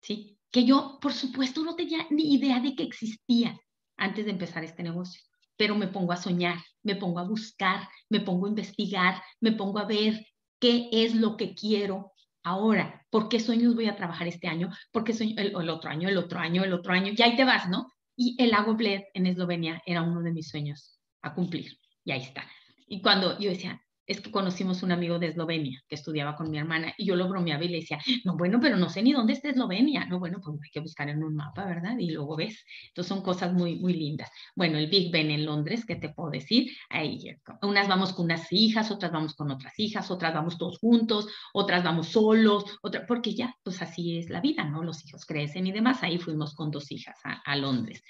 ¿sí? 0.00 0.38
Que 0.50 0.64
yo, 0.64 0.98
por 1.00 1.12
supuesto, 1.12 1.64
no 1.64 1.74
tenía 1.74 2.06
ni 2.10 2.34
idea 2.34 2.60
de 2.60 2.74
que 2.74 2.84
existía, 2.84 3.58
antes 3.96 4.26
de 4.26 4.32
empezar 4.32 4.62
este 4.62 4.82
negocio, 4.82 5.22
pero 5.56 5.74
me 5.74 5.88
pongo 5.88 6.12
a 6.12 6.16
soñar, 6.18 6.58
me 6.82 6.96
pongo 6.96 7.18
a 7.18 7.26
buscar, 7.26 7.88
me 8.10 8.20
pongo 8.20 8.46
a 8.46 8.50
investigar, 8.50 9.22
me 9.40 9.52
pongo 9.52 9.78
a 9.78 9.86
ver 9.86 10.26
qué 10.60 10.88
es 10.92 11.14
lo 11.14 11.36
que 11.36 11.54
quiero 11.54 12.12
ahora, 12.46 13.04
por 13.10 13.28
qué 13.28 13.40
sueños 13.40 13.74
voy 13.74 13.88
a 13.88 13.96
trabajar 13.96 14.28
este 14.28 14.46
año, 14.46 14.70
por 14.92 15.02
qué 15.02 15.12
sueño 15.12 15.34
el, 15.36 15.68
otro 15.68 15.90
año, 15.90 16.08
el 16.08 16.16
otro 16.16 16.38
año, 16.38 16.62
el 16.62 16.72
otro 16.72 16.92
año, 16.92 17.12
y 17.14 17.20
ahí 17.20 17.34
te 17.34 17.44
vas, 17.44 17.68
¿no? 17.68 17.92
Y 18.14 18.40
el 18.40 18.50
lago 18.50 18.74
Bled 18.76 19.02
en 19.14 19.26
Eslovenia 19.26 19.82
era 19.84 20.02
uno 20.02 20.22
de 20.22 20.32
mis 20.32 20.48
sueños 20.48 21.00
a 21.22 21.34
cumplir, 21.34 21.76
y 22.04 22.12
ahí 22.12 22.22
está. 22.22 22.48
Y 22.86 23.02
cuando 23.02 23.36
yo 23.40 23.50
decía, 23.50 23.82
es 24.06 24.20
que 24.20 24.30
conocimos 24.30 24.82
un 24.82 24.92
amigo 24.92 25.18
de 25.18 25.28
Eslovenia 25.28 25.82
que 25.88 25.96
estudiaba 25.96 26.36
con 26.36 26.50
mi 26.50 26.58
hermana 26.58 26.94
y 26.96 27.06
yo 27.06 27.16
lo 27.16 27.28
bromeaba 27.28 27.64
y 27.64 27.68
le 27.68 27.80
decía, 27.80 27.98
no, 28.24 28.36
bueno, 28.36 28.58
pero 28.60 28.76
no 28.76 28.88
sé 28.88 29.02
ni 29.02 29.12
dónde 29.12 29.32
está 29.32 29.48
Eslovenia. 29.48 30.04
No, 30.06 30.18
bueno, 30.18 30.40
pues 30.42 30.56
hay 30.62 30.70
que 30.70 30.80
buscar 30.80 31.08
en 31.08 31.22
un 31.22 31.34
mapa, 31.34 31.64
¿verdad? 31.64 31.98
Y 31.98 32.10
luego 32.10 32.36
ves. 32.36 32.64
Entonces 32.88 33.08
son 33.08 33.22
cosas 33.22 33.52
muy, 33.52 33.76
muy 33.76 33.94
lindas. 33.94 34.30
Bueno, 34.54 34.78
el 34.78 34.88
Big 34.88 35.10
Ben 35.10 35.30
en 35.30 35.44
Londres, 35.44 35.84
¿qué 35.84 35.96
te 35.96 36.10
puedo 36.10 36.30
decir? 36.30 36.70
Ahí, 36.88 37.18
unas 37.62 37.88
vamos 37.88 38.12
con 38.12 38.26
unas 38.26 38.52
hijas, 38.52 38.90
otras 38.90 39.10
vamos 39.10 39.34
con 39.34 39.50
otras 39.50 39.78
hijas, 39.78 40.10
otras 40.10 40.32
vamos 40.32 40.56
todos 40.56 40.78
juntos, 40.78 41.26
otras 41.52 41.82
vamos 41.82 42.08
solos, 42.08 42.64
otra, 42.82 43.06
porque 43.06 43.34
ya, 43.34 43.56
pues 43.62 43.82
así 43.82 44.18
es 44.18 44.30
la 44.30 44.40
vida, 44.40 44.64
¿no? 44.64 44.82
Los 44.82 45.04
hijos 45.04 45.26
crecen 45.26 45.66
y 45.66 45.72
demás. 45.72 46.02
Ahí 46.02 46.18
fuimos 46.18 46.54
con 46.54 46.70
dos 46.70 46.92
hijas 46.92 47.18
a, 47.24 47.32
a 47.44 47.56
Londres. 47.56 48.02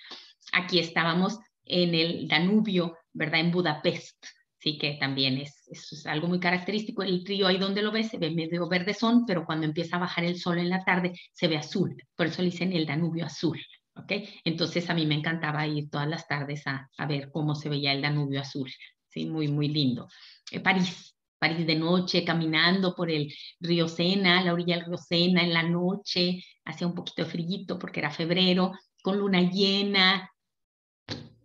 Aquí 0.52 0.78
estábamos 0.78 1.38
en 1.64 1.94
el 1.94 2.28
Danubio, 2.28 2.96
¿verdad? 3.12 3.40
En 3.40 3.50
Budapest, 3.50 4.24
sí 4.58 4.78
que 4.78 4.94
también 4.94 5.38
es, 5.38 5.55
es, 5.66 6.06
algo 6.06 6.28
muy 6.28 6.40
característico. 6.40 7.02
El 7.02 7.24
río 7.24 7.46
ahí 7.46 7.58
donde 7.58 7.82
lo 7.82 7.92
ves 7.92 8.08
se 8.08 8.18
ve 8.18 8.30
medio 8.30 8.68
verdezón, 8.68 9.24
pero 9.26 9.44
cuando 9.44 9.66
empieza 9.66 9.96
a 9.96 10.00
bajar 10.00 10.24
el 10.24 10.38
sol 10.38 10.58
en 10.58 10.70
la 10.70 10.84
tarde 10.84 11.12
se 11.32 11.48
ve 11.48 11.56
azul. 11.56 11.96
Por 12.14 12.26
eso 12.26 12.42
le 12.42 12.50
dicen 12.50 12.72
el 12.72 12.86
Danubio 12.86 13.26
azul. 13.26 13.60
¿ok? 13.96 14.12
Entonces 14.44 14.88
a 14.90 14.94
mí 14.94 15.06
me 15.06 15.14
encantaba 15.14 15.66
ir 15.66 15.88
todas 15.90 16.08
las 16.08 16.26
tardes 16.28 16.66
a, 16.66 16.88
a 16.96 17.06
ver 17.06 17.30
cómo 17.30 17.54
se 17.54 17.68
veía 17.68 17.92
el 17.92 18.02
Danubio 18.02 18.40
azul. 18.40 18.70
Sí, 19.08 19.26
muy, 19.26 19.48
muy 19.48 19.68
lindo. 19.68 20.08
Eh, 20.50 20.60
París, 20.60 21.16
París 21.38 21.66
de 21.66 21.76
noche, 21.76 22.24
caminando 22.24 22.94
por 22.94 23.10
el 23.10 23.32
río 23.60 23.88
Sena, 23.88 24.42
la 24.42 24.52
orilla 24.52 24.76
del 24.76 24.86
río 24.86 24.98
Sena 24.98 25.42
en 25.42 25.52
la 25.52 25.62
noche, 25.62 26.42
hacía 26.64 26.86
un 26.86 26.94
poquito 26.94 27.24
de 27.24 27.30
frío 27.30 27.78
porque 27.78 28.00
era 28.00 28.10
febrero, 28.10 28.72
con 29.02 29.18
luna 29.18 29.40
llena. 29.40 30.30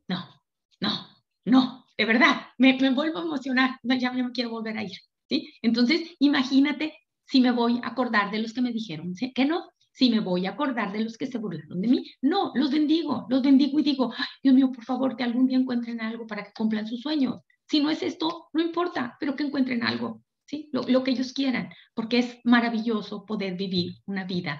No, 0.07 0.41
no, 0.79 1.07
no, 1.45 1.80
de 2.01 2.05
verdad, 2.05 2.47
me, 2.57 2.73
vuelvo 2.95 3.19
a 3.19 3.21
emocionar, 3.21 3.79
ya, 3.83 4.11
me 4.11 4.31
quiero 4.31 4.49
volver 4.49 4.75
a 4.75 4.83
ir, 4.83 4.97
¿sí? 5.29 5.53
Entonces, 5.61 6.01
imagínate 6.17 6.95
si 7.25 7.41
me 7.41 7.51
voy 7.51 7.79
a 7.83 7.89
acordar 7.89 8.31
de 8.31 8.39
los 8.39 8.53
que 8.53 8.61
me 8.61 8.71
dijeron 8.71 9.13
que 9.35 9.45
no, 9.45 9.69
si 9.91 10.09
me 10.09 10.19
voy 10.19 10.47
a 10.47 10.53
acordar 10.53 10.91
de 10.93 11.01
los 11.03 11.15
que 11.15 11.27
se 11.27 11.37
burlaron 11.37 11.79
de 11.79 11.87
mí. 11.87 12.11
No, 12.23 12.53
los 12.55 12.71
bendigo, 12.71 13.27
los 13.29 13.43
bendigo 13.43 13.79
y 13.79 13.83
digo, 13.83 14.11
Dios 14.41 14.55
mío, 14.55 14.71
por 14.71 14.83
favor, 14.83 15.15
que 15.15 15.23
algún 15.23 15.45
día 15.45 15.59
encuentren 15.59 16.01
algo 16.01 16.25
para 16.25 16.43
que 16.43 16.53
cumplan 16.53 16.87
sus 16.87 17.01
sueños. 17.01 17.41
Si 17.67 17.79
no 17.79 17.91
es 17.91 18.01
esto, 18.01 18.47
no 18.51 18.63
importa, 18.63 19.15
pero 19.19 19.35
que 19.35 19.43
encuentren 19.43 19.83
algo, 19.83 20.23
¿sí? 20.47 20.71
Lo, 20.73 21.03
que 21.03 21.11
ellos 21.11 21.33
quieran, 21.33 21.69
porque 21.93 22.17
es 22.17 22.39
maravilloso 22.45 23.27
poder 23.27 23.55
vivir 23.55 23.93
una 24.07 24.23
vida 24.23 24.59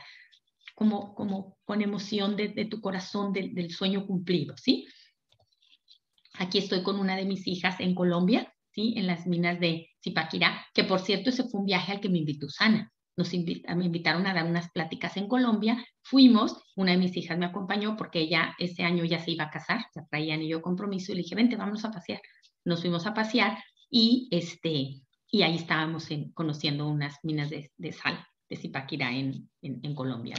como, 0.76 1.16
como 1.16 1.58
con 1.66 1.82
emoción 1.82 2.36
de, 2.36 2.50
tu 2.70 2.82
corazón 2.82 3.34
del, 3.34 3.72
sueño 3.72 4.06
cumplido, 4.06 4.56
¿sí? 4.58 4.86
Aquí 6.42 6.58
estoy 6.58 6.84
con 6.84 7.00
una 7.00 7.16
de 7.16 7.26
mis 7.26 7.48
hijas 7.48 7.80
en 7.80 7.94
Colombia, 7.96 8.52
¿sí? 8.72 8.94
En 8.98 9.08
las 9.08 9.28
minas 9.28 9.60
de 9.60 9.90
Zipaquirá, 10.04 10.66
que 10.74 10.84
por 10.84 11.00
cierto 11.00 11.30
ese 11.30 11.44
fue 11.44 11.60
un 11.60 11.66
viaje 11.66 11.92
al 11.92 12.00
que 12.00 12.10
me 12.10 12.18
invitó 12.18 12.50
Sana. 12.50 12.92
Nos 13.16 13.32
me 13.34 13.86
invitaron 13.86 14.26
a 14.26 14.34
dar 14.34 14.46
unas 14.46 14.72
pláticas 14.72 15.18
en 15.18 15.28
Colombia, 15.28 15.86
fuimos, 16.02 16.64
una 16.76 16.94
de 16.94 16.98
mis 16.98 17.16
hijas 17.18 17.38
me 17.38 17.46
acompañó 17.46 17.96
porque 17.96 18.22
ella 18.22 18.56
ese 18.58 18.84
año 18.84 19.04
ya 19.06 19.20
se 19.20 19.32
iba 19.32 19.44
a 19.44 19.50
casar, 19.50 19.86
ya 19.94 20.04
traía 20.10 20.38
yo 20.38 20.62
compromiso 20.62 21.12
y 21.12 21.16
le 21.16 21.22
dije, 21.22 21.36
vente, 21.36 21.58
vamos 21.58 21.86
a 21.86 21.92
pasear 21.92 22.22
nos 22.66 22.82
fuimos 22.82 23.06
a 23.06 23.14
pasear 23.14 23.58
y, 23.90 24.28
este, 24.32 25.02
y 25.30 25.42
ahí 25.42 25.56
estábamos 25.56 26.08
conociendo 26.34 26.88
unas 26.88 27.18
minas 27.24 27.50
de, 27.50 27.92
sal 27.92 28.26
de 28.50 28.56
Zipaquirá 28.56 29.12
en, 29.12 29.50
en, 29.62 29.96
Colombia. 29.96 30.36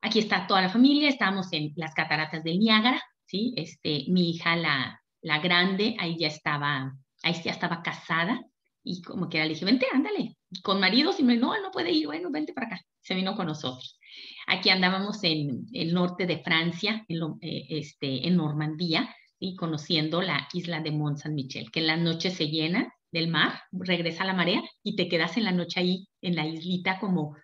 Aquí 0.00 0.18
está 0.18 0.46
toda 0.46 0.62
la 0.62 0.68
familia, 0.68 1.08
estábamos 1.08 1.52
en 1.52 1.72
las 1.76 1.94
cataratas 1.94 2.42
del 2.42 2.58
Niágara, 2.58 3.02
¿sí? 3.32 3.54
Este, 3.56 4.04
mi 4.08 4.30
hija, 4.30 4.56
la, 4.56 5.02
la 5.22 5.38
grande, 5.38 5.96
ahí 5.98 6.16
ya 6.18 6.28
estaba, 6.28 6.94
ahí 7.22 7.34
ya 7.42 7.50
estaba 7.50 7.82
casada 7.82 8.44
y 8.84 9.00
como 9.00 9.28
que 9.30 9.38
le 9.38 9.48
dije, 9.48 9.64
vente, 9.64 9.86
ándale, 9.90 10.36
con 10.62 10.78
marido, 10.78 11.12
me 11.22 11.36
no, 11.36 11.58
no 11.60 11.70
puede 11.70 11.92
ir, 11.92 12.06
bueno, 12.06 12.30
vente 12.30 12.52
para 12.52 12.66
acá, 12.66 12.80
se 13.00 13.14
vino 13.14 13.34
con 13.34 13.46
nosotros. 13.46 13.98
Aquí 14.46 14.68
andábamos 14.68 15.24
en 15.24 15.66
el 15.72 15.94
norte 15.94 16.26
de 16.26 16.42
Francia, 16.42 17.04
en, 17.08 17.22
eh, 17.40 17.66
este, 17.70 18.28
en 18.28 18.36
Normandía, 18.36 19.08
y 19.38 19.56
conociendo 19.56 20.20
la 20.20 20.46
isla 20.52 20.80
de 20.80 20.90
Mont 20.90 21.18
Saint 21.18 21.34
Michel, 21.34 21.70
que 21.70 21.80
en 21.80 21.86
la 21.86 21.96
noche 21.96 22.30
se 22.30 22.48
llena 22.48 22.92
del 23.10 23.28
mar, 23.28 23.62
regresa 23.72 24.24
la 24.24 24.34
marea 24.34 24.62
y 24.82 24.94
te 24.94 25.08
quedas 25.08 25.36
en 25.38 25.44
la 25.44 25.52
noche 25.52 25.80
ahí 25.80 26.06
en 26.20 26.36
la 26.36 26.46
islita 26.46 26.98
como 26.98 27.36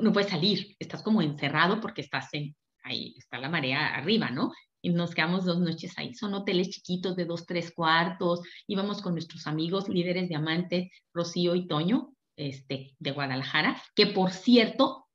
no 0.00 0.12
puedes 0.12 0.30
salir, 0.30 0.74
estás 0.78 1.02
como 1.02 1.20
encerrado 1.20 1.80
porque 1.80 2.00
estás 2.00 2.32
en 2.32 2.54
ahí 2.84 3.14
está 3.18 3.38
la 3.38 3.50
marea 3.50 3.94
arriba, 3.94 4.30
¿no? 4.30 4.52
Y 4.82 4.90
nos 4.90 5.14
quedamos 5.14 5.44
dos 5.44 5.60
noches 5.60 5.96
ahí. 5.96 6.14
Son 6.14 6.34
hoteles 6.34 6.70
chiquitos 6.70 7.16
de 7.16 7.24
dos, 7.24 7.46
tres 7.46 7.72
cuartos. 7.72 8.40
Íbamos 8.66 9.00
con 9.00 9.14
nuestros 9.14 9.46
amigos 9.46 9.88
líderes 9.88 10.28
diamantes, 10.28 10.90
Rocío 11.14 11.54
y 11.54 11.68
Toño, 11.68 12.12
este, 12.36 12.94
de 12.98 13.10
Guadalajara, 13.12 13.80
que 13.94 14.06
por 14.06 14.32
cierto, 14.32 15.06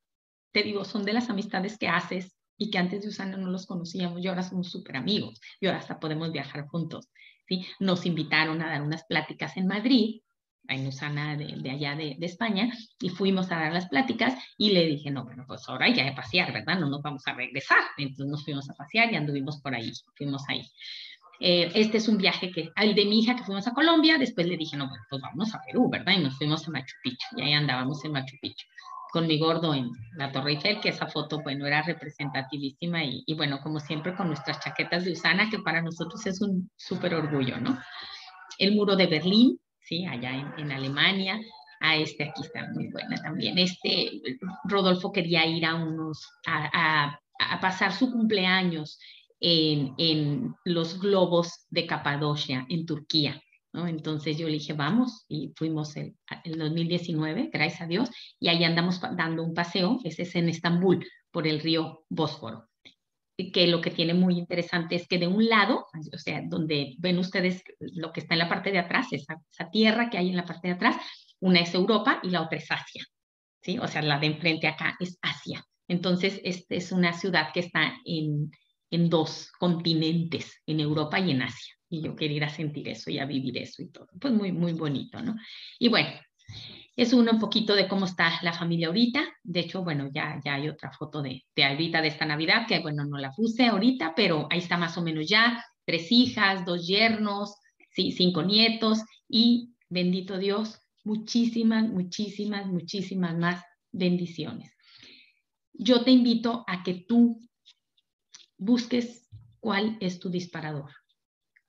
te 0.54 0.64
digo, 0.64 0.86
son 0.86 1.04
de 1.04 1.14
las 1.14 1.30
amistades 1.30 1.78
que 1.78 1.88
haces 1.88 2.36
y 2.58 2.72
que 2.72 2.78
antes 2.78 3.02
de 3.02 3.10
Usana 3.10 3.38
no 3.38 3.50
los 3.50 3.66
conocíamos 3.66 4.24
y 4.24 4.28
ahora 4.28 4.44
somos 4.44 4.72
súper 4.72 4.98
amigos 4.98 5.40
y 5.60 5.68
ahora 5.68 5.80
hasta 5.80 6.00
podemos 6.00 6.32
viajar 6.32 6.66
juntos. 6.68 7.10
¿sí? 7.48 7.66
Nos 7.80 8.06
invitaron 8.06 8.62
a 8.62 8.70
dar 8.70 8.82
unas 8.82 9.06
pláticas 9.06 9.58
en 9.58 9.68
Madrid, 9.68 10.22
en 10.68 10.88
Usana 10.88 11.36
de, 11.36 11.56
de 11.58 11.72
allá 11.72 11.96
de, 11.96 12.16
de, 12.18 12.26
España, 12.26 12.72
y 13.00 13.10
fuimos 13.10 13.52
a 13.52 13.60
dar 13.60 13.74
las 13.74 13.88
pláticas 13.88 14.36
y 14.58 14.72
le 14.72 14.86
dije, 14.86 15.12
no, 15.12 15.24
bueno, 15.24 15.46
pues 15.48 15.68
ahora 15.68 15.90
ya 15.90 16.06
de 16.06 16.14
pasear, 16.14 16.54
¿verdad? 16.54 16.80
No 16.80 16.90
nos 16.90 17.02
vamos 17.02 17.24
a 17.28 17.34
regresar. 17.34 17.80
Entonces 17.98 18.28
nos 18.28 18.44
fuimos 18.44 18.70
a 18.70 18.74
pasear 18.74 19.12
y 19.12 19.16
anduvimos 19.16 19.62
por 19.62 19.76
ahí, 19.76 19.92
fuimos 20.16 20.44
ahí. 20.50 20.62
Eh, 21.40 21.72
este 21.76 21.98
es 21.98 22.08
un 22.08 22.18
viaje 22.18 22.52
que, 22.52 22.72
el 22.76 22.96
de 22.96 23.06
mi 23.06 23.20
hija 23.20 23.36
que 23.36 23.44
fuimos 23.44 23.68
a 23.68 23.74
Colombia, 23.74 24.18
después 24.18 24.48
le 24.48 24.58
dije, 24.58 24.76
no, 24.76 24.88
bueno, 24.88 25.04
pues 25.10 25.22
vamos 25.22 25.54
a 25.54 25.62
Perú, 25.66 25.90
¿verdad? 25.90 26.14
Y 26.14 26.24
nos 26.24 26.38
fuimos 26.38 26.68
a 26.68 26.72
Machu 26.72 26.96
Picchu, 27.04 27.28
y 27.38 27.42
ahí 27.44 27.54
andábamos 27.54 28.04
en 28.06 28.12
Machu 28.12 28.36
Picchu 28.42 28.66
con 29.12 29.28
mi 29.28 29.40
gordo 29.40 29.74
en 29.74 29.90
la 30.16 30.32
Torre 30.32 30.52
Eiffel, 30.52 30.80
que 30.82 30.90
esa 30.90 31.08
foto, 31.08 31.42
bueno, 31.42 31.66
era 31.66 31.82
representativísima 31.82 33.04
y, 33.04 33.24
y 33.26 33.34
bueno, 33.36 33.60
como 33.62 33.80
siempre 33.80 34.16
con 34.16 34.28
nuestras 34.28 34.60
chaquetas 34.60 35.06
de 35.06 35.14
Usana, 35.14 35.50
que 35.50 35.60
para 35.60 35.82
nosotros 35.82 36.26
es 36.26 36.42
un 36.42 36.70
súper 36.76 37.16
orgullo, 37.16 37.58
¿no? 37.60 37.80
El 38.58 38.76
muro 38.76 38.96
de 38.96 39.08
Berlín, 39.08 39.60
sí, 39.88 40.06
allá 40.06 40.36
en, 40.36 40.54
en 40.58 40.72
Alemania, 40.72 41.40
a 41.80 41.96
este 41.96 42.26
aquí 42.26 42.42
está 42.42 42.70
muy 42.74 42.88
buena 42.88 43.18
también. 43.18 43.58
Este, 43.58 44.22
Rodolfo 44.66 45.12
quería 45.12 45.46
ir 45.46 45.66
a 45.66 45.76
unos, 45.76 46.28
a, 46.46 46.70
a, 46.74 47.20
a 47.40 47.60
pasar 47.60 47.94
su 47.94 48.12
cumpleaños 48.12 49.00
en, 49.40 49.94
en, 49.98 50.56
los 50.66 51.00
globos 51.00 51.66
de 51.70 51.86
Capadocia, 51.86 52.66
en 52.70 52.86
Turquía. 52.86 53.42
Entonces 53.74 54.38
yo 54.40 54.48
le 54.48 54.54
dije, 54.54 54.74
vamos, 54.74 55.26
y 55.28 55.54
fuimos 55.56 55.96
el, 55.98 56.16
el 56.44 56.58
2019, 56.58 57.52
gracias 57.54 57.82
a 57.82 57.86
Dios, 57.86 58.10
y 58.40 58.48
ahí 58.48 58.64
andamos 58.64 59.00
dando 59.00 59.44
un 59.44 59.54
paseo, 59.54 60.00
ese 60.04 60.24
es 60.24 60.36
en 60.36 60.50
Estambul, 60.50 61.06
por 61.30 61.46
el 61.46 61.60
río 61.60 62.04
Bósforo. 62.10 62.68
Que 63.38 63.68
lo 63.68 63.82
que 63.82 63.92
tiene 63.92 64.14
muy 64.14 64.38
interesante 64.38 64.96
es 64.96 65.08
que 65.08 65.20
de 65.20 65.28
un 65.28 65.48
lado, 65.48 65.86
o 65.94 66.18
sea, 66.18 66.42
donde 66.44 66.96
ven 66.98 67.20
ustedes 67.20 67.64
lo 67.80 68.12
que 68.12 68.22
está 68.22 68.34
en 68.34 68.40
la 68.40 68.50
parte 68.50 68.72
de 68.72 68.80
atrás, 68.80 69.08
esa, 69.12 69.38
esa 69.52 69.70
tierra 69.70 70.10
que 70.10 70.18
hay 70.18 70.30
en 70.30 70.36
la 70.36 70.46
parte 70.46 70.70
de 70.70 70.74
atrás, 70.74 70.96
una 71.40 71.60
es 71.60 71.74
Europa 71.74 72.20
y 72.24 72.32
la 72.32 72.42
otra 72.42 72.58
es 72.58 72.72
Asia, 72.72 73.06
¿sí? 73.62 73.78
O 73.78 73.88
sea, 73.88 74.02
la 74.02 74.18
de 74.18 74.28
enfrente 74.28 74.68
acá 74.68 74.96
es 75.00 75.20
Asia. 75.22 75.64
Entonces, 75.88 76.42
esta 76.44 76.76
es 76.76 76.92
una 76.92 77.14
ciudad 77.14 77.54
que 77.54 77.60
está 77.60 77.94
en, 78.06 78.52
en 78.90 79.10
dos 79.10 79.52
continentes, 79.60 80.62
en 80.66 80.80
Europa 80.80 81.20
y 81.20 81.32
en 81.32 81.44
Asia 81.44 81.78
y 81.90 82.02
yo 82.02 82.16
quería 82.16 82.38
ir 82.38 82.44
a 82.44 82.50
sentir 82.50 82.88
eso 82.88 83.10
y 83.10 83.20
a 83.20 83.26
vivir 83.26 83.58
eso 83.58 83.82
y 83.82 83.90
todo. 83.90 84.08
Pues 84.20 84.34
muy, 84.34 84.52
muy 84.52 84.74
bonito, 84.74 85.22
¿no? 85.22 85.36
Y 85.80 85.90
bueno, 85.90 86.10
es 86.98 87.14
uno 87.14 87.32
un 87.32 87.40
poquito 87.40 87.76
de 87.76 87.88
cómo 87.88 88.06
está 88.06 88.40
la 88.42 88.52
familia 88.52 88.88
ahorita. 88.88 89.24
De 89.42 89.62
hecho, 89.62 89.84
bueno, 89.84 90.10
ya, 90.14 90.42
ya 90.44 90.56
hay 90.56 90.68
otra 90.68 90.92
foto 90.92 91.22
de, 91.22 91.46
de 91.56 91.64
ahorita 91.64 92.02
de 92.02 92.10
esta 92.10 92.26
Navidad, 92.26 92.68
que 92.68 92.80
bueno, 92.80 93.06
no 93.06 93.18
la 93.18 93.32
puse 93.32 93.68
ahorita, 93.68 94.14
pero 94.16 94.48
ahí 94.50 94.60
está 94.60 94.76
más 94.76 94.98
o 94.98 95.02
menos 95.02 95.30
ya. 95.30 95.64
Tres 95.86 96.12
hijas, 96.12 96.66
dos 96.66 96.86
yernos, 96.86 97.56
cinco 97.94 98.44
nietos 98.44 99.00
y, 99.30 99.74
bendito 99.90 100.38
Dios, 100.38 100.82
muchísimas, 101.06 101.88
muchísimas, 101.88 102.68
muchísimas 102.68 103.38
más 103.38 103.64
bendiciones. 103.94 104.76
Yo 105.72 106.04
te 106.04 106.12
invito 106.12 106.66
a 106.68 106.84
que 106.84 107.06
tú 107.08 107.40
busques 108.58 109.30
cuál 109.62 109.98
es 110.02 110.20
tu 110.20 110.30
disparador 110.30 110.92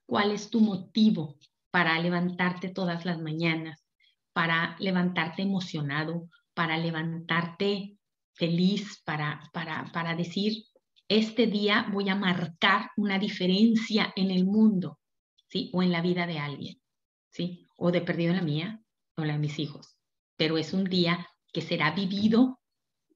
cuál 0.09 0.31
es 0.31 0.49
tu 0.49 0.59
motivo 0.59 1.37
para 1.69 1.97
levantarte 1.99 2.69
todas 2.69 3.05
las 3.05 3.21
mañanas, 3.21 3.85
para 4.39 4.77
levantarte 4.79 5.41
emocionado, 5.41 6.29
para 6.53 6.77
levantarte 6.77 7.97
feliz, 8.31 9.01
para, 9.03 9.41
para, 9.51 9.91
para 9.91 10.15
decir, 10.15 10.63
este 11.09 11.45
día 11.45 11.89
voy 11.91 12.07
a 12.07 12.15
marcar 12.15 12.89
una 12.95 13.19
diferencia 13.19 14.13
en 14.15 14.31
el 14.31 14.45
mundo, 14.45 14.97
¿sí? 15.49 15.69
O 15.73 15.83
en 15.83 15.91
la 15.91 16.01
vida 16.01 16.25
de 16.25 16.39
alguien, 16.39 16.79
¿sí? 17.29 17.67
O 17.75 17.91
de 17.91 17.99
perdido 17.99 18.29
en 18.29 18.37
la 18.37 18.43
mía 18.43 18.81
o 19.17 19.25
la 19.25 19.33
de 19.33 19.39
mis 19.39 19.59
hijos. 19.59 19.97
Pero 20.37 20.57
es 20.57 20.71
un 20.71 20.85
día 20.85 21.27
que 21.51 21.59
será 21.59 21.91
vivido 21.91 22.61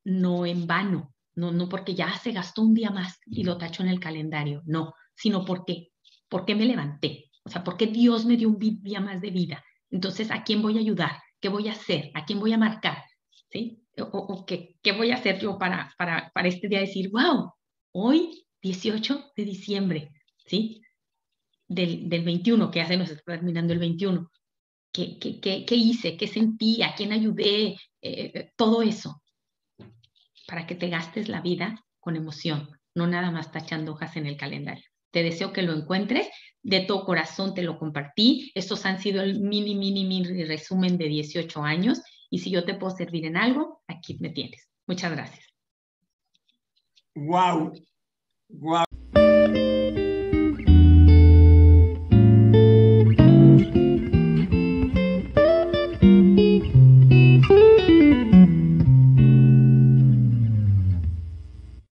no 0.03 0.45
en 0.45 0.67
vano, 0.67 1.15
no, 1.35 1.53
no 1.53 1.69
porque 1.69 1.95
ya 1.95 2.17
se 2.17 2.33
gastó 2.33 2.63
un 2.63 2.73
día 2.73 2.89
más 2.89 3.17
y 3.27 3.45
lo 3.45 3.57
tacho 3.57 3.81
en 3.81 3.87
el 3.87 4.01
calendario, 4.01 4.61
no, 4.65 4.93
sino 5.15 5.45
porque 5.45 5.93
¿Por 6.33 6.45
qué 6.45 6.55
me 6.55 6.65
levanté? 6.65 7.29
O 7.43 7.49
sea, 7.51 7.63
¿por 7.63 7.77
qué 7.77 7.85
Dios 7.85 8.25
me 8.25 8.35
dio 8.35 8.49
un 8.49 8.57
día 8.57 8.99
más 8.99 9.21
de 9.21 9.29
vida? 9.29 9.63
Entonces, 9.93 10.31
¿a 10.31 10.43
quién 10.43 10.63
voy 10.63 10.77
a 10.77 10.81
ayudar? 10.81 11.21
¿Qué 11.39 11.49
voy 11.49 11.67
a 11.69 11.73
hacer? 11.73 12.09
¿A 12.15 12.25
quién 12.25 12.39
voy 12.39 12.51
a 12.51 12.57
marcar? 12.57 13.03
¿Sí? 13.51 13.79
¿O, 13.97 14.43
qué, 14.43 14.75
qué, 14.81 14.91
voy 14.91 15.11
a 15.11 15.15
hacer 15.15 15.39
yo 15.39 15.59
para, 15.59 15.93
para, 15.99 16.31
para 16.33 16.47
este 16.47 16.67
día? 16.67 16.79
Decir, 16.79 17.11
wow, 17.11 17.53
hoy 17.91 18.47
18 18.63 19.33
de 19.37 19.45
diciembre, 19.45 20.11
¿sí? 20.47 20.81
Del, 21.67 22.09
del 22.09 22.23
21, 22.23 22.71
que 22.71 22.79
ya 22.79 22.87
se 22.87 22.97
nos 22.97 23.11
está 23.11 23.33
terminando 23.33 23.71
el 23.71 23.77
21. 23.77 24.31
¿Qué, 24.91 25.19
qué, 25.19 25.39
qué, 25.39 25.63
qué 25.63 25.75
hice? 25.75 26.17
¿Qué 26.17 26.27
sentí? 26.27 26.81
¿A 26.81 26.95
quién 26.95 27.11
ayudé? 27.11 27.67
Eh, 27.67 27.77
eh, 28.01 28.51
todo 28.55 28.81
eso. 28.81 29.21
Para 30.47 30.65
que 30.65 30.73
te 30.73 30.89
gastes 30.89 31.29
la 31.29 31.41
vida 31.41 31.85
con 31.99 32.15
emoción, 32.15 32.67
no 32.95 33.05
nada 33.05 33.29
más 33.29 33.51
tachando 33.51 33.91
hojas 33.91 34.17
en 34.17 34.25
el 34.25 34.37
calendario. 34.37 34.85
Te 35.13 35.21
deseo 35.21 35.53
que 35.53 35.61
lo 35.61 35.73
encuentres. 35.73 36.27
De 36.63 36.79
todo 36.81 37.05
corazón 37.05 37.53
te 37.53 37.61
lo 37.61 37.77
compartí. 37.77 38.51
Estos 38.55 38.85
han 38.87 38.99
sido 38.99 39.21
el 39.21 39.41
mini, 39.41 39.75
mini, 39.75 40.05
mini 40.05 40.43
resumen 40.43 40.97
de 40.97 41.07
18 41.07 41.63
años. 41.63 42.01
Y 42.31 42.39
si 42.39 42.49
yo 42.49 42.65
te 42.65 42.73
puedo 42.73 42.95
servir 42.95 43.25
en 43.25 43.37
algo, 43.37 43.83
aquí 43.87 44.17
me 44.19 44.29
tienes. 44.31 44.67
Muchas 44.87 45.11
gracias. 45.11 45.45
Wow. 47.13 47.73
Wow. 48.49 48.85